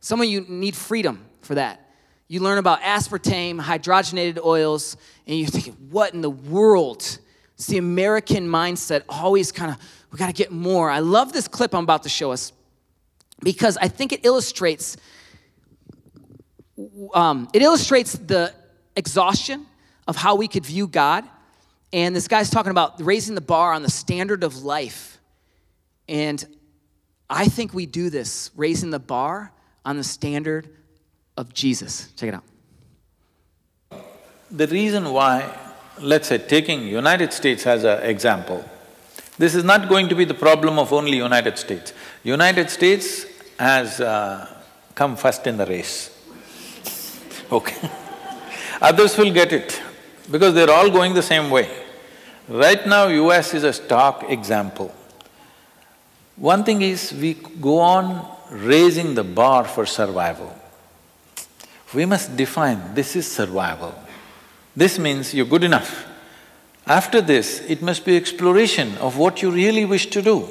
Some 0.00 0.20
of 0.20 0.26
you 0.26 0.42
need 0.50 0.76
freedom 0.76 1.24
for 1.40 1.54
that. 1.54 1.80
You 2.28 2.40
learn 2.40 2.58
about 2.58 2.82
aspartame, 2.82 3.58
hydrogenated 3.58 4.44
oils, 4.44 4.98
and 5.26 5.38
you're 5.38 5.48
thinking, 5.48 5.78
what 5.88 6.12
in 6.12 6.20
the 6.20 6.28
world? 6.28 7.20
It's 7.64 7.70
the 7.70 7.78
American 7.78 8.46
mindset, 8.46 9.04
always 9.08 9.50
kind 9.50 9.70
of, 9.70 9.78
we 10.12 10.18
got 10.18 10.26
to 10.26 10.34
get 10.34 10.52
more. 10.52 10.90
I 10.90 10.98
love 10.98 11.32
this 11.32 11.48
clip 11.48 11.74
I'm 11.74 11.84
about 11.84 12.02
to 12.02 12.10
show 12.10 12.30
us 12.30 12.52
because 13.42 13.78
I 13.78 13.88
think 13.88 14.12
it 14.12 14.26
illustrates 14.26 14.98
um, 17.14 17.48
it 17.54 17.62
illustrates 17.62 18.12
the 18.12 18.52
exhaustion 18.96 19.64
of 20.06 20.14
how 20.14 20.34
we 20.34 20.46
could 20.46 20.66
view 20.66 20.86
God. 20.86 21.24
And 21.90 22.14
this 22.14 22.28
guy's 22.28 22.50
talking 22.50 22.70
about 22.70 23.00
raising 23.00 23.34
the 23.34 23.40
bar 23.40 23.72
on 23.72 23.82
the 23.82 23.90
standard 23.90 24.44
of 24.44 24.62
life. 24.62 25.18
And 26.06 26.44
I 27.30 27.46
think 27.46 27.72
we 27.72 27.86
do 27.86 28.10
this, 28.10 28.50
raising 28.56 28.90
the 28.90 28.98
bar 28.98 29.54
on 29.86 29.96
the 29.96 30.04
standard 30.04 30.68
of 31.38 31.54
Jesus. 31.54 32.12
Check 32.14 32.28
it 32.28 32.34
out. 32.34 34.04
The 34.50 34.66
reason 34.66 35.10
why 35.10 35.63
let's 36.00 36.28
say 36.28 36.38
taking 36.38 36.86
United 36.86 37.32
States 37.32 37.66
as 37.66 37.84
an 37.84 38.02
example, 38.02 38.64
this 39.38 39.54
is 39.54 39.64
not 39.64 39.88
going 39.88 40.08
to 40.08 40.14
be 40.14 40.24
the 40.24 40.34
problem 40.34 40.78
of 40.78 40.92
only 40.92 41.16
United 41.16 41.58
States. 41.58 41.92
United 42.22 42.70
States 42.70 43.26
has 43.58 44.00
uh, 44.00 44.46
come 44.94 45.16
first 45.16 45.46
in 45.46 45.56
the 45.56 45.66
race, 45.66 46.10
okay 47.52 47.90
Others 48.80 49.16
will 49.16 49.32
get 49.32 49.52
it 49.52 49.80
because 50.30 50.54
they're 50.54 50.70
all 50.70 50.90
going 50.90 51.14
the 51.14 51.22
same 51.22 51.50
way. 51.50 51.68
Right 52.48 52.86
now, 52.86 53.06
US 53.06 53.54
is 53.54 53.64
a 53.64 53.72
stark 53.72 54.24
example. 54.28 54.94
One 56.36 56.64
thing 56.64 56.82
is 56.82 57.12
we 57.12 57.34
go 57.34 57.78
on 57.78 58.26
raising 58.50 59.14
the 59.14 59.24
bar 59.24 59.64
for 59.64 59.86
survival. 59.86 60.54
We 61.94 62.04
must 62.04 62.36
define 62.36 62.94
this 62.94 63.14
is 63.16 63.30
survival. 63.30 63.94
This 64.76 64.98
means 64.98 65.32
you're 65.34 65.46
good 65.46 65.64
enough. 65.64 66.06
After 66.86 67.20
this, 67.20 67.60
it 67.68 67.80
must 67.80 68.04
be 68.04 68.16
exploration 68.16 68.96
of 68.98 69.16
what 69.16 69.40
you 69.40 69.50
really 69.50 69.84
wish 69.84 70.06
to 70.10 70.20
do. 70.20 70.48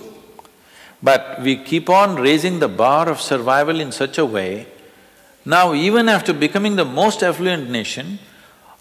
But 1.01 1.41
we 1.41 1.57
keep 1.57 1.89
on 1.89 2.15
raising 2.15 2.59
the 2.59 2.69
bar 2.69 3.09
of 3.09 3.19
survival 3.19 3.79
in 3.79 3.91
such 3.91 4.17
a 4.17 4.25
way, 4.25 4.67
now 5.45 5.73
even 5.73 6.07
after 6.07 6.33
becoming 6.33 6.77
the 6.77 6.85
most 6.85 7.21
affluent 7.21 7.69
nation, 7.69 8.19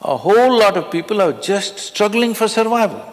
a 0.00 0.16
whole 0.16 0.58
lot 0.58 0.76
of 0.76 0.90
people 0.90 1.20
are 1.20 1.32
just 1.32 1.78
struggling 1.78 2.34
for 2.34 2.48
survival. 2.48 3.04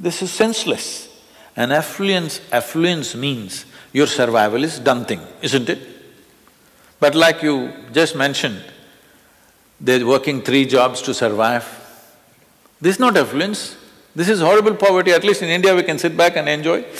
This 0.00 0.22
is 0.22 0.32
senseless. 0.32 1.08
And 1.56 1.72
affluence… 1.72 2.40
affluence 2.52 3.14
means 3.14 3.64
your 3.92 4.06
survival 4.06 4.62
is 4.62 4.78
done 4.78 5.04
thing, 5.04 5.20
isn't 5.42 5.68
it? 5.68 5.80
But 7.00 7.14
like 7.14 7.42
you 7.42 7.72
just 7.92 8.14
mentioned, 8.14 8.62
they're 9.80 10.06
working 10.06 10.42
three 10.42 10.66
jobs 10.66 11.02
to 11.02 11.14
survive. 11.14 11.64
This 12.80 12.96
is 12.96 13.00
not 13.00 13.16
affluence, 13.16 13.76
this 14.14 14.28
is 14.28 14.40
horrible 14.40 14.74
poverty, 14.74 15.12
at 15.12 15.24
least 15.24 15.42
in 15.42 15.48
India 15.48 15.74
we 15.74 15.82
can 15.82 15.98
sit 15.98 16.16
back 16.16 16.36
and 16.36 16.48
enjoy 16.48 16.84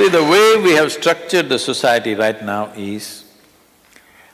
See, 0.00 0.08
the 0.08 0.24
way 0.24 0.56
we 0.56 0.72
have 0.76 0.90
structured 0.90 1.50
the 1.50 1.58
society 1.58 2.14
right 2.14 2.42
now 2.42 2.72
is, 2.74 3.24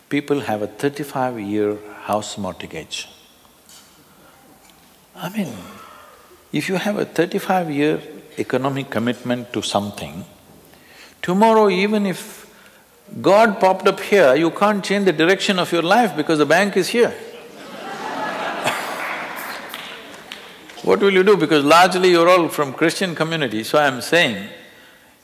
people 0.08 0.38
have 0.38 0.62
a 0.62 0.68
thirty-five-year 0.68 1.76
house 2.02 2.38
mortgage. 2.38 3.08
I 5.16 5.28
mean, 5.30 5.52
if 6.52 6.68
you 6.68 6.76
have 6.76 6.98
a 6.98 7.04
thirty-five-year 7.04 8.00
economic 8.38 8.90
commitment 8.90 9.52
to 9.54 9.62
something, 9.62 10.24
tomorrow 11.20 11.68
even 11.68 12.06
if 12.06 12.45
God 13.22 13.60
popped 13.60 13.86
up 13.86 14.00
here, 14.00 14.34
you 14.34 14.50
can't 14.50 14.84
change 14.84 15.04
the 15.04 15.12
direction 15.12 15.58
of 15.58 15.72
your 15.72 15.82
life 15.82 16.16
because 16.16 16.38
the 16.38 16.46
bank 16.46 16.76
is 16.76 16.88
here. 16.88 17.14
What 20.82 21.00
will 21.00 21.12
you 21.12 21.22
do? 21.22 21.36
Because 21.36 21.64
largely 21.64 22.10
you're 22.10 22.28
all 22.28 22.48
from 22.48 22.72
Christian 22.72 23.14
community, 23.14 23.64
so 23.64 23.78
I'm 23.78 24.00
saying, 24.00 24.48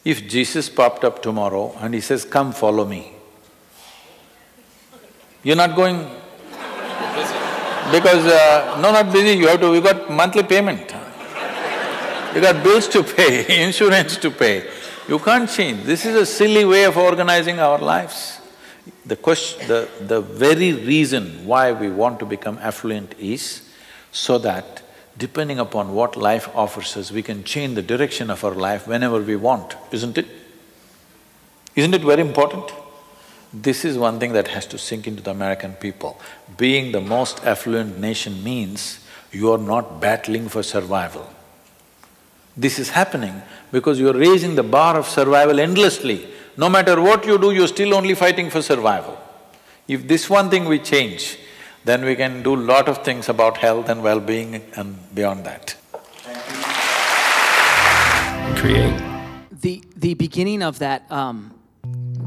if 0.04 0.26
Jesus 0.28 0.68
popped 0.68 1.04
up 1.04 1.22
tomorrow 1.22 1.76
and 1.80 1.94
he 1.94 2.00
says, 2.00 2.24
come 2.24 2.52
follow 2.52 2.84
me, 2.84 3.12
you're 5.42 5.56
not 5.56 5.76
going 5.76 6.08
because… 7.92 8.24
Uh, 8.24 8.78
no, 8.80 8.90
not 8.90 9.12
busy, 9.12 9.38
you 9.38 9.48
have 9.48 9.60
to… 9.60 9.74
you 9.74 9.80
got 9.82 10.10
monthly 10.10 10.42
payment. 10.42 10.94
You 12.34 12.40
got 12.40 12.62
bills 12.64 12.88
to 12.88 13.02
pay, 13.02 13.62
insurance 13.64 14.16
to 14.18 14.30
pay. 14.30 14.66
You 15.08 15.18
can't 15.18 15.50
change. 15.50 15.84
This 15.84 16.06
is 16.06 16.14
a 16.14 16.26
silly 16.26 16.64
way 16.64 16.84
of 16.84 16.96
organizing 16.96 17.58
our 17.58 17.78
lives. 17.78 18.40
The 19.04 19.16
question… 19.16 19.66
the… 19.66 19.88
the 20.00 20.20
very 20.20 20.72
reason 20.72 21.44
why 21.46 21.72
we 21.72 21.90
want 21.90 22.18
to 22.20 22.26
become 22.26 22.58
affluent 22.58 23.14
is 23.18 23.68
so 24.12 24.38
that 24.38 24.82
depending 25.18 25.58
upon 25.58 25.94
what 25.94 26.16
life 26.16 26.48
offers 26.54 26.96
us, 26.96 27.10
we 27.10 27.22
can 27.22 27.44
change 27.44 27.74
the 27.74 27.82
direction 27.82 28.30
of 28.30 28.44
our 28.44 28.54
life 28.54 28.86
whenever 28.86 29.20
we 29.20 29.36
want, 29.36 29.76
isn't 29.90 30.16
it? 30.18 30.26
Isn't 31.74 31.94
it 31.94 32.02
very 32.02 32.20
important? 32.20 32.70
This 33.52 33.84
is 33.84 33.98
one 33.98 34.18
thing 34.18 34.32
that 34.32 34.48
has 34.48 34.66
to 34.66 34.78
sink 34.78 35.06
into 35.06 35.22
the 35.22 35.30
American 35.30 35.74
people. 35.74 36.18
Being 36.56 36.92
the 36.92 37.00
most 37.00 37.44
affluent 37.44 37.98
nation 37.98 38.42
means 38.42 39.00
you 39.30 39.52
are 39.52 39.58
not 39.58 40.00
battling 40.00 40.48
for 40.48 40.62
survival. 40.62 41.28
This 42.56 42.78
is 42.78 42.90
happening 42.90 43.40
because 43.70 43.98
you're 43.98 44.12
raising 44.12 44.54
the 44.54 44.62
bar 44.62 44.96
of 44.96 45.06
survival 45.08 45.58
endlessly. 45.58 46.28
No 46.56 46.68
matter 46.68 47.00
what 47.00 47.26
you 47.26 47.38
do, 47.38 47.50
you're 47.50 47.68
still 47.68 47.94
only 47.94 48.14
fighting 48.14 48.50
for 48.50 48.60
survival. 48.60 49.18
If 49.88 50.06
this 50.06 50.28
one 50.28 50.50
thing 50.50 50.66
we 50.66 50.78
change, 50.78 51.38
then 51.84 52.04
we 52.04 52.14
can 52.14 52.42
do 52.42 52.54
lot 52.54 52.88
of 52.88 53.02
things 53.02 53.28
about 53.28 53.56
health 53.56 53.88
and 53.88 54.02
well-being 54.02 54.62
and 54.76 55.14
beyond 55.14 55.44
that. 55.46 55.76
Create. 58.58 59.02
The, 59.50 59.82
the 59.96 60.14
beginning 60.14 60.62
of 60.62 60.78
that, 60.80 61.10
um, 61.10 61.58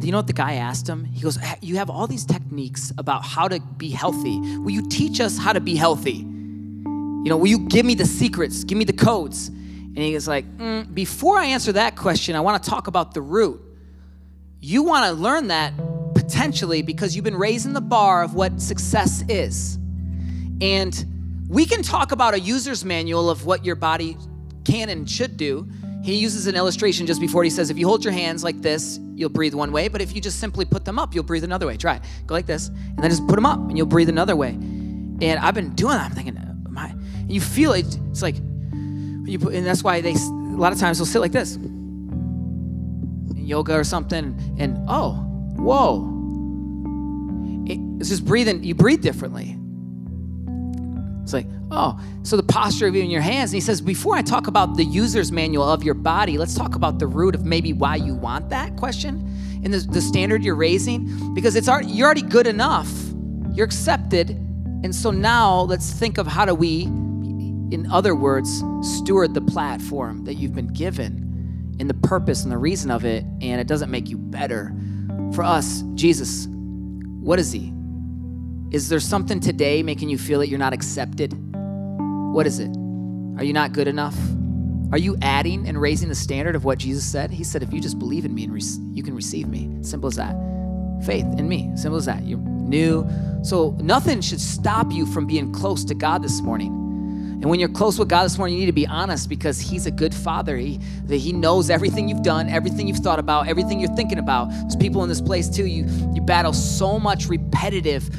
you 0.02 0.12
know 0.12 0.18
what 0.18 0.28
the 0.28 0.34
guy 0.34 0.56
asked 0.56 0.90
him? 0.90 1.06
He 1.06 1.22
goes, 1.22 1.38
You 1.62 1.78
have 1.78 1.90
all 1.90 2.08
these 2.08 2.26
techniques 2.26 2.92
about 2.98 3.24
how 3.24 3.48
to 3.48 3.60
be 3.78 3.90
healthy. 3.90 4.40
Will 4.58 4.72
you 4.72 4.88
teach 4.90 5.20
us 5.20 5.38
how 5.38 5.54
to 5.54 5.60
be 5.60 5.76
healthy? 5.76 6.18
You 6.18 7.30
know, 7.30 7.38
will 7.38 7.48
you 7.48 7.60
give 7.60 7.86
me 7.86 7.96
the 7.96 8.06
secrets, 8.06 8.64
give 8.64 8.78
me 8.78 8.86
the 8.86 8.94
codes? 8.94 9.52
And 9.96 10.04
he 10.04 10.14
was 10.14 10.28
like, 10.28 10.46
mm, 10.58 10.94
Before 10.94 11.38
I 11.38 11.46
answer 11.46 11.72
that 11.74 11.96
question, 11.96 12.36
I 12.36 12.42
want 12.42 12.62
to 12.62 12.70
talk 12.70 12.88
about 12.88 13.14
the 13.14 13.22
root. 13.22 13.62
You 14.60 14.84
want 14.84 15.06
to 15.06 15.14
learn 15.14 15.48
that 15.48 15.74
potentially 16.14 16.82
because 16.82 17.16
you've 17.16 17.24
been 17.24 17.38
raising 17.38 17.74
the 17.74 17.82
bar 17.82 18.24
of 18.24 18.34
what 18.34 18.60
success 18.60 19.24
is. 19.30 19.78
And 20.60 21.46
we 21.48 21.66
can 21.66 21.82
talk 21.82 22.12
about 22.12 22.34
a 22.34 22.40
user's 22.40 22.84
manual 22.84 23.30
of 23.30 23.46
what 23.46 23.64
your 23.64 23.76
body 23.76 24.18
can 24.66 24.90
and 24.90 25.10
should 25.10 25.38
do. 25.38 25.70
He 26.04 26.16
uses 26.16 26.48
an 26.48 26.56
illustration 26.56 27.06
just 27.06 27.22
before 27.22 27.44
he 27.44 27.50
says, 27.50 27.70
if 27.70 27.78
you 27.78 27.88
hold 27.88 28.04
your 28.04 28.14
hands 28.14 28.44
like 28.44 28.62
this, 28.62 29.00
you'll 29.16 29.30
breathe 29.30 29.54
one 29.54 29.72
way, 29.72 29.88
but 29.88 30.02
if 30.02 30.14
you 30.14 30.22
just 30.22 30.40
simply 30.40 30.66
put 30.66 30.86
them 30.86 31.00
up, 31.00 31.16
you'll 31.16 31.24
breathe 31.24 31.44
another 31.44 31.68
way. 31.68 31.78
Try 31.78 31.96
it. 31.96 32.02
Go 32.28 32.36
like 32.36 32.46
this, 32.46 32.68
and 32.68 32.98
then 33.00 33.10
just 33.10 33.26
put 33.28 33.36
them 33.36 33.46
up, 33.46 33.58
and 33.58 33.78
you'll 33.78 33.88
breathe 33.88 34.10
another 34.10 34.36
way. 34.36 34.50
And 34.50 35.40
I've 35.40 35.56
been 35.56 35.74
doing 35.74 35.94
that. 35.94 36.06
I'm 36.06 36.12
thinking, 36.12 36.38
my, 36.70 36.90
and 36.90 37.32
you 37.32 37.42
feel 37.42 37.74
it. 37.74 37.98
It's 38.12 38.22
like, 38.22 38.36
you 39.26 39.40
put, 39.40 39.54
and 39.54 39.66
that's 39.66 39.84
why 39.84 40.02
they, 40.02 40.14
a 40.14 40.58
lot 40.58 40.72
of 40.72 40.80
times 40.80 40.98
they'll 40.98 41.06
sit 41.06 41.20
like 41.20 41.32
this 41.32 41.58
yoga 43.36 43.74
or 43.74 43.84
something, 43.84 44.56
and 44.58 44.78
oh, 44.88 45.14
whoa. 45.58 46.12
it's 48.00 48.10
just 48.10 48.26
breathing, 48.26 48.64
you 48.64 48.76
breathe 48.76 49.02
differently. 49.02 49.58
It's 51.24 51.34
like, 51.34 51.48
oh, 51.72 52.00
so 52.24 52.38
the 52.38 52.44
posture 52.44 52.88
of 52.88 52.96
even 52.96 53.10
your 53.10 53.22
hands. 53.22 53.52
And 53.52 53.56
he 53.56 53.62
says, 53.62 53.82
before 53.82 54.16
I 54.16 54.22
talk 54.22 54.46
about 54.48 54.78
the 54.78 54.84
user's 54.84 55.32
manual 55.32 55.64
of 55.64 55.84
your 55.84 55.96
body, 55.96 56.38
let's 56.38 56.54
talk 56.54 56.76
about 56.76 57.00
the 57.00 57.08
root 57.08 57.34
of 57.34 57.46
maybe 57.46 57.74
why 57.74 57.96
you 57.96 58.14
want 58.14 58.50
that 58.50 58.76
question 58.78 59.28
and 59.64 59.74
the, 59.74 59.80
the 59.80 60.02
standard 60.02 60.44
you're 60.44 60.54
raising. 60.54 61.34
Because 61.34 61.56
it's 61.56 61.68
already, 61.68 61.88
you're 61.88 62.06
already 62.06 62.22
good 62.22 62.46
enough, 62.46 62.92
you're 63.54 63.66
accepted. 63.66 64.30
And 64.30 64.94
so 64.94 65.10
now 65.10 65.62
let's 65.62 65.92
think 65.92 66.20
of 66.20 66.28
how 66.28 66.46
do 66.46 66.54
we, 66.54 66.86
in 67.76 67.92
other 67.92 68.16
words, 68.16 68.64
steward 68.82 69.34
the 69.34 69.42
platform 69.42 70.24
that 70.24 70.36
you've 70.36 70.56
been 70.56 70.72
given 70.72 71.76
and 71.78 71.90
the 71.90 71.94
purpose 71.94 72.44
and 72.44 72.52
the 72.52 72.58
reason 72.58 72.90
of 72.90 73.04
it, 73.04 73.26
and 73.42 73.60
it 73.60 73.68
doesn't 73.68 73.92
make 73.92 74.08
you 74.08 74.18
better. 74.18 74.74
For 75.34 75.44
us, 75.44 75.84
Jesus, 75.94 76.48
what 76.48 77.38
is 77.38 77.52
He? 77.52 77.74
Is 78.72 78.88
there 78.88 79.02
something 79.02 79.42
today 79.42 79.84
making 79.84 80.08
you 80.08 80.18
feel 80.18 80.40
that 80.40 80.48
you're 80.48 80.58
not 80.58 80.72
accepted? 80.72 81.34
What 82.34 82.48
is 82.48 82.60
it? 82.60 82.70
Are 83.38 83.44
you 83.44 83.52
not 83.52 83.74
good 83.74 83.90
enough? 83.90 84.18
Are 84.94 84.98
you 84.98 85.18
adding 85.22 85.68
and 85.68 85.80
raising 85.80 86.08
the 86.08 86.16
standard 86.16 86.56
of 86.56 86.64
what 86.64 86.78
Jesus 86.78 87.04
said? 87.04 87.30
He 87.30 87.44
said, 87.44 87.62
if 87.62 87.74
you 87.74 87.82
just 87.82 88.00
believe 88.00 88.24
in 88.24 88.34
me, 88.34 88.46
and 88.46 88.98
you 88.98 89.04
can 89.04 89.14
receive 89.14 89.50
me. 89.50 89.70
Simple 89.82 90.08
as 90.08 90.16
that. 90.16 90.34
Faith 91.06 91.26
in 91.38 91.50
me. 91.50 91.72
Simple 91.76 91.98
as 91.98 92.06
that. 92.06 92.24
You're 92.24 92.40
new. 92.40 93.06
So 93.44 93.72
nothing 93.82 94.22
should 94.22 94.40
stop 94.40 94.94
you 94.94 95.06
from 95.06 95.28
being 95.28 95.52
close 95.52 95.84
to 95.84 95.94
God 95.94 96.24
this 96.24 96.40
morning. 96.40 96.84
And 97.42 97.50
when 97.50 97.60
you're 97.60 97.70
close 97.70 98.00
with 98.00 98.08
God 98.08 98.24
this 98.24 98.38
morning, 98.38 98.56
you 98.56 98.62
need 98.62 98.68
to 98.68 98.72
be 98.72 98.88
honest 98.88 99.28
because 99.28 99.60
He's 99.60 99.86
a 99.86 99.92
good 99.92 100.14
Father. 100.14 100.56
He, 100.58 100.80
that 101.06 101.18
he 101.18 101.34
knows 101.34 101.70
everything 101.70 102.08
you've 102.08 102.24
done, 102.24 102.50
everything 102.50 102.88
you've 102.88 102.98
thought 102.98 103.20
about, 103.20 103.48
everything 103.48 103.80
you're 103.80 103.94
thinking 103.96 104.20
about. 104.20 104.50
There's 104.50 104.76
people 104.76 105.04
in 105.04 105.10
this 105.10 105.22
place 105.22 105.50
too. 105.50 105.66
You, 105.66 105.86
you 106.14 106.22
battle 106.22 106.54
so 106.54 106.98
much 106.98 107.28
repetitive 107.28 108.10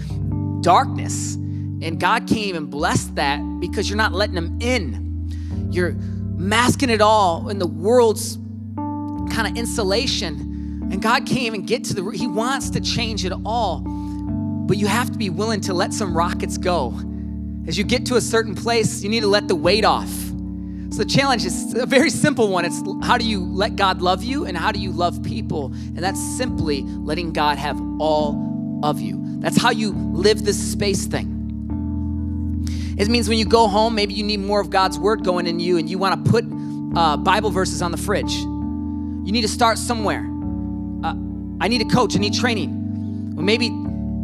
darkness. 0.60 1.34
And 1.34 1.98
God 1.98 2.26
came 2.26 2.56
and 2.56 2.70
blessed 2.70 3.14
that 3.16 3.40
because 3.58 3.88
you're 3.88 3.96
not 3.96 4.12
letting 4.12 4.36
Him 4.36 4.58
in. 4.60 5.68
You're 5.70 5.92
masking 5.92 6.90
it 6.90 7.00
all 7.00 7.48
in 7.48 7.58
the 7.58 7.66
world's 7.66 8.36
kind 8.76 9.46
of 9.46 9.56
insulation. 9.56 10.88
And 10.92 11.00
God 11.00 11.26
came 11.26 11.54
and 11.54 11.66
get 11.66 11.84
to 11.84 11.94
the 11.94 12.04
He 12.10 12.26
wants 12.26 12.70
to 12.70 12.80
change 12.80 13.24
it 13.24 13.32
all. 13.44 13.80
But 13.80 14.76
you 14.76 14.86
have 14.86 15.10
to 15.10 15.18
be 15.18 15.30
willing 15.30 15.62
to 15.62 15.74
let 15.74 15.94
some 15.94 16.16
rockets 16.16 16.58
go 16.58 16.94
as 17.66 17.76
you 17.76 17.84
get 17.84 18.06
to 18.06 18.16
a 18.16 18.20
certain 18.20 18.54
place, 18.54 19.02
you 19.02 19.08
need 19.08 19.20
to 19.20 19.26
let 19.26 19.48
the 19.48 19.56
weight 19.56 19.84
off. 19.84 20.10
So 20.90 21.02
the 21.02 21.04
challenge 21.04 21.44
is 21.44 21.74
a 21.74 21.84
very 21.84 22.10
simple 22.10 22.48
one. 22.48 22.64
It's 22.64 22.80
how 23.02 23.18
do 23.18 23.26
you 23.26 23.44
let 23.44 23.76
God 23.76 24.00
love 24.00 24.22
you 24.22 24.46
and 24.46 24.56
how 24.56 24.72
do 24.72 24.78
you 24.78 24.92
love 24.92 25.22
people? 25.22 25.66
And 25.66 25.98
that's 25.98 26.20
simply 26.36 26.82
letting 26.82 27.32
God 27.32 27.58
have 27.58 27.78
all 28.00 28.80
of 28.82 29.00
you. 29.00 29.20
That's 29.40 29.60
how 29.60 29.70
you 29.70 29.92
live 29.92 30.44
this 30.44 30.58
space 30.58 31.06
thing. 31.06 31.34
It 32.98 33.08
means 33.08 33.28
when 33.28 33.38
you 33.38 33.44
go 33.44 33.68
home, 33.68 33.94
maybe 33.94 34.14
you 34.14 34.24
need 34.24 34.40
more 34.40 34.60
of 34.60 34.70
God's 34.70 34.98
word 34.98 35.24
going 35.24 35.46
in 35.46 35.60
you 35.60 35.76
and 35.76 35.90
you 35.90 35.98
want 35.98 36.24
to 36.24 36.30
put 36.30 36.44
uh, 36.96 37.16
Bible 37.18 37.50
verses 37.50 37.82
on 37.82 37.90
the 37.90 37.98
fridge. 37.98 38.32
You 38.32 39.32
need 39.32 39.42
to 39.42 39.48
start 39.48 39.76
somewhere. 39.76 40.24
Uh, 41.04 41.14
I 41.60 41.68
need 41.68 41.82
a 41.82 41.84
coach, 41.84 42.16
I 42.16 42.20
need 42.20 42.32
training. 42.32 43.34
Well, 43.34 43.44
maybe 43.44 43.68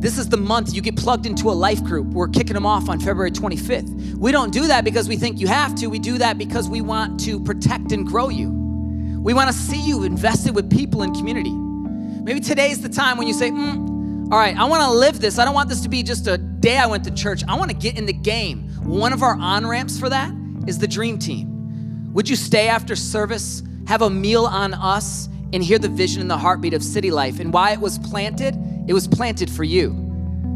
this 0.03 0.19
is 0.19 0.29
the 0.29 0.37
month 0.37 0.75
you 0.75 0.83
get 0.83 0.97
plugged 0.97 1.27
into 1.27 1.49
a 1.49 1.53
life 1.55 1.83
group. 1.85 2.09
We're 2.09 2.27
kicking 2.27 2.55
them 2.55 2.67
off 2.67 2.89
on 2.89 2.99
February 2.99 3.31
25th. 3.31 4.15
We 4.17 4.33
don't 4.33 4.53
do 4.53 4.67
that 4.67 4.83
because 4.83 5.09
we 5.09 5.17
think 5.17 5.39
you 5.39 5.47
have 5.47 5.77
to. 5.77 5.87
We 5.87 6.01
do 6.01 6.19
that 6.19 6.39
because 6.39 6.69
we 6.69 6.81
want 6.81 7.21
to 7.21 7.39
protect 7.39 7.93
and 7.93 8.05
grow 8.05 8.29
you. 8.29 8.51
We 8.51 9.33
want 9.33 9.49
to 9.49 9.57
see 9.57 9.81
you 9.81 10.03
invested 10.03 10.57
with 10.57 10.69
people 10.69 11.03
and 11.03 11.15
community. 11.15 11.53
Maybe 11.53 12.41
today's 12.41 12.83
the 12.83 12.89
time 12.89 13.17
when 13.17 13.29
you 13.29 13.33
say, 13.33 13.51
mm, 13.51 14.33
all 14.33 14.39
right, 14.39 14.59
I 14.59 14.65
want 14.65 14.83
to 14.83 14.91
live 14.91 15.21
this. 15.21 15.39
I 15.39 15.45
don't 15.45 15.55
want 15.55 15.69
this 15.69 15.83
to 15.83 15.89
be 15.89 16.03
just 16.03 16.27
a 16.27 16.37
day 16.37 16.79
I 16.79 16.87
went 16.87 17.05
to 17.05 17.13
church. 17.13 17.45
I 17.47 17.57
want 17.57 17.71
to 17.71 17.77
get 17.77 17.97
in 17.97 18.05
the 18.05 18.13
game. 18.13 18.69
One 18.83 19.13
of 19.13 19.23
our 19.23 19.37
on 19.37 19.65
ramps 19.65 20.01
for 20.01 20.09
that 20.09 20.35
is 20.67 20.81
the 20.81 20.89
dream 20.89 21.21
team. 21.21 22.13
Would 22.13 22.29
you 22.29 22.35
stay 22.35 22.67
after 22.67 22.97
service, 22.97 23.63
have 23.87 24.03
a 24.03 24.11
meal 24.11 24.47
on 24.47 24.75
us, 24.75 25.29
and 25.53 25.63
hear 25.63 25.79
the 25.79 25.89
vision 25.89 26.23
and 26.23 26.31
the 26.31 26.39
heartbeat 26.39 26.75
of 26.75 26.83
city 26.83 27.13
life 27.13 27.39
and 27.39 27.53
why 27.53 27.71
it 27.71 27.81
was 27.81 28.01
planted? 28.01 28.57
It 28.87 28.95
was 28.95 29.07
planted 29.07 29.51
for 29.51 29.65
you. 29.65 29.97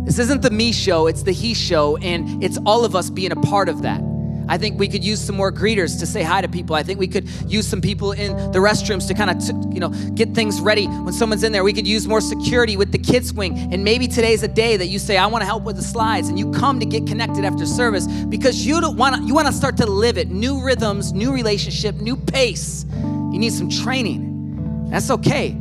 This 0.05 0.19
isn't 0.19 0.43
the 0.43 0.51
me 0.51 0.73
show, 0.73 1.07
it's 1.07 1.23
the 1.25 1.33
he 1.33 1.53
show, 1.55 1.97
and 1.97 2.43
it's 2.43 2.59
all 2.65 2.85
of 2.85 2.95
us 2.95 3.11
being 3.11 3.33
a 3.33 3.37
part 3.37 3.69
of 3.69 3.83
that. 3.83 4.01
I 4.49 4.59
think 4.59 4.79
we 4.79 4.87
could 4.87 5.03
use 5.03 5.21
some 5.21 5.35
more 5.35 5.51
greeters 5.51 5.99
to 5.99 6.07
say 6.07 6.23
hi 6.23 6.41
to 6.41 6.47
people. 6.47 6.77
I 6.77 6.85
think 6.85 7.01
we 7.01 7.09
could 7.09 7.29
use 7.51 7.67
some 7.67 7.81
people 7.81 8.13
in 8.13 8.37
the 8.53 8.61
restrooms 8.61 9.09
to 9.09 9.15
kind 9.15 9.31
of, 9.31 9.45
t- 9.45 9.75
you 9.75 9.81
know, 9.81 9.89
get 10.15 10.35
things 10.35 10.61
ready 10.61 10.87
when 10.87 11.13
someone's 11.13 11.43
in 11.43 11.51
there. 11.51 11.65
We 11.65 11.73
could 11.73 11.89
use 11.89 12.07
more 12.07 12.21
security 12.21 12.77
with 12.77 12.93
the 12.93 12.99
kids 12.99 13.33
wing. 13.33 13.59
And 13.73 13.83
maybe 13.83 14.07
today's 14.07 14.45
a 14.45 14.49
day 14.49 14.77
that 14.77 14.87
you 14.87 15.01
say, 15.01 15.17
"I 15.17 15.27
want 15.27 15.43
to 15.43 15.47
help 15.47 15.65
with 15.65 15.75
the 15.75 15.83
slides," 15.83 16.29
and 16.29 16.39
you 16.39 16.53
come 16.53 16.79
to 16.79 16.87
get 16.87 17.09
connected 17.09 17.45
after 17.45 17.67
service 17.67 18.07
because 18.07 18.65
you 18.65 18.81
don't 18.81 18.97
want 18.97 19.17
to. 19.17 19.23
You 19.23 19.35
want 19.35 19.49
to 19.49 19.53
start 19.53 19.77
to 19.79 19.87
live 19.87 20.17
it. 20.17 20.31
New 20.31 20.63
rhythms, 20.63 21.13
new 21.13 21.33
relationship, 21.33 21.97
new 21.97 22.17
pace. 22.17 22.87
You 23.33 23.41
need 23.41 23.53
some 23.53 23.69
training. 23.69 24.89
That's 24.91 25.11
okay. 25.11 25.57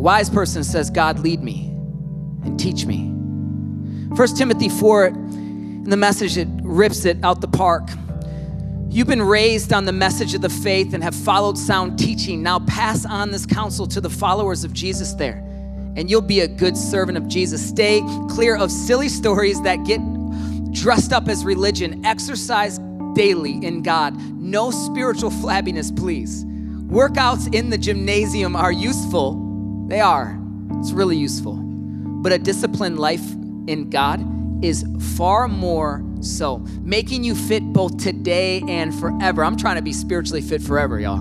A 0.00 0.02
wise 0.02 0.30
person 0.30 0.64
says, 0.64 0.88
God, 0.88 1.18
lead 1.18 1.42
me 1.42 1.66
and 2.42 2.58
teach 2.58 2.86
me. 2.86 3.10
1 4.16 4.28
Timothy 4.34 4.70
4, 4.70 5.08
in 5.08 5.90
the 5.90 5.96
message, 5.98 6.38
it 6.38 6.48
rips 6.62 7.04
it 7.04 7.22
out 7.22 7.42
the 7.42 7.48
park. 7.48 7.86
You've 8.88 9.08
been 9.08 9.20
raised 9.20 9.74
on 9.74 9.84
the 9.84 9.92
message 9.92 10.32
of 10.32 10.40
the 10.40 10.48
faith 10.48 10.94
and 10.94 11.04
have 11.04 11.14
followed 11.14 11.58
sound 11.58 11.98
teaching. 11.98 12.42
Now 12.42 12.60
pass 12.60 13.04
on 13.04 13.30
this 13.30 13.44
counsel 13.44 13.86
to 13.88 14.00
the 14.00 14.08
followers 14.08 14.64
of 14.64 14.72
Jesus 14.72 15.12
there, 15.12 15.36
and 15.96 16.08
you'll 16.08 16.22
be 16.22 16.40
a 16.40 16.48
good 16.48 16.78
servant 16.78 17.18
of 17.18 17.28
Jesus. 17.28 17.62
Stay 17.68 18.00
clear 18.30 18.56
of 18.56 18.72
silly 18.72 19.10
stories 19.10 19.60
that 19.64 19.84
get 19.84 20.00
dressed 20.72 21.12
up 21.12 21.28
as 21.28 21.44
religion. 21.44 22.06
Exercise 22.06 22.78
daily 23.12 23.62
in 23.62 23.82
God. 23.82 24.16
No 24.16 24.70
spiritual 24.70 25.30
flabbiness, 25.30 25.94
please. 25.94 26.46
Workouts 26.46 27.54
in 27.54 27.68
the 27.68 27.76
gymnasium 27.76 28.56
are 28.56 28.72
useful. 28.72 29.49
They 29.90 30.00
are. 30.00 30.38
It's 30.78 30.92
really 30.92 31.16
useful. 31.16 31.54
But 31.56 32.30
a 32.30 32.38
disciplined 32.38 33.00
life 33.00 33.32
in 33.66 33.90
God 33.90 34.24
is 34.64 34.86
far 35.16 35.48
more 35.48 36.04
so, 36.20 36.58
making 36.82 37.24
you 37.24 37.34
fit 37.34 37.64
both 37.72 37.96
today 37.96 38.62
and 38.68 38.94
forever. 38.94 39.44
I'm 39.44 39.56
trying 39.56 39.76
to 39.76 39.82
be 39.82 39.92
spiritually 39.92 40.42
fit 40.42 40.62
forever, 40.62 41.00
y'all. 41.00 41.18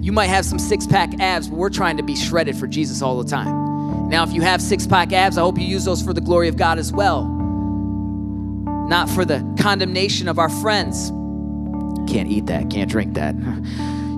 You 0.00 0.10
might 0.10 0.28
have 0.28 0.46
some 0.46 0.58
six 0.58 0.86
pack 0.86 1.20
abs, 1.20 1.48
but 1.48 1.58
we're 1.58 1.68
trying 1.68 1.98
to 1.98 2.02
be 2.02 2.16
shredded 2.16 2.56
for 2.56 2.66
Jesus 2.66 3.02
all 3.02 3.22
the 3.22 3.28
time. 3.28 4.08
Now, 4.08 4.22
if 4.22 4.32
you 4.32 4.40
have 4.40 4.62
six 4.62 4.86
pack 4.86 5.12
abs, 5.12 5.36
I 5.36 5.42
hope 5.42 5.58
you 5.58 5.66
use 5.66 5.84
those 5.84 6.00
for 6.02 6.14
the 6.14 6.20
glory 6.22 6.48
of 6.48 6.56
God 6.56 6.78
as 6.78 6.92
well, 6.92 7.24
not 8.88 9.10
for 9.10 9.26
the 9.26 9.44
condemnation 9.60 10.28
of 10.28 10.38
our 10.38 10.48
friends. 10.48 11.10
Can't 12.10 12.30
eat 12.30 12.46
that, 12.46 12.70
can't 12.70 12.90
drink 12.90 13.14
that. 13.14 13.34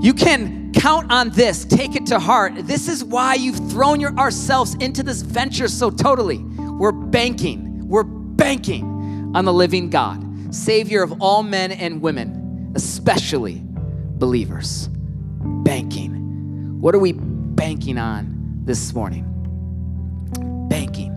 You 0.04 0.12
can 0.12 0.63
count 0.74 1.10
on 1.10 1.30
this, 1.30 1.64
take 1.64 1.96
it 1.96 2.06
to 2.06 2.18
heart. 2.18 2.54
This 2.66 2.88
is 2.88 3.02
why 3.02 3.34
you've 3.34 3.70
thrown 3.70 4.00
your, 4.00 4.14
ourselves 4.18 4.74
into 4.74 5.02
this 5.02 5.22
venture 5.22 5.68
so 5.68 5.90
totally. 5.90 6.38
We're 6.38 6.92
banking, 6.92 7.88
we're 7.88 8.04
banking 8.04 8.84
on 9.34 9.44
the 9.44 9.52
living 9.52 9.90
God, 9.90 10.54
Savior 10.54 11.02
of 11.02 11.22
all 11.22 11.42
men 11.42 11.72
and 11.72 12.00
women, 12.02 12.72
especially 12.74 13.62
believers. 13.64 14.88
Banking. 15.40 16.80
What 16.80 16.94
are 16.94 16.98
we 16.98 17.12
banking 17.12 17.98
on 17.98 18.62
this 18.64 18.92
morning? 18.94 19.24
Banking. 20.68 21.12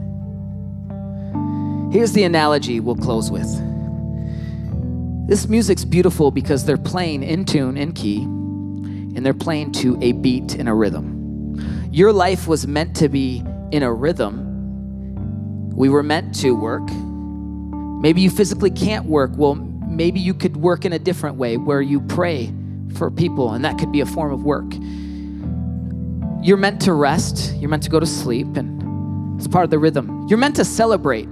Here's 1.92 2.14
the 2.14 2.24
analogy 2.24 2.80
we'll 2.80 2.96
close 2.96 3.32
with. 3.32 3.48
This 5.28 5.48
music's 5.48 5.84
beautiful 5.84 6.32
because 6.32 6.66
they're 6.66 6.78
playing 6.78 7.24
in 7.24 7.44
tune, 7.44 7.76
in 7.76 7.92
key, 7.92 8.26
and 9.18 9.26
they're 9.26 9.34
playing 9.34 9.72
to 9.72 9.98
a 10.02 10.12
beat 10.12 10.54
and 10.54 10.70
a 10.70 10.74
rhythm. 10.74 11.90
Your 11.92 12.14
life 12.14 12.48
was 12.48 12.68
meant 12.68 12.96
to 12.98 13.10
be 13.10 13.44
in 13.72 13.82
a 13.82 13.92
rhythm. 13.92 15.72
We 15.76 15.90
were 15.90 16.04
meant 16.04 16.36
to 16.42 16.52
work. 16.52 16.88
Maybe 18.00 18.22
you 18.22 18.30
physically 18.30 18.70
can't 18.70 19.06
work. 19.06 19.32
Well, 19.36 19.56
maybe 19.56 20.20
you 20.20 20.36
could 20.36 20.56
work 20.56 20.86
in 20.86 20.94
a 20.94 21.00
different 21.00 21.38
way 21.38 21.58
where 21.58 21.82
you 21.82 22.00
pray 22.02 22.54
for 22.94 23.10
people, 23.10 23.54
and 23.54 23.66
that 23.66 23.80
could 23.80 23.92
be 23.92 24.02
a 24.02 24.06
form 24.06 24.32
of 24.32 24.44
work. 24.44 24.72
You're 26.46 26.58
meant 26.58 26.80
to 26.82 26.94
rest, 26.94 27.56
you're 27.56 27.70
meant 27.72 27.84
to 27.84 27.90
go 27.90 28.00
to 28.00 28.06
sleep, 28.06 28.56
and 28.56 29.40
it's 29.40 29.48
part 29.48 29.64
of 29.64 29.72
the 29.72 29.80
rhythm. 29.80 30.28
You're 30.30 30.38
meant 30.38 30.58
to 30.58 30.66
celebrate. 30.66 31.28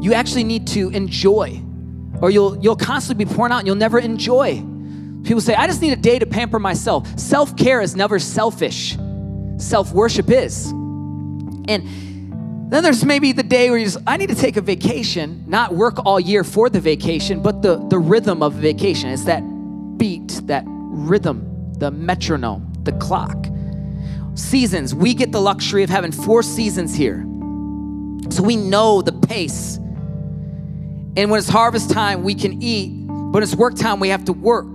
You 0.00 0.14
actually 0.14 0.44
need 0.44 0.68
to 0.68 0.90
enjoy, 0.90 1.60
or 2.20 2.30
you'll, 2.30 2.56
you'll 2.62 2.76
constantly 2.76 3.24
be 3.24 3.34
pouring 3.34 3.52
out 3.52 3.58
and 3.58 3.66
you'll 3.66 3.74
never 3.74 3.98
enjoy. 3.98 4.64
People 5.26 5.40
say, 5.40 5.54
I 5.54 5.66
just 5.66 5.82
need 5.82 5.92
a 5.92 5.96
day 5.96 6.20
to 6.20 6.26
pamper 6.26 6.60
myself. 6.60 7.18
Self 7.18 7.56
care 7.56 7.80
is 7.80 7.96
never 7.96 8.20
selfish, 8.20 8.96
self 9.58 9.92
worship 9.92 10.30
is. 10.30 10.70
And 10.70 12.70
then 12.70 12.84
there's 12.84 13.04
maybe 13.04 13.32
the 13.32 13.42
day 13.42 13.68
where 13.68 13.78
you 13.78 13.86
just, 13.86 13.98
I 14.06 14.16
need 14.16 14.28
to 14.28 14.36
take 14.36 14.56
a 14.56 14.60
vacation, 14.60 15.44
not 15.48 15.74
work 15.74 15.98
all 16.04 16.20
year 16.20 16.44
for 16.44 16.70
the 16.70 16.80
vacation, 16.80 17.42
but 17.42 17.60
the, 17.60 17.76
the 17.88 17.98
rhythm 17.98 18.40
of 18.40 18.54
vacation. 18.54 19.10
It's 19.10 19.24
that 19.24 19.40
beat, 19.98 20.42
that 20.44 20.62
rhythm, 20.66 21.72
the 21.78 21.90
metronome, 21.90 22.72
the 22.84 22.92
clock. 22.92 23.48
Seasons, 24.34 24.94
we 24.94 25.12
get 25.12 25.32
the 25.32 25.40
luxury 25.40 25.82
of 25.82 25.90
having 25.90 26.12
four 26.12 26.44
seasons 26.44 26.94
here. 26.94 27.22
So 28.30 28.44
we 28.44 28.54
know 28.54 29.02
the 29.02 29.12
pace. 29.12 29.78
And 31.16 31.30
when 31.30 31.38
it's 31.38 31.48
harvest 31.48 31.90
time, 31.90 32.22
we 32.22 32.34
can 32.34 32.62
eat, 32.62 33.08
but 33.08 33.32
when 33.32 33.42
it's 33.42 33.56
work 33.56 33.74
time, 33.74 33.98
we 33.98 34.10
have 34.10 34.24
to 34.26 34.32
work. 34.32 34.68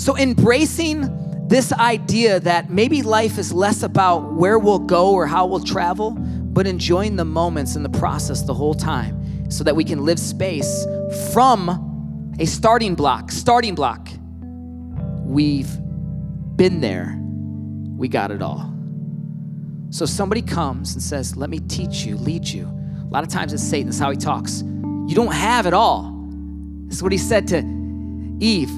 So 0.00 0.16
embracing 0.16 1.46
this 1.46 1.74
idea 1.74 2.40
that 2.40 2.70
maybe 2.70 3.02
life 3.02 3.36
is 3.36 3.52
less 3.52 3.82
about 3.82 4.32
where 4.32 4.58
we'll 4.58 4.78
go 4.78 5.12
or 5.12 5.26
how 5.26 5.44
we'll 5.44 5.62
travel, 5.62 6.12
but 6.12 6.66
enjoying 6.66 7.16
the 7.16 7.26
moments 7.26 7.76
and 7.76 7.84
the 7.84 7.98
process 7.98 8.40
the 8.40 8.54
whole 8.54 8.72
time 8.72 9.50
so 9.50 9.62
that 9.62 9.76
we 9.76 9.84
can 9.84 10.06
live 10.06 10.18
space 10.18 10.86
from 11.34 12.34
a 12.40 12.46
starting 12.46 12.94
block. 12.94 13.30
Starting 13.30 13.74
block. 13.74 14.08
We've 15.22 15.68
been 16.56 16.80
there, 16.80 17.14
we 17.98 18.08
got 18.08 18.30
it 18.30 18.40
all. 18.40 18.74
So 19.90 20.06
somebody 20.06 20.40
comes 20.40 20.94
and 20.94 21.02
says, 21.02 21.36
Let 21.36 21.50
me 21.50 21.58
teach 21.60 22.06
you, 22.06 22.16
lead 22.16 22.48
you. 22.48 22.64
A 23.02 23.10
lot 23.10 23.22
of 23.22 23.28
times 23.28 23.52
it's 23.52 23.62
Satan, 23.62 23.88
that's 23.88 23.98
how 23.98 24.10
he 24.10 24.16
talks. 24.16 24.62
You 24.62 25.14
don't 25.14 25.34
have 25.34 25.66
it 25.66 25.74
all. 25.74 26.10
This 26.86 26.96
is 26.96 27.02
what 27.02 27.12
he 27.12 27.18
said 27.18 27.46
to 27.48 27.58
Eve. 28.40 28.70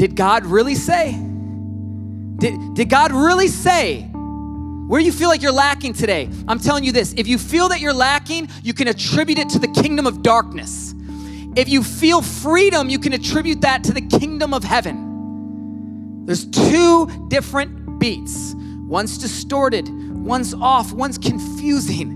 Did 0.00 0.16
God 0.16 0.46
really 0.46 0.76
say? 0.76 1.12
Did, 1.12 2.72
did 2.72 2.88
God 2.88 3.12
really 3.12 3.48
say? 3.48 4.00
Where 4.04 4.98
you 4.98 5.12
feel 5.12 5.28
like 5.28 5.42
you're 5.42 5.52
lacking 5.52 5.92
today, 5.92 6.30
I'm 6.48 6.58
telling 6.58 6.84
you 6.84 6.92
this 6.92 7.12
if 7.18 7.28
you 7.28 7.36
feel 7.36 7.68
that 7.68 7.80
you're 7.80 7.92
lacking, 7.92 8.48
you 8.62 8.72
can 8.72 8.88
attribute 8.88 9.38
it 9.38 9.50
to 9.50 9.58
the 9.58 9.68
kingdom 9.68 10.06
of 10.06 10.22
darkness. 10.22 10.94
If 11.54 11.68
you 11.68 11.82
feel 11.82 12.22
freedom, 12.22 12.88
you 12.88 12.98
can 12.98 13.12
attribute 13.12 13.60
that 13.60 13.84
to 13.84 13.92
the 13.92 14.00
kingdom 14.00 14.54
of 14.54 14.64
heaven. 14.64 16.24
There's 16.24 16.46
two 16.46 17.28
different 17.28 17.98
beats 18.00 18.54
one's 18.54 19.18
distorted, 19.18 19.86
one's 19.90 20.54
off, 20.54 20.94
one's 20.94 21.18
confusing. 21.18 22.12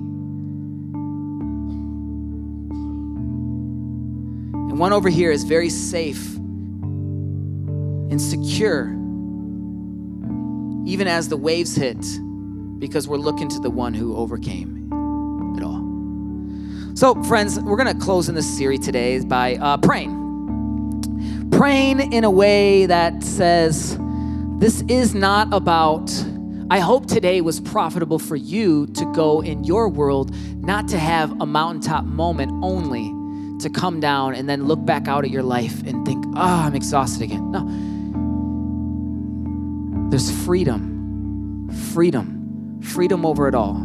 And 4.71 4.79
one 4.79 4.95
over 4.95 5.11
here 5.11 5.31
is 5.31 5.45
very 5.45 5.69
safe 5.69 6.35
and 8.15 8.23
secure, 8.23 8.85
even 10.89 11.09
as 11.09 11.29
the 11.29 11.37
waves 11.37 11.75
hit, 11.75 11.99
because 12.79 13.09
we're 13.09 13.17
looking 13.17 13.49
to 13.49 13.59
the 13.59 13.71
one 13.71 13.93
who 13.93 14.15
overcame 14.15 14.89
it 15.59 15.65
all. 15.65 16.95
So, 16.95 17.21
friends, 17.25 17.59
we're 17.59 17.77
going 17.77 17.93
to 17.93 18.01
close 18.01 18.29
in 18.29 18.37
this 18.37 18.49
series 18.57 18.79
today 18.87 19.19
by 19.25 19.57
uh, 19.57 19.79
praying. 19.79 21.51
Praying 21.51 22.13
in 22.13 22.23
a 22.23 22.31
way 22.31 22.87
that 22.87 23.25
says, 23.25 23.99
This 24.59 24.83
is 24.83 25.13
not 25.13 25.53
about. 25.53 26.09
I 26.71 26.79
hope 26.79 27.07
today 27.07 27.41
was 27.41 27.59
profitable 27.59 28.21
for 28.21 28.37
you 28.37 28.87
to 28.95 29.13
go 29.13 29.41
in 29.41 29.65
your 29.65 29.89
world, 29.89 30.33
not 30.63 30.87
to 30.91 31.01
have 31.01 31.33
a 31.41 31.47
mountaintop 31.47 32.05
moment 32.05 32.53
only, 32.63 33.13
to 33.59 33.69
come 33.71 33.99
down 33.99 34.37
and 34.37 34.49
then 34.49 34.69
look 34.69 34.85
back 34.85 35.09
out 35.09 35.25
at 35.25 35.31
your 35.31 35.43
life 35.43 35.83
and 35.85 36.07
think, 36.07 36.25
oh, 36.29 36.63
I'm 36.65 36.77
exhausted 36.77 37.23
again. 37.23 37.51
No. 37.51 37.67
There's 40.15 40.31
freedom, 40.45 41.69
freedom, 41.93 42.81
freedom 42.85 43.27
over 43.27 43.49
it 43.49 43.55
all. 43.57 43.83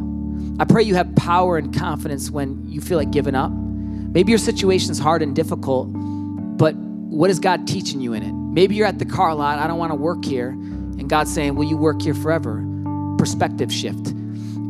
I 0.60 0.66
pray 0.66 0.84
you 0.84 0.94
have 0.94 1.16
power 1.16 1.58
and 1.58 1.76
confidence 1.76 2.30
when 2.30 2.68
you 2.68 2.82
feel 2.82 3.00
like 3.00 3.10
giving 3.10 3.34
up. 3.34 3.52
Maybe 3.52 4.32
your 4.32 4.38
situation's 4.38 5.00
hard 5.00 5.24
and 5.24 5.36
difficult, 5.36 5.88
but 5.92 6.76
what 6.76 7.32
is 7.32 7.40
God 7.40 7.66
teaching 7.66 8.00
you 8.00 8.14
in 8.14 8.22
it? 8.22 8.32
Maybe 8.32 8.76
you're 8.76 8.86
at 8.86 9.00
the 9.00 9.08
car 9.08 9.34
lot, 9.34 9.58
I 9.58 9.66
don't 9.66 9.80
want 9.80 9.92
to 9.92 9.96
work 9.96 10.24
here, 10.24 10.50
and 10.50 11.10
God's 11.10 11.34
saying, 11.34 11.56
Will 11.56 11.66
you 11.66 11.78
work 11.78 12.00
here 12.00 12.14
forever? 12.14 12.64
Perspective 13.18 13.74
shift. 13.74 14.14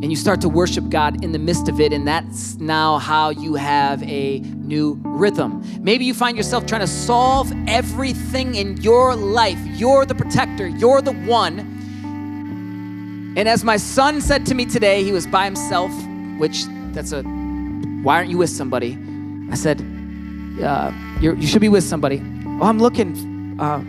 And 0.02 0.10
you 0.10 0.16
start 0.16 0.40
to 0.40 0.48
worship 0.48 0.88
God 0.88 1.22
in 1.22 1.32
the 1.32 1.38
midst 1.38 1.68
of 1.68 1.78
it, 1.78 1.92
and 1.92 2.08
that's 2.08 2.56
now 2.56 2.96
how 2.96 3.28
you 3.28 3.54
have 3.54 4.02
a 4.02 4.38
new 4.38 4.98
rhythm. 5.04 5.62
Maybe 5.82 6.06
you 6.06 6.14
find 6.14 6.38
yourself 6.38 6.64
trying 6.64 6.80
to 6.80 6.86
solve 6.86 7.52
everything 7.68 8.54
in 8.54 8.78
your 8.78 9.14
life. 9.14 9.58
You're 9.66 10.06
the 10.06 10.14
protector, 10.14 10.66
you're 10.66 11.02
the 11.02 11.12
one. 11.12 11.58
And 13.36 13.46
as 13.46 13.62
my 13.62 13.76
son 13.76 14.22
said 14.22 14.46
to 14.46 14.54
me 14.54 14.64
today, 14.64 15.04
he 15.04 15.12
was 15.12 15.26
by 15.26 15.44
himself, 15.44 15.92
which 16.38 16.64
that's 16.92 17.12
a, 17.12 17.22
why 18.02 18.16
aren't 18.16 18.30
you 18.30 18.38
with 18.38 18.50
somebody? 18.50 18.98
I 19.50 19.54
said, 19.54 19.82
uh, 20.62 20.92
you 21.20 21.46
should 21.46 21.60
be 21.60 21.68
with 21.68 21.84
somebody. 21.84 22.22
Oh, 22.46 22.64
I'm 22.64 22.78
looking 22.78 23.60
uh, 23.60 23.80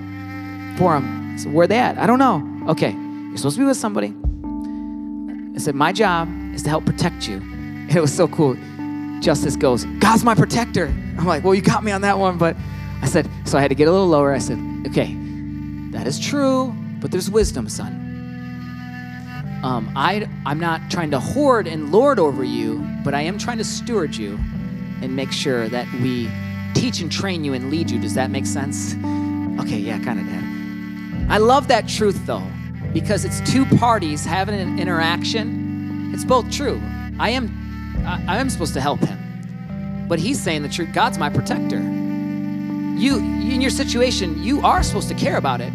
for 0.78 0.94
them. 0.94 1.38
So 1.38 1.50
where 1.50 1.68
they 1.68 1.80
at? 1.80 1.98
I 1.98 2.06
don't 2.06 2.20
know. 2.20 2.44
Okay, 2.68 2.92
you're 2.92 3.38
supposed 3.38 3.56
to 3.56 3.62
be 3.62 3.66
with 3.66 3.78
somebody. 3.78 4.14
Said, 5.62 5.76
My 5.76 5.92
job 5.92 6.28
is 6.56 6.64
to 6.64 6.70
help 6.70 6.86
protect 6.86 7.28
you. 7.28 7.38
And 7.38 7.92
it 7.96 8.02
was 8.02 8.14
so 8.14 8.28
cool. 8.28 8.58
Justice 9.22 9.56
goes, 9.56 9.86
God's 10.00 10.24
my 10.24 10.34
protector. 10.34 10.88
I'm 11.18 11.26
like, 11.26 11.44
Well, 11.44 11.54
you 11.54 11.62
got 11.62 11.84
me 11.84 11.92
on 11.92 12.02
that 12.02 12.18
one. 12.18 12.38
But 12.38 12.56
I 13.02 13.06
said, 13.06 13.30
So 13.46 13.58
I 13.58 13.62
had 13.62 13.70
to 13.70 13.76
get 13.76 13.88
a 13.88 13.92
little 13.92 14.08
lower. 14.08 14.34
I 14.34 14.40
said, 14.40 14.58
Okay, 14.88 15.16
that 15.92 16.08
is 16.08 16.20
true, 16.20 16.74
but 17.00 17.12
there's 17.12 17.30
wisdom, 17.30 17.70
son. 17.70 18.08
Um, 19.64 19.92
I, 19.96 20.28
I'm 20.48 20.60
not 20.60 20.90
trying 20.90 21.12
to 21.12 21.20
hoard 21.20 21.68
and 21.68 21.92
lord 21.92 22.18
over 22.18 22.44
you, 22.44 22.80
but 23.04 23.14
I 23.14 23.22
am 23.22 23.38
trying 23.38 23.60
to 23.60 23.64
steward 23.64 24.16
you 24.16 24.40
and 25.04 25.16
make 25.16 25.32
sure 25.32 25.70
that 25.70 25.86
we 26.02 26.28
teach 26.74 27.00
and 27.02 27.12
train 27.12 27.44
you 27.44 27.54
and 27.54 27.70
lead 27.70 27.92
you. 27.92 28.00
Does 28.00 28.16
that 28.16 28.32
make 28.32 28.48
sense? 28.48 28.96
Okay, 29.60 29.78
yeah, 29.78 30.00
kind 30.00 30.20
of, 30.20 30.26
Dad. 30.26 31.28
I 31.30 31.38
love 31.38 31.68
that 31.68 31.88
truth, 31.88 32.26
though 32.26 32.48
because 32.94 33.26
it's 33.26 33.40
two 33.52 33.66
parties 33.78 34.26
having 34.26 34.60
an 34.60 34.80
interaction. 34.80 36.12
It's 36.14 36.26
both 36.26 36.50
true. 36.52 36.82
I 37.20 37.30
am 37.30 37.62
I, 38.06 38.24
I 38.28 38.38
am 38.38 38.50
supposed 38.50 38.74
to 38.74 38.82
help 38.82 39.00
him. 39.00 40.06
But 40.08 40.20
he's 40.20 40.42
saying 40.42 40.64
the 40.64 40.70
truth. 40.70 40.94
God's 40.94 41.18
my 41.18 41.30
protector. 41.30 41.78
you, 41.78 43.18
in 43.18 43.62
your 43.62 43.72
situation, 43.72 44.42
you 44.44 44.62
are 44.62 44.84
supposed 44.84 45.08
to 45.10 45.16
care 45.16 45.38
about 45.38 45.62
it. 45.62 45.72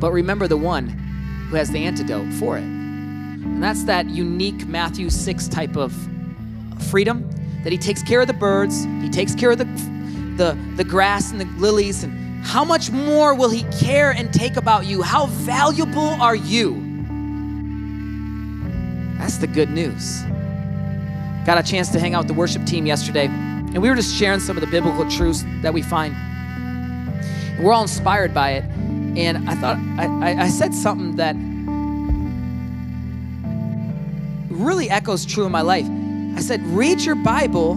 But 0.00 0.12
remember 0.12 0.48
the 0.48 0.56
one 0.56 0.88
who 1.48 1.56
has 1.56 1.70
the 1.70 1.84
antidote 1.84 2.32
for 2.34 2.58
it. 2.58 2.62
And 2.62 3.62
that's 3.62 3.84
that 3.84 4.08
unique 4.08 4.66
Matthew 4.66 5.10
6 5.10 5.48
type 5.48 5.76
of 5.76 5.92
freedom 6.90 7.30
that 7.62 7.72
he 7.72 7.78
takes 7.78 8.02
care 8.02 8.20
of 8.20 8.26
the 8.26 8.34
birds, 8.34 8.84
he 9.02 9.08
takes 9.08 9.34
care 9.34 9.52
of 9.52 9.58
the, 9.58 9.64
the, 10.36 10.58
the 10.76 10.84
grass 10.84 11.30
and 11.30 11.40
the 11.40 11.46
lilies. 11.58 12.04
And 12.04 12.23
how 12.44 12.62
much 12.64 12.90
more 12.90 13.34
will 13.34 13.50
he 13.50 13.64
care 13.80 14.12
and 14.12 14.32
take 14.32 14.56
about 14.56 14.86
you? 14.86 15.02
How 15.02 15.26
valuable 15.26 16.10
are 16.20 16.36
you? 16.36 16.74
That's 19.18 19.38
the 19.38 19.46
good 19.46 19.70
news. 19.70 20.22
Got 21.46 21.58
a 21.58 21.62
chance 21.62 21.88
to 21.90 21.98
hang 21.98 22.14
out 22.14 22.18
with 22.20 22.28
the 22.28 22.34
worship 22.34 22.64
team 22.66 22.86
yesterday, 22.86 23.26
and 23.26 23.82
we 23.82 23.88
were 23.88 23.96
just 23.96 24.14
sharing 24.14 24.40
some 24.40 24.56
of 24.56 24.60
the 24.60 24.66
biblical 24.66 25.10
truths 25.10 25.44
that 25.62 25.72
we 25.72 25.82
find. 25.82 26.14
We're 27.58 27.72
all 27.72 27.82
inspired 27.82 28.34
by 28.34 28.52
it. 28.52 28.64
And 29.16 29.48
I 29.48 29.54
thought, 29.54 29.78
I, 29.98 30.42
I 30.42 30.48
said 30.48 30.74
something 30.74 31.16
that 31.16 31.36
really 34.50 34.90
echoes 34.90 35.24
true 35.24 35.46
in 35.46 35.52
my 35.52 35.62
life. 35.62 35.86
I 36.36 36.40
said, 36.40 36.60
read 36.66 37.00
your 37.00 37.14
Bible 37.14 37.76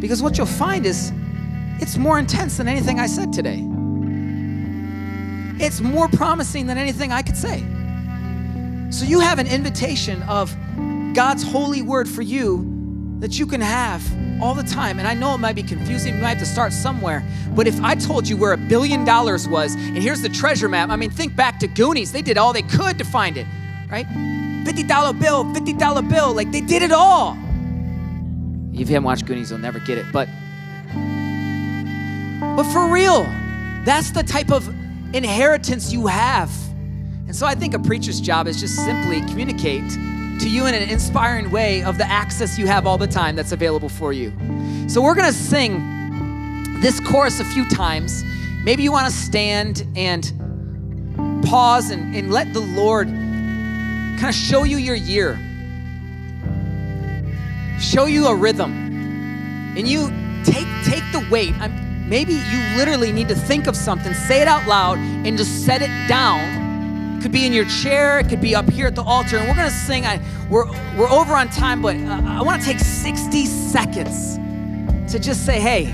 because 0.00 0.22
what 0.22 0.36
you'll 0.36 0.46
find 0.46 0.86
is 0.86 1.12
it's 1.80 1.96
more 1.96 2.18
intense 2.18 2.56
than 2.56 2.68
anything 2.68 2.98
I 2.98 3.06
said 3.06 3.32
today. 3.32 3.64
It's 5.60 5.80
more 5.80 6.08
promising 6.08 6.66
than 6.66 6.78
anything 6.78 7.12
I 7.12 7.22
could 7.22 7.36
say. 7.36 7.64
So 8.90 9.04
you 9.04 9.20
have 9.20 9.38
an 9.38 9.46
invitation 9.46 10.22
of 10.24 10.56
God's 11.14 11.42
holy 11.42 11.82
word 11.82 12.08
for 12.08 12.22
you 12.22 12.74
that 13.20 13.38
you 13.38 13.46
can 13.46 13.60
have 13.60 14.02
all 14.40 14.54
the 14.54 14.62
time. 14.62 14.98
And 14.98 15.08
I 15.08 15.14
know 15.14 15.34
it 15.34 15.38
might 15.38 15.56
be 15.56 15.62
confusing, 15.62 16.14
you 16.14 16.22
might 16.22 16.30
have 16.30 16.38
to 16.38 16.46
start 16.46 16.72
somewhere. 16.72 17.24
But 17.54 17.66
if 17.66 17.80
I 17.82 17.94
told 17.96 18.28
you 18.28 18.36
where 18.36 18.52
a 18.52 18.56
billion 18.56 19.04
dollars 19.04 19.48
was, 19.48 19.74
and 19.74 19.98
here's 19.98 20.22
the 20.22 20.28
treasure 20.28 20.68
map, 20.68 20.90
I 20.90 20.96
mean, 20.96 21.10
think 21.10 21.34
back 21.34 21.58
to 21.60 21.66
Goonies. 21.66 22.12
They 22.12 22.22
did 22.22 22.38
all 22.38 22.52
they 22.52 22.62
could 22.62 22.98
to 22.98 23.04
find 23.04 23.36
it, 23.36 23.46
right? 23.90 24.06
$50 24.06 25.20
bill, 25.20 25.44
$50 25.44 26.08
bill, 26.08 26.34
like 26.34 26.52
they 26.52 26.60
did 26.60 26.82
it 26.82 26.92
all. 26.92 27.36
If 28.72 28.88
you 28.88 28.94
haven't 28.94 29.04
watched 29.04 29.26
Goonies, 29.26 29.50
you'll 29.50 29.58
never 29.58 29.80
get 29.80 29.98
it. 29.98 30.06
But 30.12 30.28
but 32.40 32.64
for 32.64 32.88
real, 32.88 33.24
that's 33.84 34.10
the 34.10 34.22
type 34.22 34.50
of 34.50 34.68
inheritance 35.14 35.92
you 35.92 36.06
have. 36.06 36.50
And 37.26 37.34
so 37.34 37.46
I 37.46 37.54
think 37.54 37.74
a 37.74 37.78
preacher's 37.78 38.20
job 38.20 38.46
is 38.46 38.60
just 38.60 38.76
simply 38.76 39.20
communicate 39.22 39.90
to 40.40 40.48
you 40.48 40.66
in 40.66 40.74
an 40.74 40.88
inspiring 40.88 41.50
way 41.50 41.82
of 41.82 41.98
the 41.98 42.06
access 42.06 42.58
you 42.58 42.66
have 42.66 42.86
all 42.86 42.96
the 42.96 43.06
time 43.06 43.34
that's 43.34 43.52
available 43.52 43.88
for 43.88 44.12
you. 44.12 44.32
So 44.88 45.02
we're 45.02 45.14
gonna 45.14 45.32
sing 45.32 46.80
this 46.80 47.00
chorus 47.00 47.40
a 47.40 47.44
few 47.44 47.68
times. 47.68 48.24
Maybe 48.62 48.82
you 48.82 48.92
wanna 48.92 49.10
stand 49.10 49.86
and 49.96 50.32
pause 51.44 51.90
and, 51.90 52.14
and 52.14 52.30
let 52.30 52.52
the 52.52 52.60
Lord 52.60 53.08
kind 53.08 54.28
of 54.28 54.34
show 54.34 54.64
you 54.64 54.76
your 54.76 54.94
year, 54.94 55.38
show 57.80 58.06
you 58.06 58.26
a 58.26 58.34
rhythm, 58.34 59.74
and 59.76 59.88
you 59.88 60.08
take 60.44 60.66
take 60.84 61.04
the 61.12 61.26
weight. 61.30 61.54
I'm, 61.60 61.87
maybe 62.08 62.34
you 62.34 62.76
literally 62.76 63.12
need 63.12 63.28
to 63.28 63.34
think 63.34 63.66
of 63.66 63.76
something, 63.76 64.12
say 64.14 64.42
it 64.42 64.48
out 64.48 64.66
loud, 64.66 64.98
and 64.98 65.36
just 65.36 65.64
set 65.64 65.82
it 65.82 66.08
down 66.08 66.68
it 67.18 67.22
could 67.22 67.32
be 67.32 67.46
in 67.46 67.52
your 67.52 67.64
chair, 67.64 68.20
it 68.20 68.28
could 68.28 68.40
be 68.40 68.54
up 68.54 68.70
here 68.70 68.86
at 68.86 68.94
the 68.94 69.02
altar. 69.02 69.38
And 69.38 69.48
we're 69.48 69.56
gonna 69.56 69.70
sing. 69.70 70.06
I, 70.06 70.22
we're, 70.48 70.66
we're 70.96 71.10
over 71.10 71.34
on 71.34 71.48
time, 71.48 71.82
but 71.82 71.96
uh, 71.96 72.22
I 72.24 72.42
wanna 72.42 72.62
take 72.62 72.78
60 72.78 73.44
seconds 73.44 74.36
to 75.12 75.18
just 75.18 75.44
say, 75.44 75.58
hey, 75.58 75.92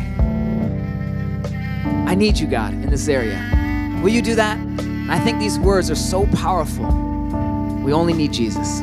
I 2.06 2.14
need 2.14 2.38
you, 2.38 2.46
God, 2.46 2.74
in 2.74 2.90
this 2.90 3.08
area. 3.08 3.40
Will 4.02 4.10
you 4.10 4.20
do 4.20 4.34
that? 4.34 4.58
I 5.08 5.18
think 5.18 5.38
these 5.38 5.58
words 5.58 5.90
are 5.90 5.94
so 5.94 6.26
powerful. 6.26 6.84
We 7.82 7.94
only 7.94 8.12
need 8.12 8.34
Jesus. 8.34 8.82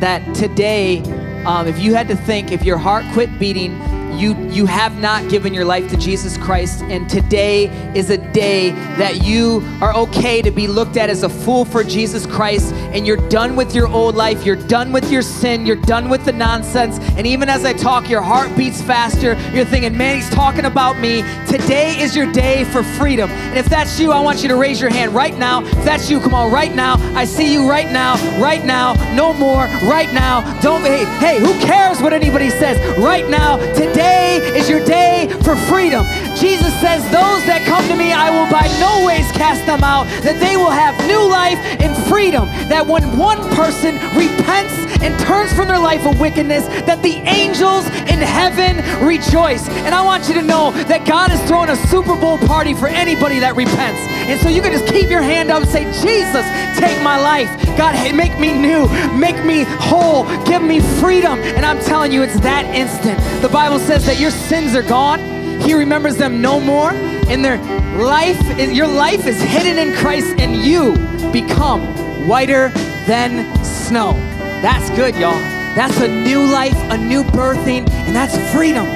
That 0.00 0.34
today, 0.34 1.00
um, 1.44 1.66
if 1.66 1.78
you 1.78 1.94
had 1.94 2.08
to 2.08 2.16
think, 2.16 2.52
if 2.52 2.64
your 2.64 2.78
heart 2.78 3.04
quit 3.12 3.38
beating, 3.38 3.80
you 4.18 4.34
you 4.48 4.66
have 4.66 4.98
not 4.98 5.28
given 5.28 5.52
your 5.52 5.64
life 5.64 5.88
to 5.90 5.96
Jesus 5.96 6.38
Christ 6.38 6.82
and 6.84 7.08
today 7.08 7.66
is 7.94 8.08
a 8.10 8.16
day 8.32 8.70
that 8.96 9.22
you 9.22 9.62
are 9.82 9.94
okay 9.94 10.40
to 10.40 10.50
be 10.50 10.66
looked 10.66 10.96
at 10.96 11.10
as 11.10 11.22
a 11.22 11.28
fool 11.28 11.64
for 11.64 11.84
Jesus 11.84 12.24
Christ 12.24 12.72
and 12.92 13.06
you're 13.06 13.28
done 13.28 13.56
with 13.56 13.74
your 13.74 13.88
old 13.88 14.14
life 14.14 14.44
you're 14.44 14.56
done 14.56 14.92
with 14.92 15.10
your 15.10 15.22
sin 15.22 15.66
you're 15.66 15.76
done 15.76 16.08
with 16.08 16.24
the 16.24 16.32
nonsense 16.32 16.98
and 17.16 17.26
even 17.26 17.48
as 17.48 17.64
I 17.64 17.72
talk 17.72 18.08
your 18.08 18.22
heart 18.22 18.54
beats 18.56 18.82
faster. 18.82 19.34
You're 19.52 19.64
thinking 19.64 19.96
man 19.96 20.16
he's 20.16 20.30
talking 20.30 20.64
about 20.66 20.98
me. 20.98 21.22
Today 21.46 21.98
is 21.98 22.14
your 22.14 22.30
day 22.32 22.64
for 22.64 22.82
freedom. 22.82 23.30
And 23.30 23.58
if 23.58 23.66
that's 23.66 23.98
you 23.98 24.12
I 24.12 24.20
want 24.20 24.42
you 24.42 24.48
to 24.48 24.56
raise 24.56 24.80
your 24.80 24.90
hand 24.90 25.14
right 25.14 25.36
now. 25.36 25.64
If 25.64 25.84
that's 25.84 26.10
you 26.10 26.20
come 26.20 26.34
on 26.34 26.52
right 26.52 26.74
now. 26.74 26.96
I 27.16 27.24
see 27.24 27.52
you 27.52 27.68
right 27.68 27.90
now 27.90 28.14
right 28.40 28.64
now. 28.64 28.94
No 29.14 29.32
more 29.32 29.64
right 29.88 30.12
now. 30.12 30.42
Don't 30.60 30.82
hey 30.82 31.04
hey 31.18 31.38
who 31.38 31.52
cares 31.60 32.00
what 32.00 32.12
anybody 32.12 32.50
says? 32.50 32.76
Right 32.98 33.28
now 33.28 33.56
Today 33.74 34.36
is 34.54 34.68
your 34.68 34.84
day 34.84 35.28
for 35.42 35.56
freedom. 35.56 36.04
Jesus 36.40 36.72
says, 36.80 37.02
Those 37.08 37.44
that 37.48 37.64
come 37.64 37.86
to 37.88 37.96
me, 37.96 38.12
I 38.12 38.28
will 38.28 38.50
by 38.52 38.68
no 38.78 39.06
ways 39.06 39.30
cast 39.32 39.64
them 39.64 39.82
out, 39.82 40.04
that 40.22 40.38
they 40.40 40.56
will 40.56 40.70
have 40.70 40.92
new 41.08 41.24
life 41.24 41.58
and 41.80 41.96
freedom. 42.08 42.46
That 42.68 42.86
when 42.86 43.16
one 43.16 43.40
person 43.56 43.96
repents 44.12 44.74
and 45.00 45.18
turns 45.20 45.52
from 45.52 45.68
their 45.68 45.78
life 45.78 46.06
of 46.06 46.20
wickedness, 46.20 46.66
that 46.84 47.02
the 47.02 47.16
angels 47.24 47.86
in 48.12 48.20
heaven 48.20 48.76
rejoice. 49.04 49.68
And 49.86 49.94
I 49.94 50.04
want 50.04 50.28
you 50.28 50.34
to 50.34 50.42
know 50.42 50.72
that 50.88 51.06
God 51.06 51.32
is 51.32 51.40
throwing 51.48 51.70
a 51.70 51.76
Super 51.88 52.16
Bowl 52.16 52.38
party 52.38 52.74
for 52.74 52.88
anybody 52.88 53.38
that 53.40 53.56
repents. 53.56 54.00
And 54.28 54.40
so 54.40 54.48
you 54.48 54.60
can 54.60 54.72
just 54.72 54.86
keep 54.86 55.08
your 55.08 55.22
hand 55.22 55.50
up 55.50 55.62
and 55.62 55.70
say, 55.70 55.84
Jesus, 56.04 56.44
take 56.78 57.00
my 57.02 57.16
life. 57.16 57.48
God, 57.76 57.94
make 58.14 58.38
me 58.38 58.52
new, 58.52 58.88
make 59.16 59.42
me 59.44 59.64
whole, 59.64 60.24
give 60.44 60.62
me 60.62 60.80
freedom. 61.00 61.38
And 61.40 61.64
I'm 61.64 61.80
telling 61.80 62.12
you, 62.12 62.22
it's 62.22 62.40
that 62.40 62.64
instant. 62.74 63.18
The 63.42 63.48
Bible 63.48 63.78
says 63.78 64.04
that 64.06 64.20
your 64.20 64.30
sins 64.30 64.74
are 64.74 64.82
gone. 64.82 65.35
He 65.62 65.74
remembers 65.74 66.16
them 66.16 66.40
no 66.40 66.60
more. 66.60 66.92
And 67.28 67.44
their 67.44 67.58
life, 67.96 68.40
your 68.58 68.86
life 68.86 69.26
is 69.26 69.40
hidden 69.42 69.78
in 69.78 69.94
Christ, 69.94 70.38
and 70.38 70.54
you 70.54 70.92
become 71.32 72.28
whiter 72.28 72.68
than 73.06 73.44
snow. 73.64 74.12
That's 74.62 74.88
good, 74.90 75.16
y'all. 75.16 75.38
That's 75.74 76.00
a 76.00 76.08
new 76.08 76.44
life, 76.44 76.76
a 76.90 76.96
new 76.96 77.24
birthing, 77.24 77.88
and 77.90 78.14
that's 78.14 78.36
freedom. 78.54 78.86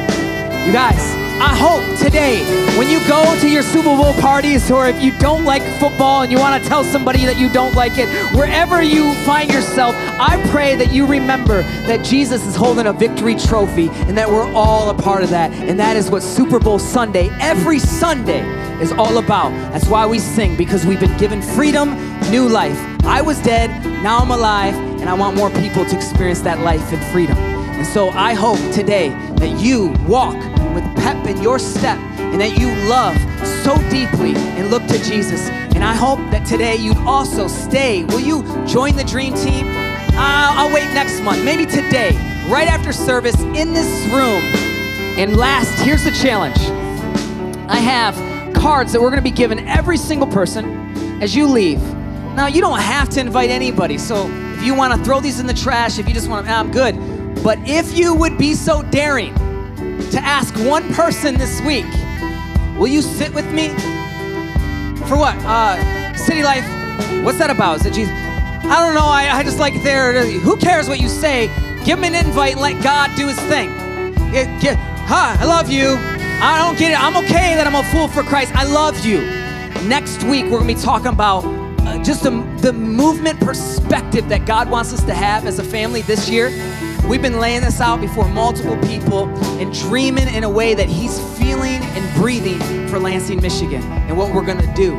You 0.66 0.72
guys, 0.72 1.14
I 1.42 1.56
hope 1.56 1.98
today, 1.98 2.44
when 2.76 2.90
you 2.90 2.98
go 3.08 3.24
to 3.40 3.48
your 3.48 3.62
Super 3.62 3.96
Bowl 3.96 4.12
parties, 4.20 4.70
or 4.70 4.88
if 4.88 5.02
you 5.02 5.10
don't 5.18 5.46
like 5.46 5.62
football 5.80 6.20
and 6.20 6.30
you 6.30 6.38
want 6.38 6.62
to 6.62 6.68
tell 6.68 6.84
somebody 6.84 7.24
that 7.24 7.38
you 7.38 7.50
don't 7.50 7.74
like 7.74 7.96
it, 7.96 8.08
wherever 8.36 8.82
you 8.82 9.14
find 9.24 9.50
yourself, 9.50 9.94
I 9.96 10.38
pray 10.50 10.76
that 10.76 10.92
you 10.92 11.06
remember 11.06 11.62
that 11.62 12.04
Jesus 12.04 12.46
is 12.46 12.54
holding 12.54 12.86
a 12.86 12.92
victory 12.92 13.36
trophy 13.36 13.88
and 13.88 14.18
that 14.18 14.28
we're 14.28 14.52
all 14.52 14.90
a 14.90 14.94
part 14.94 15.22
of 15.22 15.30
that. 15.30 15.50
And 15.52 15.80
that 15.80 15.96
is 15.96 16.10
what 16.10 16.22
Super 16.22 16.58
Bowl 16.58 16.78
Sunday, 16.78 17.30
every 17.40 17.78
Sunday, 17.78 18.42
is 18.82 18.92
all 18.92 19.16
about. 19.16 19.48
That's 19.72 19.88
why 19.88 20.04
we 20.04 20.18
sing, 20.18 20.58
because 20.58 20.84
we've 20.84 21.00
been 21.00 21.16
given 21.16 21.40
freedom, 21.40 21.94
new 22.30 22.50
life. 22.50 22.78
I 23.04 23.22
was 23.22 23.40
dead, 23.42 23.70
now 24.02 24.18
I'm 24.18 24.30
alive, 24.30 24.74
and 24.74 25.08
I 25.08 25.14
want 25.14 25.38
more 25.38 25.48
people 25.48 25.86
to 25.86 25.96
experience 25.96 26.42
that 26.42 26.60
life 26.60 26.92
and 26.92 27.02
freedom. 27.04 27.59
And 27.80 27.86
so 27.86 28.10
I 28.10 28.34
hope 28.34 28.58
today 28.74 29.08
that 29.36 29.58
you 29.58 29.94
walk 30.06 30.34
with 30.74 30.84
pep 30.96 31.26
in 31.26 31.42
your 31.42 31.58
step 31.58 31.98
and 32.18 32.38
that 32.38 32.58
you 32.58 32.68
love 32.86 33.16
so 33.64 33.74
deeply 33.88 34.34
and 34.36 34.70
look 34.70 34.86
to 34.88 35.02
Jesus. 35.02 35.48
And 35.74 35.82
I 35.82 35.94
hope 35.94 36.18
that 36.30 36.46
today 36.46 36.76
you'd 36.76 36.98
also 36.98 37.48
stay. 37.48 38.04
Will 38.04 38.20
you 38.20 38.42
join 38.66 38.96
the 38.96 39.04
dream 39.04 39.32
team? 39.32 39.64
I'll 40.12 40.70
wait 40.74 40.92
next 40.92 41.22
month, 41.22 41.42
maybe 41.42 41.64
today, 41.64 42.10
right 42.50 42.68
after 42.68 42.92
service 42.92 43.40
in 43.40 43.72
this 43.72 43.88
room. 44.12 44.42
And 45.18 45.38
last, 45.38 45.82
here's 45.82 46.04
the 46.04 46.10
challenge 46.10 46.58
I 47.66 47.78
have 47.78 48.14
cards 48.52 48.92
that 48.92 49.00
we're 49.00 49.08
going 49.08 49.24
to 49.24 49.30
be 49.30 49.34
giving 49.34 49.66
every 49.66 49.96
single 49.96 50.28
person 50.28 51.22
as 51.22 51.34
you 51.34 51.46
leave. 51.46 51.80
Now, 52.34 52.46
you 52.46 52.60
don't 52.60 52.78
have 52.78 53.08
to 53.08 53.20
invite 53.20 53.48
anybody, 53.48 53.96
so 53.96 54.28
if 54.28 54.62
you 54.64 54.74
want 54.74 54.92
to 54.92 55.02
throw 55.02 55.20
these 55.20 55.40
in 55.40 55.46
the 55.46 55.54
trash, 55.54 55.98
if 55.98 56.06
you 56.06 56.12
just 56.12 56.28
want 56.28 56.44
to, 56.44 56.52
I'm 56.52 56.70
good. 56.70 56.94
But 57.42 57.58
if 57.64 57.96
you 57.96 58.14
would 58.14 58.36
be 58.36 58.54
so 58.54 58.82
daring, 58.82 59.34
to 60.10 60.18
ask 60.18 60.54
one 60.66 60.92
person 60.92 61.38
this 61.38 61.60
week, 61.62 61.86
will 62.78 62.88
you 62.88 63.00
sit 63.00 63.32
with 63.32 63.50
me? 63.52 63.68
For 65.06 65.16
what? 65.16 65.36
Uh, 65.44 66.14
City 66.14 66.42
Life, 66.42 66.64
what's 67.24 67.38
that 67.38 67.50
about? 67.50 67.80
Is 67.80 67.86
it 67.86 67.94
Jesus? 67.94 68.12
I 68.12 68.84
don't 68.84 68.94
know. 68.94 69.06
I, 69.06 69.28
I 69.32 69.42
just 69.42 69.58
like 69.58 69.82
there. 69.82 70.22
Who 70.24 70.56
cares 70.56 70.88
what 70.88 71.00
you 71.00 71.08
say? 71.08 71.46
Give 71.84 71.98
him 71.98 72.04
an 72.04 72.14
invite 72.14 72.52
and 72.52 72.60
let 72.60 72.82
God 72.82 73.10
do 73.16 73.28
his 73.28 73.38
thing. 73.40 73.70
It, 74.34 74.60
get, 74.60 74.76
huh, 75.06 75.36
I 75.38 75.44
love 75.44 75.70
you. 75.70 75.96
I 76.42 76.58
don't 76.58 76.78
get 76.78 76.92
it. 76.92 77.02
I'm 77.02 77.16
okay 77.24 77.54
that 77.54 77.66
I'm 77.66 77.74
a 77.74 77.84
fool 77.84 78.08
for 78.08 78.22
Christ. 78.22 78.54
I 78.54 78.64
love 78.64 79.04
you. 79.04 79.20
Next 79.88 80.22
week, 80.24 80.44
we're 80.44 80.60
going 80.60 80.68
to 80.68 80.74
be 80.74 80.80
talking 80.80 81.08
about 81.08 81.44
uh, 81.44 82.02
just 82.02 82.22
the 82.22 82.72
movement 82.72 83.40
perspective 83.40 84.28
that 84.28 84.46
God 84.46 84.70
wants 84.70 84.92
us 84.92 85.02
to 85.04 85.14
have 85.14 85.46
as 85.46 85.58
a 85.58 85.64
family 85.64 86.02
this 86.02 86.28
year. 86.28 86.50
We've 87.10 87.20
been 87.20 87.40
laying 87.40 87.62
this 87.62 87.80
out 87.80 88.00
before 88.00 88.28
multiple 88.28 88.76
people 88.86 89.26
and 89.58 89.74
dreaming 89.74 90.32
in 90.32 90.44
a 90.44 90.48
way 90.48 90.74
that 90.74 90.88
He's 90.88 91.18
feeling 91.36 91.82
and 91.82 92.14
breathing 92.14 92.60
for 92.86 93.00
Lansing, 93.00 93.42
Michigan, 93.42 93.82
and 93.82 94.16
what 94.16 94.32
we're 94.32 94.46
gonna 94.46 94.72
do. 94.76 94.94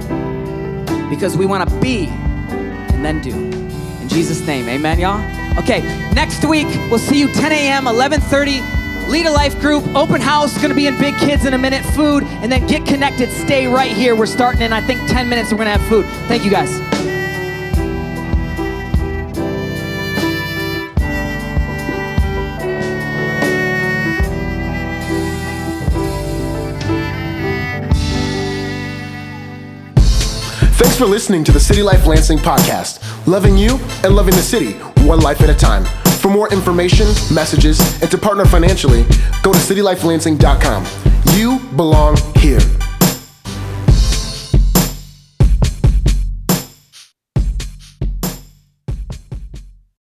Because 1.09 1.37
we 1.37 1.45
wanna 1.45 1.69
be 1.79 2.07
and 2.07 3.05
then 3.05 3.21
do. 3.21 3.33
In 3.33 4.09
Jesus' 4.09 4.45
name, 4.45 4.67
amen, 4.67 4.99
y'all? 4.99 5.21
Okay, 5.57 5.79
next 6.11 6.43
week, 6.43 6.67
we'll 6.89 6.99
see 6.99 7.17
you 7.17 7.29
10 7.29 7.53
a.m., 7.53 7.85
11.30, 7.85 9.07
Lead 9.07 9.25
a 9.25 9.31
Life 9.31 9.57
Group, 9.61 9.87
open 9.95 10.19
house, 10.19 10.61
gonna 10.61 10.75
be 10.75 10.87
in 10.87 10.99
Big 10.99 11.15
Kids 11.17 11.45
in 11.45 11.53
a 11.53 11.57
minute, 11.57 11.85
food, 11.95 12.23
and 12.23 12.51
then 12.51 12.67
get 12.67 12.85
connected, 12.85 13.31
stay 13.31 13.67
right 13.67 13.95
here. 13.95 14.17
We're 14.17 14.25
starting 14.25 14.63
in, 14.63 14.73
I 14.73 14.81
think, 14.81 14.99
10 15.07 15.29
minutes, 15.29 15.53
we're 15.53 15.59
gonna 15.59 15.77
have 15.77 15.87
food. 15.87 16.05
Thank 16.27 16.43
you, 16.43 16.51
guys. 16.51 17.00
For 31.01 31.07
listening 31.07 31.43
to 31.43 31.51
the 31.51 31.59
City 31.59 31.81
Life 31.81 32.05
Lansing 32.05 32.37
podcast, 32.37 33.01
loving 33.25 33.57
you 33.57 33.79
and 34.03 34.15
loving 34.15 34.35
the 34.35 34.41
city, 34.41 34.73
one 35.07 35.19
life 35.19 35.41
at 35.41 35.49
a 35.49 35.53
time. 35.55 35.83
For 36.19 36.29
more 36.29 36.47
information, 36.53 37.07
messages, 37.33 37.79
and 38.03 38.11
to 38.11 38.19
partner 38.19 38.45
financially, 38.45 39.01
go 39.41 39.51
to 39.51 39.57
citylifelansing.com. 39.57 40.85
You 41.35 41.57
belong 41.75 42.17
here. 42.35 42.80